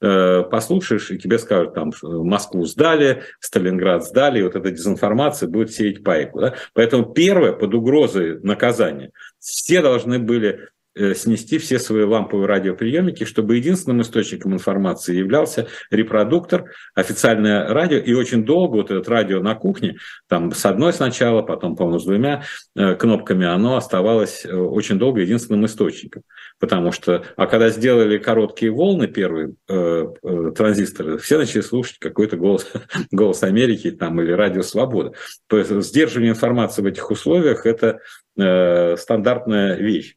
э, 0.02 0.44
послушаешь, 0.44 1.10
и 1.10 1.20
тебе 1.20 1.40
скажут, 1.40 1.74
там, 1.74 1.94
Москву 2.04 2.66
сдали, 2.66 3.24
Сталинград 3.40 4.04
сдали, 4.04 4.40
и 4.40 4.44
вот 4.44 4.58
эта 4.58 4.72
дезинформация 4.72 5.48
будет 5.48 5.72
сеять 5.72 6.04
пайку. 6.04 6.42
Да? 6.42 6.56
Поэтому 6.74 7.06
первое, 7.14 7.54
под 7.54 7.74
угрозой 7.74 8.42
наказания, 8.42 9.12
все 9.40 9.82
должны 9.82 10.20
были 10.20 10.68
снести 10.96 11.58
все 11.58 11.80
свои 11.80 12.04
ламповые 12.04 12.48
радиоприемники, 12.48 13.26
чтобы 13.26 13.58
единственным 13.58 14.02
источником 14.02 14.54
информации 14.54 15.16
являлся 15.16 15.68
репродуктор, 15.92 16.72
официальное 16.94 17.68
радио, 17.68 17.98
и 17.98 18.14
очень 18.14 18.46
долго 18.46 18.78
вот 18.78 18.92
это 18.92 19.10
радио 19.10 19.42
на 19.42 19.56
кухне, 19.56 19.98
там 20.28 20.52
с 20.52 20.66
одной 20.66 20.94
сначала, 20.94 21.42
потом, 21.42 21.76
по-моему, 21.76 22.00
с 22.00 22.06
двумя 22.06 22.44
э, 22.76 22.96
кнопками, 22.96 23.46
оно 23.46 23.76
оставалось 23.76 24.46
э, 24.46 24.56
очень 24.56 24.98
долго 24.98 25.22
единственным 25.22 25.66
источником. 25.66 26.24
Потому 26.60 26.92
что, 26.92 27.24
а 27.36 27.48
когда 27.48 27.70
сделали 27.70 28.18
короткие 28.18 28.72
волны, 28.72 29.08
первые 29.08 29.56
э, 29.68 30.06
э, 30.24 30.52
транзисторы, 30.56 31.18
все 31.18 31.38
начали 31.38 31.62
слушать 31.62 31.98
какой-то 32.00 32.38
голос, 32.38 32.72
голос 33.12 33.44
Америки 33.44 33.92
там, 33.92 34.22
или 34.22 34.32
радио 34.32 34.62
Свобода. 34.62 35.14
То 35.48 35.58
есть 35.58 35.72
сдерживание 35.82 36.32
информации 36.32 36.82
в 36.82 36.86
этих 36.86 37.12
условиях– 37.12 37.66
это 37.66 38.00
э, 38.38 38.96
стандартная 38.98 39.76
вещь. 39.76 40.16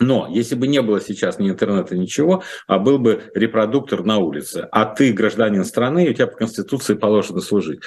Но 0.00 0.26
если 0.30 0.54
бы 0.54 0.66
не 0.66 0.80
было 0.80 0.98
сейчас 1.00 1.38
ни 1.38 1.50
интернета, 1.50 1.94
ничего, 1.94 2.42
а 2.66 2.78
был 2.78 2.98
бы 2.98 3.22
репродуктор 3.34 4.02
на 4.02 4.16
улице, 4.16 4.66
а 4.72 4.86
ты 4.86 5.12
гражданин 5.12 5.64
страны, 5.64 6.06
и 6.06 6.10
у 6.10 6.14
тебя 6.14 6.26
по 6.26 6.38
Конституции 6.38 6.94
положено 6.94 7.40
служить, 7.42 7.80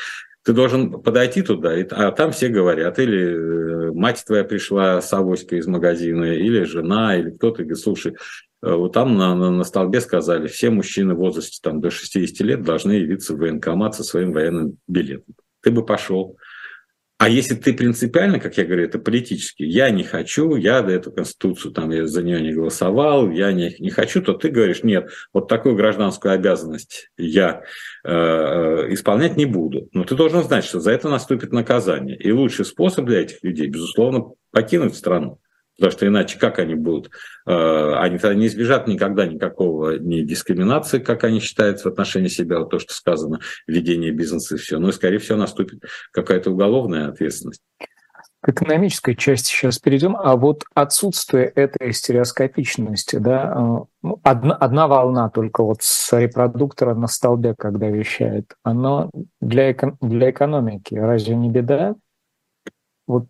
ты 0.43 0.53
должен 0.53 1.01
подойти 1.01 1.41
туда, 1.41 1.73
а 1.91 2.11
там 2.11 2.31
все 2.31 2.49
говорят, 2.49 2.99
или 2.99 3.89
э, 3.89 3.91
мать 3.93 4.23
твоя 4.27 4.43
пришла 4.43 5.01
с 5.01 5.11
авоськой 5.11 5.59
из 5.59 5.67
магазина, 5.67 6.25
или 6.25 6.63
жена, 6.65 7.17
или 7.17 7.31
кто-то 7.31 7.63
говорит, 7.63 7.79
слушай, 7.79 8.13
э, 8.61 8.73
вот 8.73 8.93
там 8.93 9.17
на, 9.17 9.33
на, 9.35 9.49
на 9.49 9.63
столбе 9.63 9.99
сказали, 9.99 10.47
все 10.47 10.69
мужчины 10.69 11.15
в 11.15 11.19
возрасте 11.19 11.59
там, 11.63 11.81
до 11.81 11.89
60 11.89 12.39
лет 12.45 12.61
должны 12.61 12.91
явиться 12.91 13.33
в 13.33 13.39
военкомат 13.39 13.95
со 13.95 14.03
своим 14.03 14.33
военным 14.33 14.77
билетом. 14.87 15.33
Ты 15.63 15.71
бы 15.71 15.85
пошел. 15.85 16.37
А 17.17 17.29
если 17.29 17.55
ты 17.55 17.73
принципиально, 17.73 18.39
как 18.39 18.57
я 18.57 18.65
говорю, 18.65 18.83
это 18.83 18.99
политически, 18.99 19.63
я 19.63 19.89
не 19.91 20.03
хочу, 20.03 20.55
я 20.55 20.81
до 20.81 20.91
эту 20.91 21.11
конституцию, 21.11 21.71
там, 21.71 21.91
я 21.91 22.05
за 22.05 22.21
нее 22.21 22.41
не 22.41 22.51
голосовал, 22.51 23.29
я 23.29 23.53
не, 23.53 23.75
не 23.79 23.91
хочу, 23.91 24.21
то 24.21 24.33
ты 24.33 24.49
говоришь, 24.49 24.83
нет, 24.83 25.09
вот 25.31 25.47
такую 25.47 25.75
гражданскую 25.75 26.33
обязанность 26.33 27.09
я 27.17 27.61
э, 28.03 28.11
э 28.11 28.93
исполнять 28.93 29.37
не 29.37 29.45
буду. 29.45 29.87
Но 29.93 30.03
ты 30.03 30.15
должен 30.15 30.43
знать, 30.43 30.65
что 30.65 30.79
за 30.79 30.91
это 30.91 31.07
наступит 31.07 31.53
наказание. 31.53 32.17
И 32.17 32.31
лучший 32.31 32.65
способ 32.65 33.05
для 33.05 33.21
этих 33.21 33.43
людей, 33.43 33.67
безусловно, 33.67 34.33
покинуть 34.51 34.95
страну. 34.95 35.39
Потому 35.77 35.91
что 35.91 36.07
иначе 36.07 36.37
как 36.37 36.59
они 36.59 36.75
будут? 36.75 37.11
Э, 37.47 37.93
они 37.95 38.19
не 38.35 38.47
избежат 38.47 38.87
никогда 38.87 39.25
никакого 39.25 39.97
ни 39.97 40.21
дискриминации, 40.21 40.99
как 40.99 41.23
они 41.23 41.39
считают 41.39 41.79
в 41.79 41.85
отношении 41.87 42.27
себя, 42.27 42.59
вот 42.59 42.69
то, 42.69 42.79
что 42.79 42.93
сказано, 42.93 43.39
ведение 43.67 44.11
бизнеса 44.11 44.55
и 44.55 44.57
все. 44.57 44.77
Но, 44.77 44.91
скорее 44.91 45.17
всего, 45.17 45.37
наступит 45.37 45.83
какая-то 46.11 46.51
уголовная 46.51 47.07
ответственность. 47.07 47.61
К 48.41 48.49
экономической 48.49 49.15
части 49.15 49.51
сейчас 49.51 49.79
перейдем. 49.79 50.15
А 50.15 50.35
вот 50.35 50.63
отсутствие 50.75 51.45
этой 51.45 51.93
стереоскопичности, 51.93 53.15
да, 53.15 53.53
э, 53.55 53.85
ну, 54.03 54.19
одна, 54.21 54.55
одна 54.55 54.87
волна 54.87 55.29
только 55.29 55.63
вот 55.63 55.81
с 55.81 56.19
репродуктора 56.19 56.93
на 56.93 57.07
столбе, 57.07 57.55
когда 57.57 57.87
вещает, 57.87 58.53
оно 58.61 59.09
для, 59.41 59.71
эко, 59.71 59.97
для 60.01 60.29
экономики 60.29 60.93
разве 60.93 61.35
не 61.35 61.49
беда? 61.49 61.95
Вот 63.07 63.27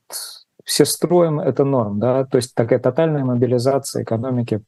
все 0.63 0.85
строим, 0.85 1.39
это 1.39 1.63
норм, 1.63 1.99
да, 1.99 2.25
то 2.25 2.37
есть 2.37 2.55
такая 2.55 2.79
тотальная 2.79 3.23
мобилизация 3.23 4.03
экономики, 4.03 4.63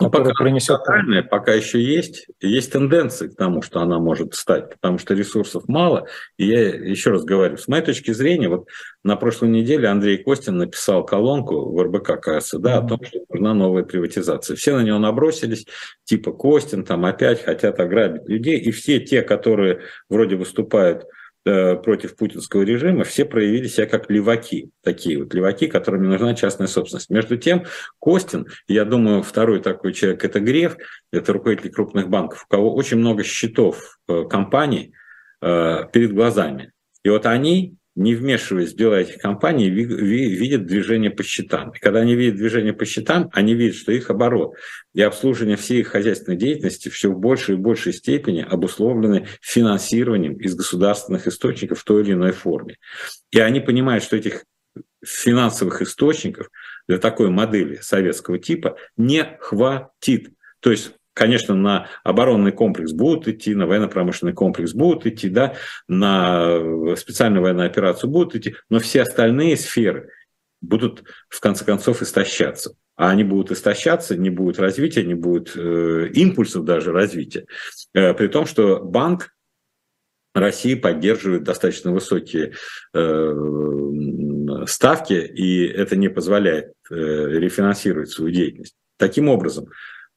ну, 0.00 0.10
пока 0.10 0.30
принесет... 0.32 0.78
Тотальная, 0.78 1.24
пока 1.24 1.54
еще 1.54 1.82
есть, 1.82 2.28
есть 2.40 2.70
тенденции 2.70 3.26
к 3.26 3.34
тому, 3.34 3.62
что 3.62 3.80
она 3.80 3.98
может 3.98 4.34
стать, 4.34 4.70
потому 4.70 4.98
что 4.98 5.14
ресурсов 5.14 5.64
мало. 5.66 6.06
И 6.36 6.46
я 6.46 6.68
еще 6.68 7.10
раз 7.10 7.24
говорю, 7.24 7.56
с 7.56 7.66
моей 7.66 7.82
точки 7.82 8.12
зрения, 8.12 8.48
вот 8.48 8.68
на 9.02 9.16
прошлой 9.16 9.48
неделе 9.48 9.88
Андрей 9.88 10.18
Костин 10.18 10.56
написал 10.56 11.04
колонку 11.04 11.72
в 11.72 11.82
РБК, 11.82 12.20
кажется, 12.20 12.60
да, 12.60 12.76
mm-hmm. 12.76 12.84
о 12.84 12.88
том, 12.88 13.04
что 13.04 13.18
нужна 13.28 13.54
новая 13.54 13.82
приватизация. 13.82 14.56
Все 14.56 14.76
на 14.76 14.84
него 14.84 15.00
набросились, 15.00 15.66
типа 16.04 16.30
Костин 16.30 16.84
там 16.84 17.04
опять 17.04 17.42
хотят 17.42 17.80
ограбить 17.80 18.28
людей, 18.28 18.58
и 18.60 18.70
все 18.70 19.00
те, 19.00 19.22
которые 19.22 19.80
вроде 20.08 20.36
выступают 20.36 21.06
против 21.44 22.16
путинского 22.16 22.62
режима, 22.62 23.04
все 23.04 23.24
проявили 23.24 23.68
себя 23.68 23.86
как 23.86 24.10
леваки, 24.10 24.70
такие 24.82 25.18
вот 25.18 25.32
леваки, 25.32 25.66
которым 25.66 26.08
нужна 26.08 26.34
частная 26.34 26.66
собственность. 26.66 27.08
Между 27.08 27.38
тем, 27.38 27.64
Костин, 27.98 28.46
я 28.66 28.84
думаю, 28.84 29.22
второй 29.22 29.60
такой 29.60 29.94
человек– 29.94 30.24
это 30.24 30.40
Греф, 30.40 30.76
это 31.10 31.32
руководитель 31.32 31.70
крупных 31.70 32.10
банков, 32.10 32.44
у 32.44 32.52
кого 32.52 32.74
очень 32.74 32.98
много 32.98 33.24
счетов 33.24 33.98
э, 34.08 34.24
компаний 34.28 34.92
э, 35.40 35.84
перед 35.92 36.12
глазами. 36.12 36.72
И 37.02 37.08
вот 37.08 37.24
они 37.24 37.77
не 37.98 38.14
вмешиваясь 38.14 38.74
в 38.74 38.76
дела 38.76 39.00
этих 39.00 39.20
компаний, 39.20 39.68
видят 39.70 40.66
движение 40.66 41.10
по 41.10 41.24
счетам. 41.24 41.72
И 41.72 41.80
когда 41.80 41.98
они 41.98 42.14
видят 42.14 42.36
движение 42.36 42.72
по 42.72 42.84
счетам, 42.84 43.28
они 43.32 43.54
видят, 43.54 43.74
что 43.74 43.90
их 43.90 44.08
оборот 44.08 44.54
и 44.94 45.02
обслуживание 45.02 45.56
всей 45.56 45.80
их 45.80 45.88
хозяйственной 45.88 46.36
деятельности 46.36 46.90
все 46.90 47.10
в 47.10 47.18
большей 47.18 47.56
и 47.56 47.58
большей 47.58 47.92
степени 47.92 48.46
обусловлены 48.48 49.26
финансированием 49.40 50.34
из 50.34 50.54
государственных 50.54 51.26
источников 51.26 51.80
в 51.80 51.84
той 51.84 52.02
или 52.02 52.12
иной 52.12 52.30
форме. 52.30 52.76
И 53.32 53.40
они 53.40 53.58
понимают, 53.58 54.04
что 54.04 54.16
этих 54.16 54.44
финансовых 55.04 55.82
источников 55.82 56.50
для 56.86 56.98
такой 56.98 57.30
модели 57.30 57.80
советского 57.82 58.38
типа 58.38 58.76
не 58.96 59.36
хватит. 59.40 60.30
То 60.60 60.70
есть 60.70 60.92
конечно, 61.18 61.54
на 61.54 61.88
оборонный 62.04 62.52
комплекс 62.52 62.92
будут 62.92 63.26
идти, 63.26 63.54
на 63.54 63.66
военно-промышленный 63.66 64.32
комплекс 64.32 64.72
будут 64.72 65.04
идти, 65.04 65.28
да, 65.28 65.54
на 65.88 66.94
специальную 66.96 67.42
военную 67.42 67.66
операцию 67.66 68.08
будут 68.08 68.36
идти, 68.36 68.54
но 68.70 68.78
все 68.78 69.02
остальные 69.02 69.56
сферы 69.56 70.10
будут, 70.60 71.02
в 71.28 71.40
конце 71.40 71.64
концов, 71.64 72.02
истощаться. 72.02 72.76
А 72.96 73.10
они 73.10 73.24
будут 73.24 73.50
истощаться, 73.50 74.16
не 74.16 74.30
будет 74.30 74.58
развития, 74.58 75.04
не 75.04 75.14
будет 75.14 75.52
э, 75.56 76.08
импульсов 76.14 76.64
даже 76.64 76.92
развития. 76.92 77.46
Э, 77.94 78.14
при 78.14 78.28
том, 78.28 78.46
что 78.46 78.80
банк 78.80 79.34
России 80.34 80.74
поддерживает 80.74 81.42
достаточно 81.42 81.92
высокие 81.92 82.54
э, 82.94 84.64
ставки, 84.66 85.14
и 85.14 85.66
это 85.66 85.96
не 85.96 86.08
позволяет 86.08 86.72
э, 86.90 86.94
рефинансировать 86.94 88.10
свою 88.10 88.32
деятельность. 88.32 88.74
Таким 88.96 89.28
образом, 89.28 89.66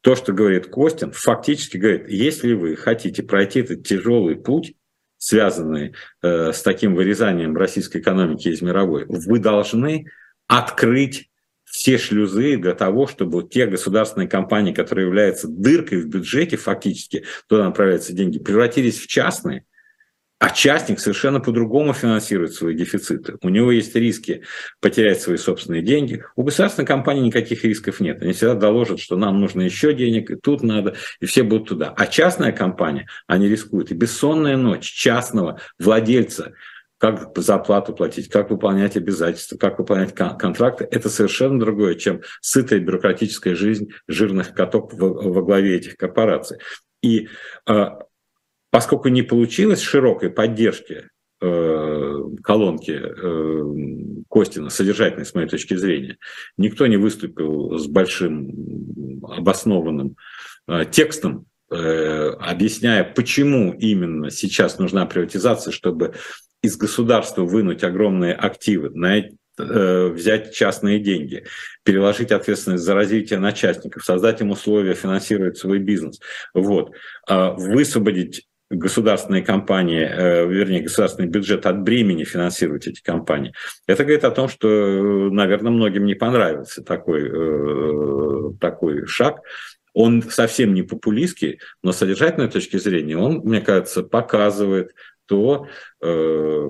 то, 0.02 0.16
что 0.16 0.34
говорит 0.34 0.68
Костин, 0.68 1.12
фактически 1.12 1.78
говорит, 1.78 2.10
если 2.10 2.54
вы 2.54 2.76
хотите 2.76 3.24
пройти 3.24 3.60
этот 3.60 3.86
тяжелый 3.86 4.36
путь, 4.36 4.74
связанный 5.18 5.94
э, 6.24 6.52
с 6.52 6.64
таким 6.64 6.96
вырезанием 6.96 7.56
российской 7.56 8.00
экономики 8.00 8.48
из 8.48 8.62
мировой, 8.62 9.06
вы 9.08 9.38
должны 9.38 10.06
открыть 10.48 11.30
все 11.64 11.98
шлюзы 11.98 12.58
для 12.58 12.74
того, 12.74 13.08
чтобы 13.08 13.48
те 13.48 13.68
государственные 13.68 14.28
компании, 14.28 14.74
которые 14.74 15.06
являются 15.06 15.48
дыркой 15.48 16.02
в 16.02 16.08
бюджете 16.08 16.58
фактически, 16.58 17.24
туда 17.48 17.66
направляются 17.66 18.14
деньги, 18.14 18.40
превратились 18.40 19.00
в 19.00 19.08
частные, 19.08 19.66
А 20.42 20.50
частник 20.50 21.00
совершенно 21.00 21.40
по-другому 21.40 21.94
финансирует 21.94 22.56
свои 22.56 22.74
дефициты. 22.74 23.36
У 23.44 23.50
него 23.50 23.72
есть 23.72 23.96
риски 23.96 24.42
потерять 24.80 25.22
свои 25.22 25.38
собственные 25.38 25.84
деньги. 25.84 26.26
У 26.36 26.42
государственной 26.42 26.88
компании 26.88 27.28
никаких 27.28 27.64
рисков 27.64 28.00
нет. 28.00 28.24
Они 28.24 28.34
всегда 28.34 28.56
доложат, 28.56 29.00
что 29.00 29.18
нам 29.18 29.40
нужно 29.40 29.62
еще 29.62 29.94
денег, 29.94 30.32
и 30.32 30.36
тут 30.36 30.64
надо, 30.64 30.96
и 31.20 31.28
все 31.28 31.44
будут 31.44 31.70
туда. 31.70 31.94
А 31.96 32.08
частная 32.08 32.52
компания, 32.54 33.08
они 33.28 33.48
рискуют. 33.48 33.92
И 33.92 33.94
бессонная 33.94 34.58
ночь 34.58 34.92
частного 34.92 35.62
владельца, 35.78 36.54
как 36.98 37.38
зарплату 37.38 37.94
платить, 37.94 38.28
как 38.28 38.50
выполнять 38.50 38.98
обязательства, 38.98 39.58
как 39.58 39.78
выполнять 39.78 40.16
контракты, 40.16 40.88
это 40.90 41.10
совершенно 41.10 41.60
другое, 41.60 41.94
чем 41.94 42.22
сытая 42.42 42.80
бюрократическая 42.80 43.54
жизнь 43.54 43.92
жирных 44.08 44.56
котов 44.56 44.92
во 44.92 45.44
главе 45.44 45.76
этих 45.76 45.98
корпораций. 45.98 46.58
И 47.04 47.30
а, 47.68 48.00
Поскольку 48.72 49.10
не 49.10 49.22
получилось 49.22 49.82
широкой 49.82 50.30
поддержки 50.30 51.10
э, 51.42 52.20
колонки 52.42 53.00
э, 53.04 54.24
Костина, 54.30 54.70
содержательной, 54.70 55.26
с 55.26 55.36
моей 55.36 55.50
точки 55.50 55.76
зрения, 55.76 56.18
никто 56.58 56.88
не 56.88 56.96
выступил 56.96 57.78
с 57.78 57.88
большим 57.88 59.22
обоснованным 59.24 60.16
э, 60.68 60.86
текстом, 60.90 61.46
объясняя, 61.70 63.06
почему 63.06 63.72
именно 63.72 64.30
сейчас 64.30 64.78
нужна 64.78 65.06
приватизация, 65.06 65.72
чтобы 65.72 66.16
из 66.62 66.76
государства 66.76 67.44
вынуть 67.44 67.86
огромные 67.86 68.34
активы, 68.34 68.92
взять 69.58 70.54
частные 70.54 71.00
деньги, 71.00 71.46
переложить 71.86 72.34
ответственность 72.34 72.84
за 72.84 72.94
развитие 72.94 73.40
на 73.40 73.54
частников, 73.54 74.04
создать 74.04 74.42
им 74.42 74.50
условия 74.50 74.96
финансировать 74.96 75.58
свой 75.58 75.80
бизнес, 75.80 76.20
вот, 76.54 76.92
высвободить 77.30 78.50
государственные 78.72 79.44
компании, 79.44 80.02
э, 80.02 80.48
вернее, 80.48 80.82
государственный 80.82 81.28
бюджет 81.28 81.66
от 81.66 81.82
бремени 81.82 82.24
финансировать 82.24 82.88
эти 82.88 83.02
компании. 83.02 83.54
Это 83.86 84.04
говорит 84.04 84.24
о 84.24 84.32
том, 84.32 84.48
что, 84.48 84.68
наверное, 84.68 85.72
многим 85.72 86.06
не 86.06 86.16
понравился 86.16 86.82
такой, 86.82 87.30
э, 87.30 88.52
такой 88.60 89.06
шаг. 89.08 89.42
Он 89.94 90.22
совсем 90.22 90.74
не 90.74 90.84
популистский, 90.84 91.60
но 91.84 91.92
с 91.92 91.98
содержательной 91.98 92.50
точки 92.50 92.78
зрения 92.78 93.18
он, 93.18 93.42
мне 93.44 93.60
кажется, 93.60 94.04
показывает 94.04 94.92
то, 95.26 95.68
э, 96.02 96.08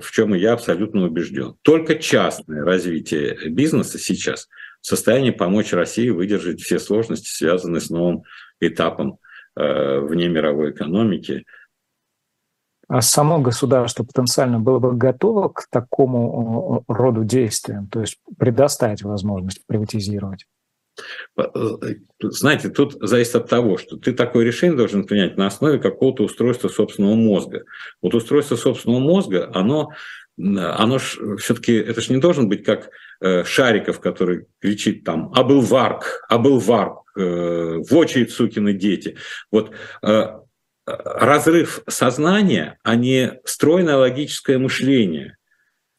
в 0.02 0.10
чем 0.10 0.34
я 0.34 0.54
абсолютно 0.54 1.04
убежден. 1.04 1.54
Только 1.62 1.96
частное 1.96 2.64
развитие 2.64 3.48
бизнеса 3.48 3.98
сейчас 3.98 4.48
в 4.80 4.86
состоянии 4.86 5.30
помочь 5.30 5.72
России 5.72 6.10
выдержать 6.10 6.60
все 6.60 6.80
сложности, 6.80 7.30
связанные 7.30 7.80
с 7.80 7.90
новым 7.90 8.24
этапом 8.60 9.18
вне 9.54 10.28
мировой 10.28 10.70
экономики– 10.70 11.44
само 13.00 13.38
государство 13.40 14.04
потенциально 14.04 14.60
было 14.60 14.78
бы 14.78 14.92
готово 14.92 15.48
к 15.48 15.66
такому 15.70 16.84
роду 16.88 17.24
действиям, 17.24 17.88
то 17.88 18.00
есть 18.00 18.18
предоставить 18.38 19.02
возможность 19.02 19.66
приватизировать? 19.66 20.46
Э, 21.38 21.44
знаете, 22.20 22.68
тут 22.68 22.96
зависит 23.00 23.36
от 23.36 23.48
того, 23.48 23.78
что 23.78 23.96
ты 23.96 24.12
такое 24.12 24.44
решение 24.44 24.76
должен 24.76 25.04
принять 25.04 25.36
на 25.36 25.46
основе 25.46 25.78
какого-то 25.78 26.24
устройства 26.24 26.68
собственного 26.68 27.14
мозга. 27.14 27.64
Вот 28.02 28.14
устройство 28.14 28.56
собственного 28.56 29.00
мозга, 29.00 29.50
оно, 29.54 29.90
оно 30.38 30.98
все-таки, 30.98 31.74
это 31.74 32.00
же 32.00 32.12
не 32.12 32.20
должен 32.20 32.48
быть 32.48 32.64
как 32.64 32.90
э, 33.20 33.44
Шариков, 33.44 34.00
который 34.00 34.46
кричит 34.60 35.04
там 35.04 35.32
«А 35.34 35.42
был 35.42 35.60
варк! 35.62 36.24
А 36.28 36.38
был 36.38 36.58
варк! 36.58 37.02
Э, 37.16 37.78
в 37.78 37.96
очередь, 37.96 38.30
сукины 38.30 38.74
дети!» 38.74 39.16
Вот 39.50 39.72
разрыв 40.98 41.82
сознания, 41.88 42.78
а 42.82 42.96
не 42.96 43.40
стройное 43.44 43.96
логическое 43.96 44.58
мышление 44.58 45.36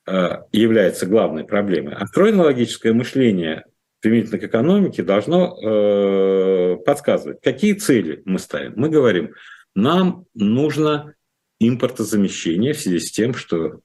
э, 0.05 0.37
является 0.51 1.05
главной 1.05 1.43
проблемой. 1.43 1.95
А 1.95 2.07
стройное 2.07 2.45
логическое 2.45 2.93
мышление 2.93 3.65
применительно 3.99 4.39
к 4.39 4.43
экономике 4.43 5.01
должно 5.03 5.57
э, 5.57 6.77
подсказывать, 6.85 7.39
какие 7.41 7.73
цели 7.73 8.21
мы 8.25 8.39
ставим. 8.39 8.73
Мы 8.75 8.89
говорим, 8.89 9.33
нам 9.75 10.25
нужно 10.33 11.15
импортозамещение 11.59 12.73
в 12.73 12.79
связи 12.79 12.99
с 12.99 13.11
тем, 13.11 13.33
что 13.33 13.79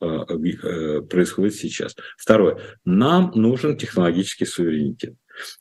э, 0.00 1.02
происходит 1.08 1.54
сейчас. 1.54 1.94
Второе. 2.18 2.58
Нам 2.84 3.30
нужен 3.34 3.76
технологический 3.76 4.46
суверенитет. 4.46 5.14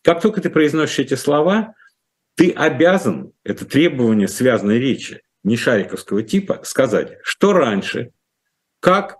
Как 0.03 0.21
только 0.21 0.41
ты 0.41 0.49
произносишь 0.49 0.99
эти 0.99 1.13
слова, 1.13 1.75
ты 2.39 2.51
обязан, 2.51 3.33
это 3.43 3.65
требование 3.65 4.29
связанной 4.29 4.79
речи, 4.79 5.21
не 5.43 5.57
шариковского 5.57 6.23
типа, 6.23 6.61
сказать, 6.63 7.17
что 7.21 7.51
раньше, 7.51 8.11
как 8.79 9.17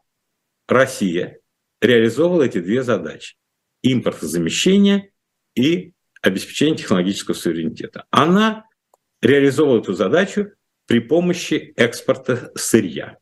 Россия 0.69 1.39
реализовывала 1.81 2.43
эти 2.43 2.61
две 2.61 2.81
задачи. 2.81 3.35
Импортозамещение 3.83 5.11
и 5.53 5.91
обеспечение 6.21 6.77
технологического 6.77 7.35
суверенитета. 7.35 8.05
Она 8.09 8.63
реализовывала 9.21 9.81
эту 9.81 9.95
задачу 9.95 10.51
при 10.87 10.99
помощи 10.99 11.73
экспорта 11.75 12.53
сырья. 12.55 13.17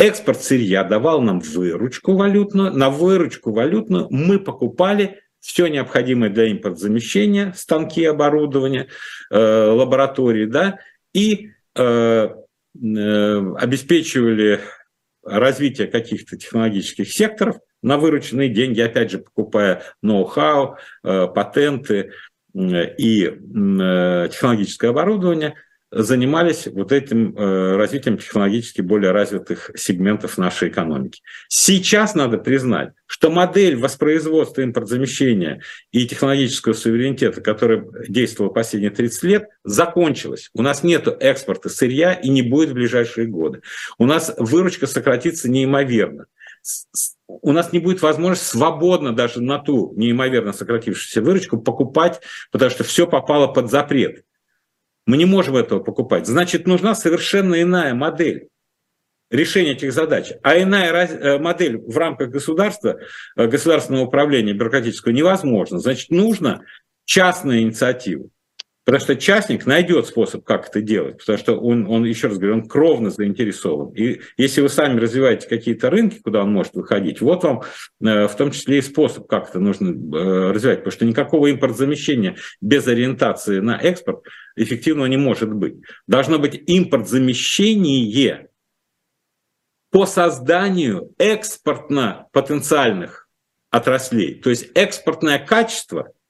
Экспорт 0.00 0.42
сырья 0.42 0.82
давал 0.82 1.20
нам 1.20 1.38
выручку 1.38 2.16
валютную. 2.16 2.72
На 2.72 2.90
выручку 2.90 3.52
валютную 3.52 4.08
мы 4.10 4.40
покупали 4.40 5.21
все 5.42 5.66
необходимое 5.66 6.30
для 6.30 6.46
импортзамещения, 6.46 7.52
станки, 7.56 8.04
оборудование, 8.04 8.86
э, 9.30 9.36
лаборатории, 9.36 10.46
да, 10.46 10.78
и 11.12 11.50
э, 11.74 11.82
э, 11.82 13.54
обеспечивали 13.58 14.60
развитие 15.24 15.88
каких-то 15.88 16.36
технологических 16.36 17.12
секторов 17.12 17.58
на 17.82 17.98
вырученные 17.98 18.48
деньги, 18.50 18.80
опять 18.80 19.10
же, 19.10 19.18
покупая 19.18 19.82
ноу-хау, 20.02 20.76
патенты 21.02 22.12
и 22.54 23.38
технологическое 24.30 24.90
оборудование– 24.90 25.54
занимались 25.92 26.66
вот 26.66 26.90
этим 26.90 27.36
э, 27.36 27.76
развитием 27.76 28.16
технологически 28.16 28.80
более 28.80 29.12
развитых 29.12 29.70
сегментов 29.76 30.38
нашей 30.38 30.70
экономики. 30.70 31.20
Сейчас 31.48 32.14
надо 32.14 32.38
признать, 32.38 32.92
что 33.06 33.30
модель 33.30 33.76
воспроизводства 33.76 34.62
импортзамещения 34.62 35.60
и 35.90 36.06
технологического 36.06 36.72
суверенитета, 36.72 37.42
которая 37.42 37.84
действовала 38.08 38.50
последние 38.50 38.90
30 38.90 39.22
лет, 39.24 39.48
закончилась. 39.64 40.50
У 40.54 40.62
нас 40.62 40.82
нет 40.82 41.06
экспорта 41.20 41.68
сырья 41.68 42.14
и 42.14 42.30
не 42.30 42.40
будет 42.40 42.70
в 42.70 42.74
ближайшие 42.74 43.26
годы. 43.26 43.60
У 43.98 44.06
нас 44.06 44.34
выручка 44.38 44.86
сократится 44.86 45.50
неимоверно 45.50 46.26
у 47.26 47.52
нас 47.52 47.72
не 47.72 47.78
будет 47.78 48.02
возможности 48.02 48.50
свободно 48.50 49.14
даже 49.14 49.42
на 49.42 49.58
ту 49.58 49.92
неимоверно 49.96 50.52
сократившуюся 50.52 51.22
выручку 51.22 51.58
покупать, 51.58 52.20
потому 52.52 52.70
что 52.70 52.84
все 52.84 53.06
попало 53.06 53.48
под 53.48 53.70
запрет. 53.70 54.24
Мы 55.06 55.16
не 55.16 55.24
можем 55.24 55.56
этого 55.56 55.80
покупать. 55.80 56.26
Значит, 56.26 56.66
нужна 56.66 56.94
совершенно 56.94 57.60
иная 57.60 57.94
модель 57.94 58.48
решения 59.30 59.72
этих 59.72 59.92
задач. 59.92 60.32
А 60.42 60.60
иная 60.60 60.92
э, 60.92 61.38
модель 61.38 61.78
в 61.78 61.96
рамках 61.96 62.30
государства, 62.30 62.98
э, 63.36 63.46
государственного 63.46 64.04
управления 64.04 64.52
бюрократического 64.52 65.12
невозможно. 65.12 65.78
Значит, 65.78 66.10
нужно 66.10 66.64
частная 67.04 67.60
инициатива. 67.60 68.28
Потому 68.84 69.00
что 69.00 69.14
частник 69.14 69.64
найдет 69.64 70.08
способ, 70.08 70.44
как 70.44 70.68
это 70.68 70.80
делать, 70.80 71.18
потому 71.18 71.38
что 71.38 71.54
он, 71.54 71.86
он, 71.88 72.04
еще 72.04 72.26
раз 72.26 72.38
говорю, 72.38 72.54
он 72.54 72.66
кровно 72.66 73.10
заинтересован. 73.10 73.94
И 73.94 74.22
если 74.36 74.60
вы 74.60 74.68
сами 74.68 74.98
развиваете 74.98 75.48
какие-то 75.48 75.88
рынки, 75.88 76.18
куда 76.18 76.42
он 76.42 76.52
может 76.52 76.74
выходить, 76.74 77.20
вот 77.20 77.44
вам 77.44 77.62
э, 78.00 78.26
в 78.26 78.34
том 78.34 78.50
числе 78.50 78.78
и 78.78 78.82
способ, 78.82 79.28
как 79.28 79.50
это 79.50 79.60
нужно 79.60 79.90
э, 79.90 80.50
развивать, 80.50 80.78
потому 80.78 80.92
что 80.92 81.04
никакого 81.04 81.46
импортзамещения 81.46 82.34
без 82.60 82.88
ориентации 82.88 83.60
на 83.60 83.76
экспорт 83.76 84.24
эффективного 84.56 85.06
не 85.06 85.16
может 85.16 85.52
быть. 85.52 85.76
Должно 86.08 86.40
быть 86.40 86.60
импортзамещение 86.66 88.48
по 89.90 90.06
созданию 90.06 91.12
экспортно-потенциальных 91.18 93.28
отраслей. 93.70 94.40
То 94.40 94.50
есть 94.50 94.70
экспортное 94.74 95.38
качество– 95.38 96.10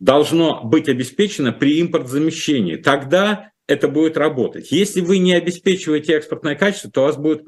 должно 0.00 0.64
быть 0.64 0.88
обеспечено 0.88 1.52
при 1.52 1.78
импортзамещении. 1.80 2.74
Тогда 2.76 3.52
это 3.68 3.86
будет 3.86 4.16
работать. 4.16 4.72
Если 4.72 5.00
вы 5.00 5.18
не 5.18 5.34
обеспечиваете 5.34 6.14
экспортное 6.14 6.56
качество, 6.56 6.90
то 6.90 7.02
у 7.02 7.04
вас 7.04 7.16
будут 7.16 7.46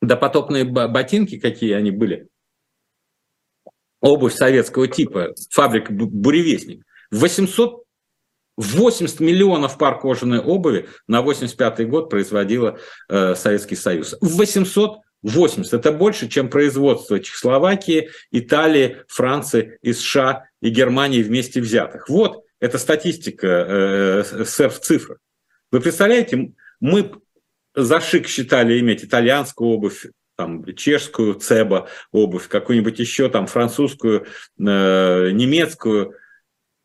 допотопные 0.00 0.64
ботинки, 0.64 1.40
какие 1.40 1.72
они 1.72 1.90
были, 1.90 2.28
обувь 4.00 4.34
советского 4.34 4.86
типа, 4.86 5.34
фабрика 5.50 5.92
«Буревестник». 5.92 6.84
880 7.10 9.20
миллионов 9.20 9.76
пар 9.78 9.98
кожаной 9.98 10.40
обуви 10.40 10.88
на 11.06 11.22
85 11.22 11.88
год 11.88 12.10
производила 12.10 12.78
э, 13.08 13.34
Советский 13.34 13.76
Союз. 13.76 14.14
800 14.20 14.98
80. 15.24 15.72
Это 15.72 15.90
больше, 15.90 16.28
чем 16.28 16.48
производство 16.48 17.18
Чехословакии, 17.18 18.10
Италии, 18.30 18.98
Франции 19.08 19.78
и 19.82 19.92
США 19.92 20.44
и 20.60 20.68
Германии 20.68 21.22
вместе 21.22 21.60
взятых. 21.60 22.08
Вот 22.08 22.44
это 22.60 22.78
статистика 22.78 23.46
э, 23.46 24.22
СССР 24.24 24.68
в 24.68 24.80
цифрах. 24.80 25.18
Вы 25.72 25.80
представляете, 25.80 26.52
мы 26.78 27.12
за 27.74 28.00
шик 28.00 28.28
считали 28.28 28.78
иметь 28.80 29.04
итальянскую 29.04 29.70
обувь, 29.70 30.06
там, 30.36 30.64
чешскую 30.74 31.34
цеба 31.34 31.88
обувь, 32.12 32.48
какую-нибудь 32.48 32.98
еще 32.98 33.28
там 33.28 33.46
французскую, 33.46 34.26
э, 34.58 35.30
немецкую, 35.30 36.14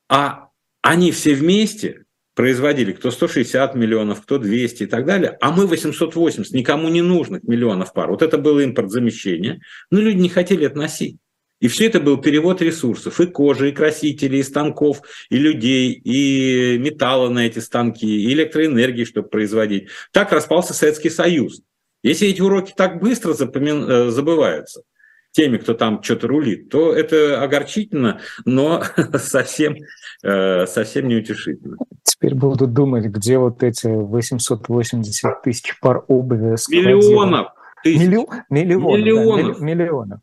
а 0.08 0.50
они 0.82 1.12
все 1.12 1.34
вместе 1.34 2.06
производили 2.40 2.94
кто 2.94 3.12
160 3.12 3.76
миллионов, 3.76 4.22
кто 4.22 4.38
200 4.38 4.84
и 4.84 4.86
так 4.86 5.06
далее, 5.06 5.38
а 5.42 5.52
мы 5.52 5.68
880, 5.68 6.54
никому 6.54 6.88
не 6.88 7.02
нужных 7.02 7.44
миллионов 7.44 7.92
пар. 7.92 8.10
Вот 8.10 8.22
это 8.22 8.38
было 8.38 8.62
импортзамещение, 8.62 9.60
но 9.92 10.00
люди 10.00 10.20
не 10.20 10.30
хотели 10.30 10.66
это 10.66 10.78
носить. 10.78 11.18
И 11.60 11.68
все 11.68 11.88
это 11.88 12.00
был 12.00 12.16
перевод 12.16 12.62
ресурсов, 12.62 13.20
и 13.20 13.26
кожи, 13.26 13.68
и 13.68 13.72
красителей, 13.74 14.40
и 14.40 14.44
станков, 14.44 15.02
и 15.30 15.38
людей, 15.38 15.92
и 15.92 16.78
металла 16.78 17.28
на 17.28 17.46
эти 17.46 17.60
станки, 17.60 18.08
и 18.08 18.32
электроэнергии, 18.32 19.04
чтобы 19.04 19.28
производить. 19.28 19.90
Так 20.14 20.32
распался 20.32 20.74
Советский 20.74 21.10
Союз. 21.10 21.62
Если 22.04 22.30
эти 22.30 22.40
уроки 22.40 22.74
так 22.74 23.02
быстро 23.02 23.34
запомин... 23.34 23.84
Э, 23.84 24.12
забываются, 24.12 24.84
теми, 25.32 25.58
кто 25.58 25.74
там 25.74 26.02
что-то 26.04 26.28
рулит, 26.28 26.70
то 26.70 26.94
это 26.94 27.42
огорчительно, 27.42 28.20
но 28.46 28.84
совсем, 29.16 29.76
э, 30.24 30.66
совсем 30.66 31.08
неутешительно. 31.08 31.78
Теперь 32.04 32.36
буду 32.36 32.68
думать, 32.68 33.06
где 33.06 33.38
вот 33.38 33.64
эти 33.64 33.88
880 33.88 35.42
тысяч 35.42 35.80
пар 35.80 36.04
обуви. 36.08 36.56
Миллионов! 36.70 37.48
Тысяч. 37.84 38.02
Миллион, 38.02 38.28
миллионов. 38.50 39.00
Миллионов. 39.00 39.60
Да, 39.60 39.66
миллионов. 39.66 40.20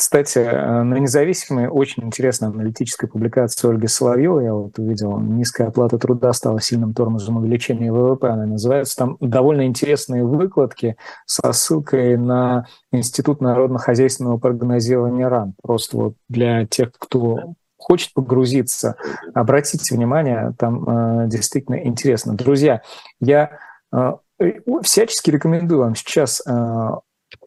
Кстати, 0.00 0.38
э, 0.38 0.82
на 0.82 0.94
независимой 0.94 1.68
очень 1.68 2.04
интересная 2.04 2.48
аналитическая 2.48 3.06
публикация 3.06 3.70
Ольги 3.70 3.86
Соловьевой, 3.86 4.44
я 4.44 4.54
вот 4.54 4.78
увидел, 4.78 5.18
«Низкая 5.18 5.68
оплата 5.68 5.98
труда 5.98 6.32
стала 6.32 6.58
сильным 6.58 6.94
тормозом 6.94 7.36
увеличения 7.36 7.92
ВВП», 7.92 8.28
она 8.28 8.46
называется. 8.46 8.96
Там 8.96 9.18
довольно 9.20 9.66
интересные 9.66 10.24
выкладки 10.24 10.96
со 11.26 11.52
ссылкой 11.52 12.16
на 12.16 12.64
Институт 12.92 13.42
народно-хозяйственного 13.42 14.38
прогнозирования 14.38 15.28
РАН. 15.28 15.52
Просто 15.62 15.98
вот 15.98 16.14
для 16.30 16.64
тех, 16.64 16.92
кто 16.92 17.52
хочет 17.76 18.14
погрузиться, 18.14 18.96
обратите 19.34 19.94
внимание, 19.94 20.54
там 20.58 21.24
э, 21.24 21.28
действительно 21.28 21.76
интересно. 21.76 22.34
Друзья, 22.34 22.80
я 23.20 23.50
э, 23.92 24.12
всячески 24.82 25.30
рекомендую 25.30 25.80
вам 25.80 25.94
сейчас 25.94 26.40
э, 26.46 26.88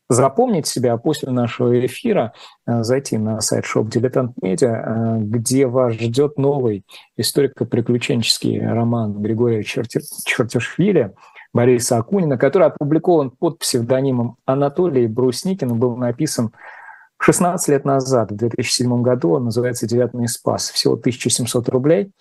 запомнить 0.09 0.67
себя 0.67 0.97
после 0.97 1.31
нашего 1.31 1.85
эфира, 1.85 2.33
э, 2.65 2.83
зайти 2.83 3.17
на 3.17 3.41
сайт 3.41 3.65
Shop 3.65 3.87
Дилетант 3.87 4.33
Медиа, 4.41 4.69
э, 4.69 5.17
где 5.19 5.67
вас 5.67 5.93
ждет 5.93 6.37
новый 6.37 6.85
историко-приключенческий 7.17 8.65
роман 8.65 9.21
Григория 9.21 9.63
Чертишвили 9.63 11.13
Бориса 11.53 11.97
Акунина, 11.97 12.37
который 12.37 12.67
опубликован 12.67 13.31
под 13.31 13.59
псевдонимом 13.59 14.37
Анатолий 14.45 15.07
Брусникин, 15.07 15.77
был 15.79 15.95
написан 15.95 16.51
16 17.19 17.69
лет 17.69 17.85
назад, 17.85 18.31
в 18.31 18.35
2007 18.35 19.01
году, 19.01 19.31
он 19.31 19.45
называется 19.45 19.87
«Девятный 19.87 20.27
спас». 20.27 20.69
Всего 20.71 20.95
1700 20.95 21.69
рублей. 21.69 22.11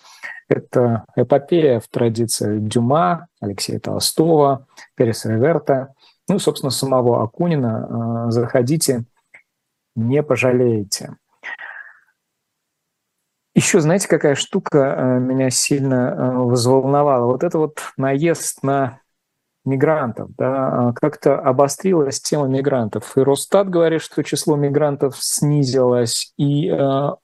Это 0.47 1.03
эпопея 1.17 1.81
в 1.81 1.89
традиции 1.89 2.59
Дюма, 2.59 3.27
Алексея 3.41 3.79
Толстого, 3.79 4.65
Переса 4.95 5.29
Реверта– 5.29 5.93
ну, 6.33 6.39
собственно, 6.39 6.71
самого 6.71 7.23
Акунина, 7.23 8.25
э, 8.27 8.31
заходите, 8.31 9.05
не 9.95 10.23
пожалеете. 10.23 11.15
Еще, 13.53 13.81
знаете, 13.81 14.07
какая 14.07 14.33
штука 14.33 14.79
э, 14.79 15.19
меня 15.19 15.51
сильно 15.51 15.93
э, 16.17 16.37
взволновала? 16.45 17.27
Вот 17.27 17.43
это 17.43 17.59
вот 17.59 17.81
наезд 17.97 18.63
на 18.63 18.99
мигрантов, 19.63 20.31
да, 20.35 20.93
как-то 20.99 21.39
обострилась 21.39 22.19
тема 22.19 22.47
мигрантов. 22.47 23.15
И 23.15 23.21
Росстат 23.21 23.69
говорит, 23.69 24.01
что 24.01 24.23
число 24.23 24.55
мигрантов 24.55 25.15
снизилось, 25.23 26.33
и 26.35 26.69
в 26.69 27.19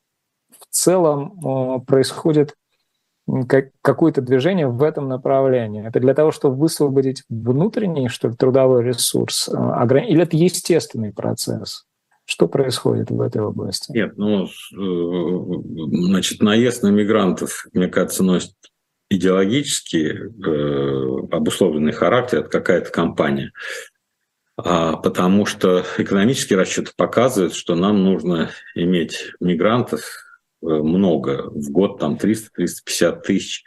целом 0.69 1.83
происходит 1.85 2.55
какое-то 3.81 4.21
движение 4.21 4.67
в 4.67 4.83
этом 4.83 5.07
направлении? 5.07 5.87
Это 5.87 5.99
для 5.99 6.13
того, 6.13 6.31
чтобы 6.31 6.55
высвободить 6.55 7.23
внутренний, 7.29 8.09
что 8.09 8.29
ли, 8.29 8.35
трудовой 8.35 8.83
ресурс? 8.83 9.49
А, 9.49 9.85
или 9.85 10.21
это 10.21 10.35
естественный 10.35 11.13
процесс? 11.13 11.85
Что 12.25 12.47
происходит 12.47 13.09
в 13.09 13.19
этой 13.21 13.41
области? 13.41 13.91
Нет, 13.91 14.17
ну, 14.17 14.45
э, 14.45 16.07
значит, 16.07 16.41
наезд 16.41 16.83
на 16.83 16.89
мигрантов, 16.89 17.65
мне 17.73 17.87
кажется, 17.87 18.23
носит 18.23 18.53
идеологически 19.09 20.15
э, 20.15 21.27
обусловленный 21.31 21.93
характер, 21.93 22.39
это 22.39 22.49
какая-то 22.49 22.91
компания. 22.91 23.51
А, 24.57 24.97
потому 24.97 25.45
что 25.47 25.83
экономические 25.97 26.59
расчеты 26.59 26.91
показывают, 26.95 27.55
что 27.55 27.75
нам 27.75 28.03
нужно 28.03 28.49
иметь 28.75 29.31
мигрантов 29.39 30.01
Э, 30.01 30.28
много, 30.61 31.49
в 31.53 31.71
год 31.71 31.99
там 31.99 32.17
300-350 32.21 33.21
тысяч 33.21 33.63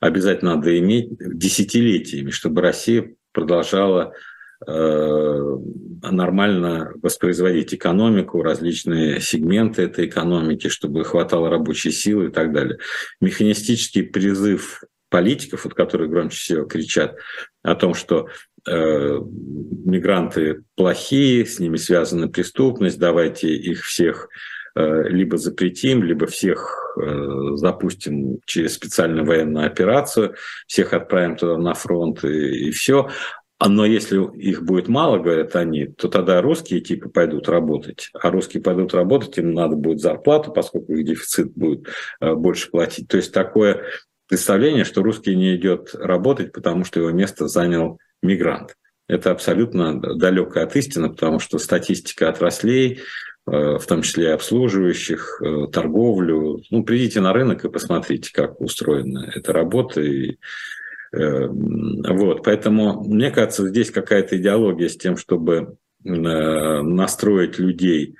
обязательно 0.00 0.56
надо 0.56 0.78
иметь 0.78 1.10
десятилетиями, 1.18 2.30
чтобы 2.30 2.62
Россия 2.62 3.14
продолжала 3.32 4.12
э, 4.66 5.56
нормально 6.02 6.92
воспроизводить 7.02 7.74
экономику, 7.74 8.42
различные 8.42 9.20
сегменты 9.20 9.82
этой 9.82 10.06
экономики, 10.06 10.68
чтобы 10.68 11.04
хватало 11.04 11.50
рабочей 11.50 11.90
силы 11.90 12.26
и 12.26 12.30
так 12.30 12.52
далее. 12.52 12.78
Механистический 13.20 14.02
призыв 14.02 14.82
политиков, 15.10 15.64
вот, 15.64 15.74
которые 15.74 16.08
громче 16.08 16.36
всего 16.36 16.64
кричат 16.64 17.16
о 17.62 17.74
том, 17.74 17.94
что 17.94 18.28
э, 18.68 19.20
мигранты 19.84 20.62
плохие, 20.76 21.46
с 21.46 21.58
ними 21.58 21.76
связана 21.76 22.28
преступность, 22.28 22.98
давайте 22.98 23.48
их 23.54 23.84
всех 23.84 24.28
Э, 24.28 24.57
либо 25.08 25.36
запретим, 25.36 26.02
либо 26.04 26.26
всех 26.26 26.96
э, 27.00 27.56
запустим 27.56 28.40
через 28.46 28.74
специальную 28.74 29.26
военную 29.26 29.66
операцию, 29.66 30.34
всех 30.66 30.92
отправим 30.92 31.36
туда 31.36 31.56
на 31.58 31.74
фронт 31.74 32.24
и, 32.24 32.68
и 32.68 32.70
все. 32.70 33.08
Но 33.66 33.84
если 33.84 34.22
их 34.38 34.62
будет 34.62 34.86
мало, 34.86 35.18
говорят 35.18 35.56
они, 35.56 35.86
то 35.86 36.08
тогда 36.08 36.40
русские 36.40 36.80
типа 36.80 37.08
пойдут 37.08 37.48
работать. 37.48 38.10
А 38.14 38.30
русские 38.30 38.62
пойдут 38.62 38.94
работать, 38.94 39.36
им 39.38 39.52
надо 39.52 39.74
будет 39.74 40.00
зарплату, 40.00 40.52
поскольку 40.52 40.92
их 40.92 41.04
дефицит 41.04 41.52
будет 41.54 41.88
э, 42.20 42.34
больше 42.34 42.70
платить. 42.70 43.08
То 43.08 43.16
есть 43.16 43.32
такое 43.32 43.82
представление, 44.28 44.84
что 44.84 45.02
русский 45.02 45.34
не 45.34 45.56
идет 45.56 45.94
работать, 45.94 46.52
потому 46.52 46.84
что 46.84 47.00
его 47.00 47.10
место 47.10 47.48
занял 47.48 47.98
мигрант. 48.22 48.76
Это 49.08 49.30
абсолютно 49.30 49.98
далекое 50.00 50.64
от 50.64 50.76
истины, 50.76 51.08
потому 51.08 51.40
что 51.40 51.58
статистика 51.58 52.28
отраслей, 52.28 53.00
Э, 53.00 53.02
в 53.50 53.86
том 53.86 54.02
числе 54.02 54.34
обслуживающих, 54.34 55.40
э, 55.42 55.66
торговлю. 55.72 56.60
Ну, 56.70 56.84
придите 56.84 57.20
на 57.20 57.32
рынок 57.32 57.64
и 57.64 57.70
посмотрите, 57.70 58.30
как 58.32 58.60
устроена 58.60 59.30
эта 59.34 59.52
работа. 59.52 60.00
И, 60.00 60.38
э, 61.12 61.46
вот, 61.48 62.44
поэтому, 62.44 63.02
мне 63.04 63.30
кажется, 63.30 63.68
здесь 63.68 63.90
какая-то 63.90 64.36
идеология 64.36 64.88
с 64.88 64.96
тем, 64.96 65.16
чтобы 65.16 65.76
настроить 66.04 67.58
людей 67.58 68.14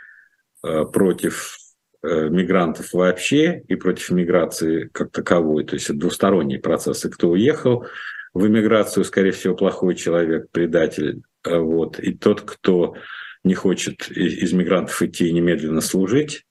против 0.62 1.58
мигрантов 2.02 2.92
вообще 2.92 3.62
и 3.68 3.76
против 3.76 4.10
миграции 4.10 4.90
как 4.92 5.12
таковой. 5.12 5.64
То 5.64 5.74
есть 5.74 5.88
это 5.88 5.98
двусторонний 5.98 6.58
процесс. 6.58 7.04
И 7.04 7.08
кто 7.08 7.30
уехал 7.30 7.86
в 8.34 8.46
эмиграцию, 8.46 9.04
скорее 9.04 9.30
всего, 9.30 9.54
плохой 9.54 9.94
человек, 9.94 10.50
предатель. 10.50 11.22
Вот. 11.44 12.00
И 12.00 12.14
тот, 12.14 12.40
кто 12.40 12.96
не 13.44 13.54
хочет 13.54 14.10
из 14.10 14.52
мигрантов 14.52 15.00
идти 15.02 15.32
немедленно 15.32 15.80
служить 15.80 16.44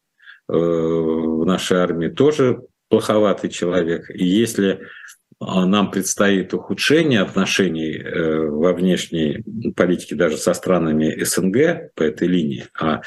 э, 0.50 0.54
в 0.54 1.46
нашей 1.46 1.78
армии, 1.78 2.10
тоже 2.10 2.62
плоховатый 2.90 3.50
человек. 3.50 4.10
И 4.14 4.26
если 4.26 4.82
а, 5.40 5.66
нам 5.66 5.92
предстоит 5.92 6.54
ухудшение 6.54 7.22
отношений 7.22 7.98
э, 7.98 8.48
во 8.48 8.74
внешней 8.74 9.44
политике 9.76 10.16
даже 10.16 10.38
со 10.38 10.54
странами 10.54 11.24
СНГ 11.24 11.94
по 11.96 12.04
этой 12.04 12.28
линии, 12.28 12.66
а 12.80 13.02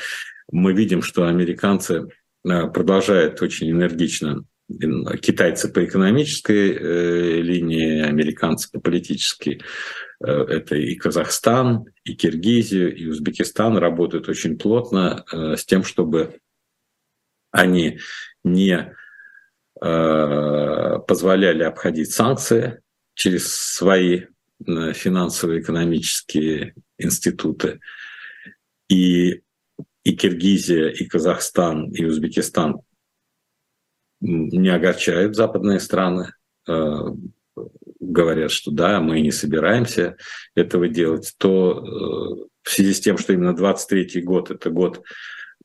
мы 0.53 0.73
видим, 0.73 1.03
что 1.03 1.27
американцы 1.27 2.09
э, 2.45 2.67
продолжают 2.69 3.41
очень 3.43 3.71
энергично 3.71 4.45
китайцы 5.21 5.69
по 5.69 5.85
экономической 5.85 7.43
линии, 7.43 8.03
американцы 8.03 8.71
по 8.71 8.79
политической 8.79 9.61
это 10.21 10.77
и 10.77 10.95
Казахстан, 10.97 11.87
и 12.05 12.15
Киргизия, 12.15 12.89
и 12.89 13.07
Узбекистан 13.07 13.79
работают 13.79 14.29
очень 14.29 14.59
плотно 14.59 15.25
э, 15.33 15.57
с 15.57 15.65
тем, 15.65 15.83
чтобы 15.83 16.41
они 17.51 17.99
не 18.45 18.95
э, 19.83 20.99
позволяли 21.09 21.63
обходить 21.63 22.13
санкции 22.13 22.83
через 23.15 23.53
свои 23.53 24.27
финансово 24.67 25.59
экономические 25.59 26.75
институты. 26.99 27.81
И, 28.91 29.43
и 30.05 30.17
Киргизия, 30.17 30.89
и 30.89 31.07
Казахстан, 31.07 31.91
и 31.93 32.05
Узбекистан 32.05 32.83
не 34.21 34.69
огорчают 34.69 35.35
западные 35.35 35.81
страны 35.81 36.35
говорят, 38.01 38.51
что 38.51 38.71
да, 38.71 39.01
мы 39.01 39.21
не 39.21 39.31
собираемся 39.31 40.17
этого 40.55 40.89
делать, 40.89 41.35
то 41.39 41.73
э, 41.73 42.47
в 42.63 42.71
связи 42.71 42.95
с 42.95 43.01
тем, 43.01 43.19
что 43.19 43.33
именно 43.33 43.55
23 43.55 44.23
год– 44.23 44.51
это 44.53 44.71
год 44.71 45.03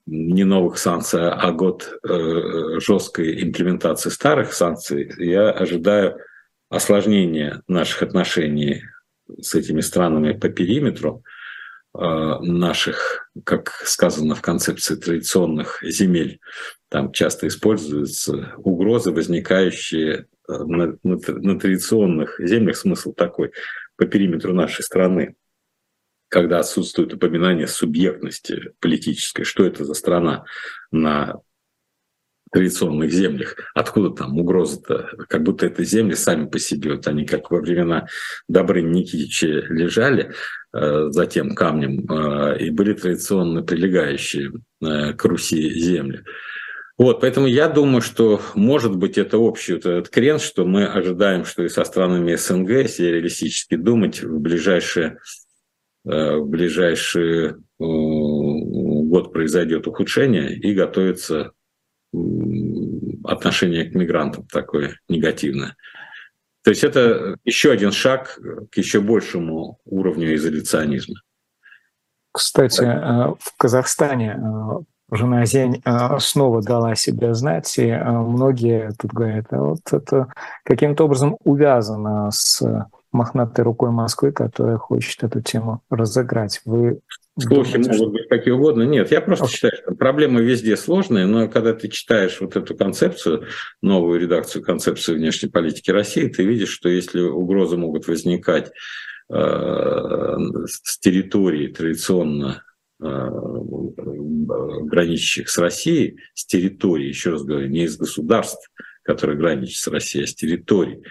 не 0.06 0.44
новых 0.44 0.78
санкций, 0.78 1.30
а 1.30 1.52
год 1.52 1.98
э, 2.08 2.80
жесткой 2.80 3.44
имплементации 3.44 4.10
старых 4.10 4.54
санкций, 4.54 5.12
я 5.18 5.50
ожидаю 5.50 6.20
осложнения 6.70 7.64
наших 7.68 8.04
отношений 8.04 8.84
с 9.42 9.56
этими 9.56 9.82
странами 9.82 10.34
по 10.34 10.50
периметру 10.50 11.24
э, 11.98 12.00
наших, 12.00 13.32
как 13.44 13.72
сказано 13.86 14.36
в 14.36 14.42
концепции 14.42 14.96
традиционных 14.96 15.80
земель, 15.82 16.40
там 16.90 17.12
часто 17.12 17.48
используются 17.48 18.54
угрозы, 18.58 19.12
возникающие 19.12 20.28
на, 20.48 20.98
на, 21.04 21.20
на 21.28 21.60
традиционных 21.60 22.40
землях. 22.40 22.78
Смысл 22.78 23.14
такой 23.14 23.52
по 23.98 24.06
периметру 24.06 24.54
нашей 24.54 24.84
страны 24.84 25.36
когда 26.28 26.60
отсутствует 26.60 27.14
упоминание 27.14 27.66
субъектности 27.66 28.74
политической, 28.82 29.44
что 29.46 29.66
это 29.66 29.86
за 29.86 29.94
страна 29.94 30.44
на 30.92 31.40
традиционных 32.52 33.12
землях. 33.12 33.56
Откуда 33.74 34.10
там 34.10 34.38
угроза-то? 34.38 35.10
Как 35.30 35.44
будто 35.44 35.66
это 35.66 35.84
земли 35.84 36.16
сами 36.16 36.48
по 36.48 36.60
себе, 36.60 36.96
вот 36.96 37.08
они 37.08 37.26
как 37.26 37.52
во 37.52 37.60
времена 37.60 38.08
Добрыни 38.48 39.00
Никитича 39.00 39.48
лежали 39.48 40.34
э, 40.74 41.08
за 41.10 41.26
тем 41.26 41.56
камнем 41.56 42.06
э, 42.10 42.60
и 42.60 42.70
были 42.70 42.94
традиционно 42.94 43.62
прилегающие 43.64 44.52
э, 44.82 45.14
к 45.14 45.26
Руси 45.26 45.70
земли. 45.80 46.24
Вот, 46.98 47.22
поэтому 47.22 47.48
я 47.48 47.68
думаю, 47.68 48.02
что 48.02 48.42
может 48.54 48.96
быть 48.96 49.18
это 49.18 49.38
общий 49.38 49.74
вот 49.74 49.86
этот 49.86 50.10
крен, 50.10 50.40
что 50.40 50.66
мы 50.66 50.86
ожидаем, 50.86 51.44
что 51.44 51.64
и 51.64 51.70
со 51.70 51.84
странами 51.84 52.36
СНГ, 52.36 52.70
если 52.70 53.06
реалистически 53.08 53.76
думать, 53.76 54.24
в 54.24 54.40
ближайшие 54.40 55.18
Э, 56.06 56.38
в 56.38 56.48
ближайший 56.48 57.50
э, 57.50 57.54
год 57.80 59.34
произойдет 59.34 59.88
ухудшение 59.88 60.56
и 60.56 60.74
готовится 60.74 61.52
отношение 63.24 63.90
к 63.90 63.96
мигрантам 63.96 64.46
такое 64.48 65.00
негативное. 65.10 65.76
То 66.64 66.70
есть 66.70 66.84
это 66.84 67.38
еще 67.44 67.72
один 67.72 67.92
шаг 67.92 68.40
к 68.72 68.78
еще 68.78 69.02
большему 69.02 69.80
уровню 69.86 70.36
изоляционизма. 70.36 71.16
Кстати, 72.32 72.84
э, 72.84 73.34
в 73.40 73.58
Казахстане 73.58 74.40
жена 75.12 75.46
Зень 75.46 75.82
снова 76.20 76.62
дала 76.62 76.96
себя 76.96 77.34
знать, 77.34 77.78
и 77.78 77.92
многие 77.92 78.92
тут 79.00 79.12
говорят, 79.12 79.46
а 79.52 79.58
вот 79.58 79.82
это 79.92 80.28
каким-то 80.64 81.06
образом 81.06 81.38
увязано 81.44 82.30
с 82.32 82.62
мохнатой 83.12 83.64
рукой 83.64 83.92
Москвы, 83.92 84.32
которая 84.32 84.78
хочет 84.78 85.24
эту 85.24 85.42
тему 85.42 85.82
разыграть. 85.90 86.62
Вы 86.66 87.00
Слухи 87.40 87.74
думаете, 87.74 87.92
могут 87.92 88.14
быть 88.14 88.30
какие 88.30 88.54
угодно. 88.54 88.84
Нет, 88.84 89.12
я 89.12 89.20
просто 89.22 89.46
okay. 89.46 89.50
считаю, 89.50 89.74
что 89.76 89.96
проблемы 89.96 90.42
везде 90.42 90.78
сложные, 90.78 91.26
но 91.26 91.50
когда 91.50 91.74
ты 91.74 91.90
читаешь 91.90 92.40
вот 92.40 92.56
эту 92.56 92.76
концепцию, 92.76 93.46
новую 93.82 94.20
редакцию 94.20 94.64
концепции 94.64 95.16
внешней 95.16 95.50
политики 95.50 95.92
России, 95.92 96.28
ты 96.28 96.44
видишь, 96.44 96.70
что 96.70 96.88
если 96.88 97.22
угрозы 97.22 97.76
могут 97.76 98.08
возникать 98.08 98.72
э, 99.30 99.36
с 100.66 101.00
территории 101.00 101.68
традиционно 101.68 102.64
граничащих 104.86 105.50
с 105.50 105.58
Россией, 105.58 106.18
с 106.34 106.46
территории, 106.46 107.08
еще 107.08 107.32
раз 107.32 107.44
говорю, 107.44 107.68
не 107.68 107.84
из 107.84 107.98
государств, 107.98 108.72
которые 109.04 109.38
граничат 109.38 109.78
с 109.78 109.88
Россией, 109.88 110.24
а 110.24 110.28
с 110.28 110.36
территории, 110.36 111.04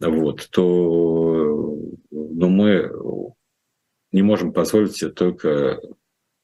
вот, 0.00 0.48
то 0.50 1.78
ну, 2.10 2.48
мы 2.48 2.90
не 4.10 4.22
можем 4.22 4.52
позволить 4.52 4.96
себе 4.96 5.10
только 5.10 5.80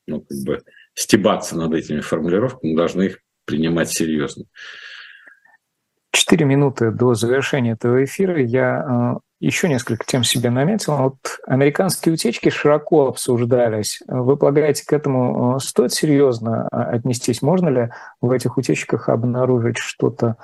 ну, 0.06 0.20
как 0.22 0.38
бы 0.44 0.62
стебаться 0.94 1.56
над 1.56 1.74
этими 1.74 2.00
формулировками, 2.00 2.72
мы 2.72 2.76
должны 2.76 3.02
их 3.04 3.18
принимать 3.44 3.90
серьезно. 3.90 4.44
Четыре 6.12 6.46
минуты 6.46 6.90
до 6.90 7.14
завершения 7.14 7.72
этого 7.72 8.04
эфира 8.04 8.42
я 8.42 9.14
э, 9.16 9.18
еще 9.40 9.68
несколько 9.68 10.04
тем 10.04 10.24
себе 10.24 10.50
наметил. 10.50 10.96
Вот 10.96 11.16
американские 11.46 12.14
утечки 12.14 12.48
широко 12.48 13.08
обсуждались. 13.08 14.00
Вы 14.08 14.36
полагаете, 14.36 14.84
к 14.84 14.92
этому 14.92 15.56
э, 15.56 15.60
стоит 15.60 15.92
серьезно 15.92 16.68
э, 16.72 16.76
отнестись? 16.76 17.42
Можно 17.42 17.68
ли 17.68 17.90
в 18.20 18.30
этих 18.30 18.56
утечках 18.56 19.08
обнаружить 19.08 19.78
что-то 19.78 20.36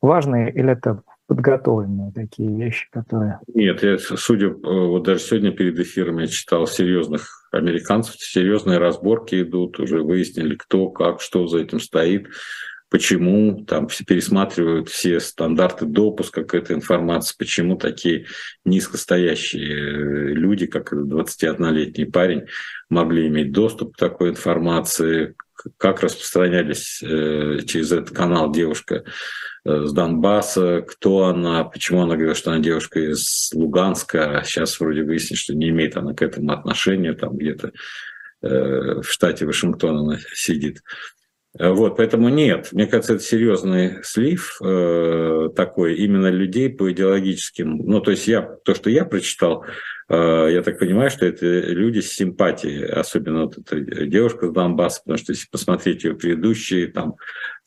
важное, 0.00 0.48
или 0.48 0.72
это 0.72 1.02
подготовленные 1.26 2.12
такие 2.12 2.48
вещи, 2.48 2.88
которые... 2.90 3.38
Нет, 3.54 3.82
я, 3.82 3.98
судя, 3.98 4.46
э, 4.46 4.56
вот 4.62 5.04
даже 5.04 5.20
сегодня 5.20 5.52
перед 5.52 5.78
эфиром 5.78 6.18
я 6.18 6.26
читал 6.26 6.66
серьезных 6.66 7.46
американцев, 7.52 8.16
серьезные 8.18 8.78
разборки 8.78 9.42
идут, 9.42 9.78
уже 9.78 10.02
выяснили, 10.02 10.56
кто, 10.56 10.88
как, 10.88 11.20
что 11.20 11.46
за 11.46 11.58
этим 11.58 11.78
стоит, 11.78 12.26
почему, 12.90 13.64
там 13.64 13.88
пересматривают 14.06 14.88
все 14.88 15.20
стандарты 15.20 15.86
допуска 15.86 16.44
к 16.44 16.54
этой 16.54 16.76
информации, 16.76 17.34
почему 17.38 17.76
такие 17.76 18.26
низкостоящие 18.64 19.62
э, 19.62 20.34
люди, 20.34 20.66
как 20.66 20.92
21-летний 20.92 22.06
парень, 22.06 22.46
могли 22.88 23.28
иметь 23.28 23.52
доступ 23.52 23.94
к 23.94 23.98
такой 23.98 24.30
информации, 24.30 25.34
как 25.76 26.02
распространялись 26.02 27.02
э, 27.02 27.60
через 27.66 27.92
этот 27.92 28.14
канал 28.14 28.52
девушка 28.52 29.04
Э, 29.64 29.84
с 29.84 29.92
Донбасса, 29.92 30.82
кто 30.82 31.24
она, 31.24 31.64
почему 31.64 32.02
она 32.02 32.14
говорила, 32.14 32.34
что 32.34 32.50
она 32.50 32.60
девушка 32.60 33.00
из 33.00 33.50
Луганска, 33.52 34.38
а 34.38 34.44
сейчас 34.44 34.80
вроде 34.80 35.02
выяснилось, 35.02 35.40
что 35.40 35.54
не 35.54 35.68
имеет 35.68 35.96
она 35.96 36.14
к 36.14 36.22
этому 36.22 36.52
отношения, 36.52 37.12
там 37.12 37.36
где-то 37.36 37.72
в 38.42 39.02
штате 39.02 39.44
Вашингтон 39.44 39.98
она 39.98 40.18
сидит. 40.32 40.82
Вот, 41.58 41.96
поэтому 41.96 42.28
нет, 42.28 42.68
мне 42.72 42.86
кажется, 42.86 43.14
это 43.14 43.22
серьезный 43.22 44.04
слив 44.04 44.58
э, 44.62 45.48
такой 45.56 45.96
именно 45.96 46.28
людей 46.28 46.70
по 46.70 46.90
идеологическим. 46.92 47.78
Ну, 47.78 48.00
то 48.00 48.12
есть 48.12 48.28
я 48.28 48.42
то, 48.64 48.74
что 48.74 48.88
я 48.88 49.04
прочитал, 49.04 49.64
Э, 50.10 50.48
я 50.50 50.62
так 50.62 50.78
понимаю, 50.78 51.08
что 51.08 51.24
это 51.24 51.46
люди 51.46 52.00
с 52.00 52.12
симпатией, 52.12 52.84
особенно 52.84 53.44
вот 53.44 53.58
эта 53.58 53.80
девушка 54.06 54.48
с 54.48 54.52
Донбасса, 54.52 55.02
потому 55.04 55.18
что 55.18 55.32
если 55.32 55.46
посмотреть 55.48 56.02
ее 56.02 56.16
предыдущие 56.16 56.88
там 56.88 57.14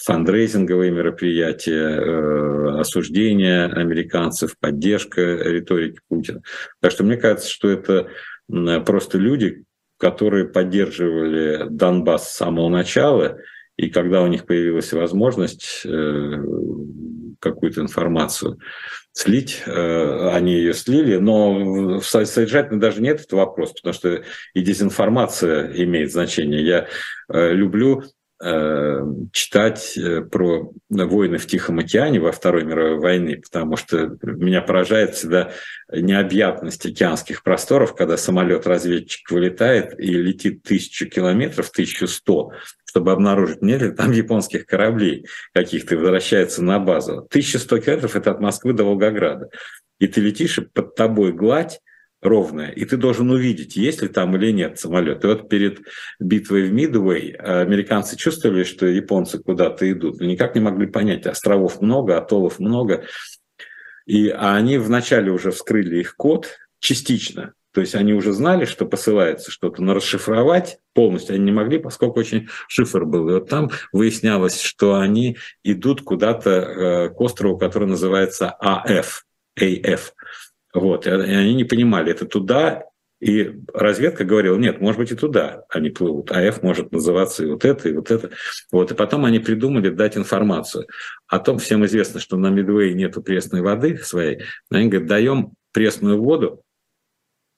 фандрейзинговые 0.04 0.92
мероприятия, 0.92 2.02
э, 2.02 2.80
осуждение 2.80 3.68
американцев, 3.68 4.58
поддержка 4.60 5.22
риторики 5.22 6.02
Путина. 6.10 6.42
Так 6.82 6.92
что 6.92 7.06
мне 7.06 7.16
кажется, 7.16 7.50
что 7.50 7.70
это 7.70 8.10
просто 8.86 9.18
люди, 9.18 9.64
которые 9.98 10.44
поддерживали 10.44 11.66
Донбасс 11.70 12.30
с 12.30 12.36
самого 12.36 12.68
начала, 12.68 13.38
и 13.78 13.90
когда 13.90 14.22
у 14.22 14.28
них 14.28 14.46
появилась 14.46 14.94
возможность 14.94 15.82
э, 15.86 16.44
какую-то 17.40 17.82
информацию 17.82 18.60
слить, 19.12 19.64
э, 19.66 20.30
они 20.30 20.54
ее 20.54 20.74
слили, 20.74 21.18
но 21.18 22.00
содержательно 22.02 22.80
даже 22.80 23.02
нет 23.02 23.22
этого 23.22 23.42
вопроса, 23.42 23.74
потому 23.74 23.94
что 23.94 24.24
и 24.54 24.62
дезинформация 24.62 25.72
имеет 25.84 26.12
значение. 26.12 26.64
Я 26.66 26.88
э, 27.32 27.54
люблю 27.54 28.04
читать 29.32 29.98
про 30.30 30.70
войны 30.90 31.38
в 31.38 31.48
Тихом 31.48 31.80
океане 31.80 32.20
во 32.20 32.34
Второй 32.34 32.66
мировой 32.66 33.00
войне, 33.00 33.38
потому 33.38 33.78
что 33.78 34.18
меня 34.22 34.62
поражает 34.62 35.16
всегда 35.16 35.52
необъятность 35.90 36.86
океанских 36.86 37.42
просторов, 37.42 37.96
когда 37.96 38.18
самолет-разведчик 38.18 39.32
вылетает 39.32 39.98
и 39.98 40.12
летит 40.12 40.62
тысячу 40.64 41.08
километров, 41.08 41.72
тысячу 41.72 42.06
сто, 42.06 42.52
чтобы 42.94 43.12
обнаружить, 43.12 43.64
нет 43.64 43.82
ли 43.82 43.89
там 43.89 44.12
японских 44.12 44.68
кораблей 44.68 45.26
каких-то, 45.52 45.98
возвращается 45.98 46.64
на 46.64 46.78
базу. 46.78 47.26
1100 47.28 47.80
километров– 47.80 48.16
это 48.18 48.30
от 48.30 48.39
Москвы 48.39 48.74
до 48.74 48.84
Волгограда. 48.84 49.50
И 49.98 50.06
ты 50.06 50.22
летишь, 50.22 50.60
и 50.60 50.62
под 50.62 50.94
тобой 50.94 51.34
гладь 51.34 51.80
ровная, 52.22 52.70
и 52.70 52.86
ты 52.86 52.98
должен 52.98 53.32
увидеть, 53.32 53.76
есть 53.76 54.04
ли 54.04 54.10
там 54.10 54.36
или 54.36 54.52
нет 54.52 54.78
самолет. 54.78 55.24
И 55.24 55.28
вот 55.28 55.50
перед 55.50 55.80
битвой 56.20 56.70
в 56.70 56.72
Мидуэй 56.72 57.32
американцы 57.32 58.16
чувствовали, 58.16 58.64
что 58.64 58.86
японцы 58.86 59.39
куда-то 59.39 59.91
идут, 59.91 60.20
но 60.20 60.28
никак 60.28 60.54
не 60.54 60.62
могли 60.62 60.86
понять, 60.86 61.26
островов 61.26 61.82
много, 61.82 62.16
атоллов 62.16 62.60
много. 62.60 63.06
И, 64.06 64.30
а 64.30 64.56
они 64.56 64.78
вначале 64.78 65.32
уже 65.32 65.50
вскрыли 65.50 66.00
их 66.00 66.16
код 66.16 66.60
частично, 66.78 67.54
то 67.74 67.82
есть 67.82 67.96
они 67.96 68.14
уже 68.14 68.34
знали, 68.34 68.66
что 68.66 68.86
посылается 68.86 69.50
что-то, 69.50 69.82
но 69.82 69.94
расшифровать 69.96 70.78
полностью 70.94 71.36
они 71.36 71.46
не 71.46 71.52
могли, 71.52 71.80
поскольку 71.80 72.20
очень 72.20 72.48
шифр 72.68 73.06
был. 73.06 73.30
И 73.30 73.34
вот 73.34 73.50
там 73.50 73.72
выяснялось, 73.92 74.62
что 74.62 74.96
они 74.96 75.38
идут 75.64 76.02
куда-то 76.04 76.50
э, 76.52 77.10
к 77.10 77.20
острову, 77.20 77.58
который 77.58 77.88
называется 77.88 78.52
АФ, 78.60 79.26
АФ. 79.60 80.14
Вот, 80.74 81.08
и 81.08 81.10
они 81.10 81.56
не 81.56 81.64
понимали, 81.64 82.12
это 82.12 82.26
туда 82.26 82.84
И 83.24 83.54
разведка 83.74 84.26
говорила, 84.26 84.58
нет, 84.58 84.82
может 84.82 85.00
быть 85.00 85.12
и 85.12 85.16
туда 85.16 85.64
они 85.70 85.90
плывут, 85.90 86.30
а 86.32 86.42
F 86.42 86.62
может 86.62 86.92
называться 86.92 87.44
и 87.44 87.48
вот 87.48 87.64
это, 87.64 87.88
и 87.88 87.94
вот 87.94 88.12
это. 88.12 88.32
Вот. 88.70 88.92
И 88.92 88.96
потом 88.96 89.24
они 89.24 89.40
придумали 89.40 89.88
дать 89.88 90.18
информацию. 90.18 90.88
О 91.28 91.40
том 91.40 91.58
всем 91.58 91.86
известно, 91.86 92.20
что 92.20 92.36
на 92.36 92.50
Мидвее 92.50 92.94
нету 92.94 93.24
пресной 93.24 93.62
воды 93.62 93.98
своей. 94.00 94.42
Они 94.70 94.90
говорят, 94.90 95.08
даем 95.08 95.54
пресную 95.72 96.22
воду, 96.22 96.64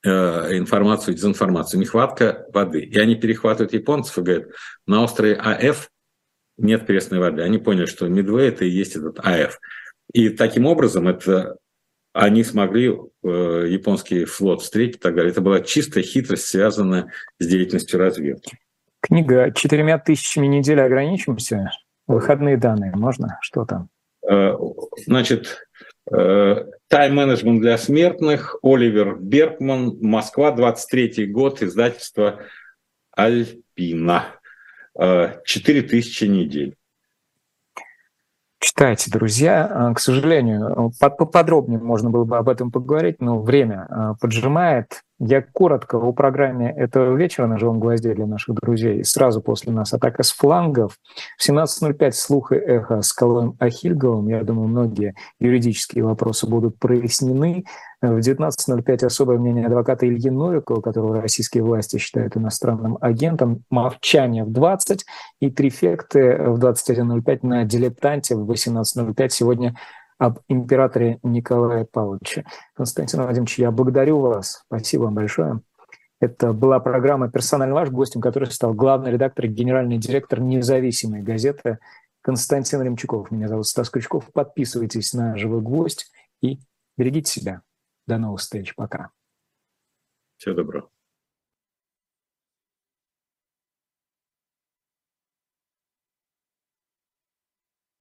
э, 0.06 0.58
информацию, 0.58 1.16
дезинформацию, 1.16 1.80
нехватка 1.80 2.46
воды. 2.54 2.82
И 2.82 2.98
они 2.98 3.16
перехватывают 3.16 3.74
японцев 3.74 4.18
и 4.18 4.22
говорят, 4.22 4.48
на 4.86 5.04
острове 5.04 5.34
АФ 5.36 5.90
нет 6.58 6.86
пресной 6.86 7.20
воды. 7.20 7.42
Они 7.42 7.58
поняли, 7.58 7.86
что 7.86 8.08
Мидвей– 8.08 8.48
это 8.50 8.66
и 8.66 8.70
есть 8.70 8.96
этот 8.96 9.20
АФ. 9.20 9.60
И 10.14 10.30
таким 10.30 10.66
образом 10.66 11.08
это 11.08 11.58
они 12.14 12.46
смогли 12.46 12.96
э, 13.24 13.66
японский 13.68 14.24
флот 14.24 14.62
встретить 14.62 14.96
и 14.96 15.00
так 15.00 15.16
далее. 15.16 15.32
Это 15.32 15.42
была 15.42 15.60
чистая 15.60 16.04
хитрость, 16.04 16.46
связанная 16.46 17.12
с 17.40 17.46
деятельностью 17.46 18.00
разведки. 18.00 18.58
Книга 19.02 19.52
«Четырьмя 19.52 20.00
тысячами 20.00 20.48
недель 20.48 20.80
ограничимся». 20.80 21.72
Выходные 22.08 22.56
данные 22.56 22.94
можно? 22.96 23.38
Что 23.42 23.66
там? 23.66 23.90
Э, 24.30 24.54
значит, 25.06 25.65
тайм-менеджмент 26.10 27.62
для 27.62 27.78
смертных, 27.78 28.58
Оливер 28.62 29.16
Бергман, 29.16 29.98
Москва, 30.02 30.52
23 30.52 31.26
год, 31.28 31.62
издательство 31.62 32.42
Альпина. 33.12 34.40
Четыре 35.46 35.82
тысячи 35.82 36.26
недель. 36.26 36.76
Читайте, 38.66 39.12
друзья. 39.12 39.70
А, 39.72 39.94
к 39.94 40.00
сожалению, 40.00 40.92
поподробнее 41.00 41.78
можно 41.78 42.10
было 42.10 42.24
бы 42.24 42.36
об 42.40 42.50
этом 42.50 42.72
поговорить, 42.72 43.18
но 43.20 43.40
время 43.40 43.86
а, 43.88 44.14
поджимает. 44.16 45.04
Я 45.20 45.44
коротко 45.44 45.98
о 45.98 46.12
программе 46.14 46.74
этого 46.76 47.16
вечера 47.16 47.46
на 47.46 47.60
«Живом 47.60 47.80
гвозде» 47.80 48.16
для 48.16 48.26
наших 48.26 48.56
друзей. 48.56 49.06
Сразу 49.06 49.44
после 49.44 49.72
нас 49.72 49.94
атака 49.94 50.24
с 50.24 50.32
флангов. 50.32 50.98
В 51.38 51.48
17.05 51.48 52.12
слух 52.12 52.52
и 52.54 52.56
эхо 52.56 53.04
с 53.04 53.14
Колоем 53.14 53.56
Ахильговым. 53.60 54.30
Я 54.30 54.44
думаю, 54.44 54.68
многие 54.68 55.14
юридические 55.40 56.04
вопросы 56.04 56.48
будут 56.48 56.80
прояснены. 56.80 57.66
В 58.12 58.20
19.05 58.20 59.06
особое 59.06 59.38
мнение 59.40 59.66
адвоката 59.66 60.08
Ильи 60.08 60.30
Новикова, 60.30 60.82
которого 60.82 61.22
российские 61.22 61.64
власти 61.64 61.98
считают 61.98 62.38
иностранным 62.38 62.98
агентом. 63.02 63.64
Молчание 63.72 64.44
в 64.44 64.52
20 64.52 65.06
и 65.40 65.50
трифекты 65.50 66.38
в 66.38 66.60
21.05 66.60 67.40
на 67.42 67.64
дилетанте 67.64 68.36
в 68.36 68.50
18.05. 68.50 69.30
Сегодня 69.30 69.76
об 70.20 70.40
императоре 70.48 71.20
Николае 71.24 71.86
Павловиче. 71.86 72.46
Константин 72.76 73.22
Владимирович, 73.22 73.58
я 73.58 73.72
благодарю 73.72 74.20
вас. 74.20 74.64
Спасибо 74.68 75.04
вам 75.04 75.16
большое. 75.16 75.62
Это 76.22 76.54
была 76.54 76.80
программа 76.80 77.30
«Персональный 77.30 77.74
ваш», 77.74 77.90
гостем 77.90 78.22
которой 78.22 78.50
стал 78.52 78.74
главный 78.74 79.12
редактор 79.12 79.46
и 79.46 79.50
генеральный 79.50 79.98
директор 79.98 80.40
независимой 80.40 81.22
газеты 81.22 81.80
Константин 82.22 82.82
Ремчуков. 82.82 83.32
Меня 83.32 83.48
зовут 83.48 83.68
Стас 83.68 83.90
Крючков. 83.90 84.26
Подписывайтесь 84.32 85.14
на 85.14 85.36
«Живой 85.38 85.62
гвоздь» 85.62 86.12
и 86.42 86.60
берегите 86.98 87.32
себя. 87.32 87.62
До 88.08 88.18
новых 88.18 88.42
встреч. 88.42 88.76
Пока. 88.76 89.12
Всего 90.38 90.56
доброго. 90.56 90.95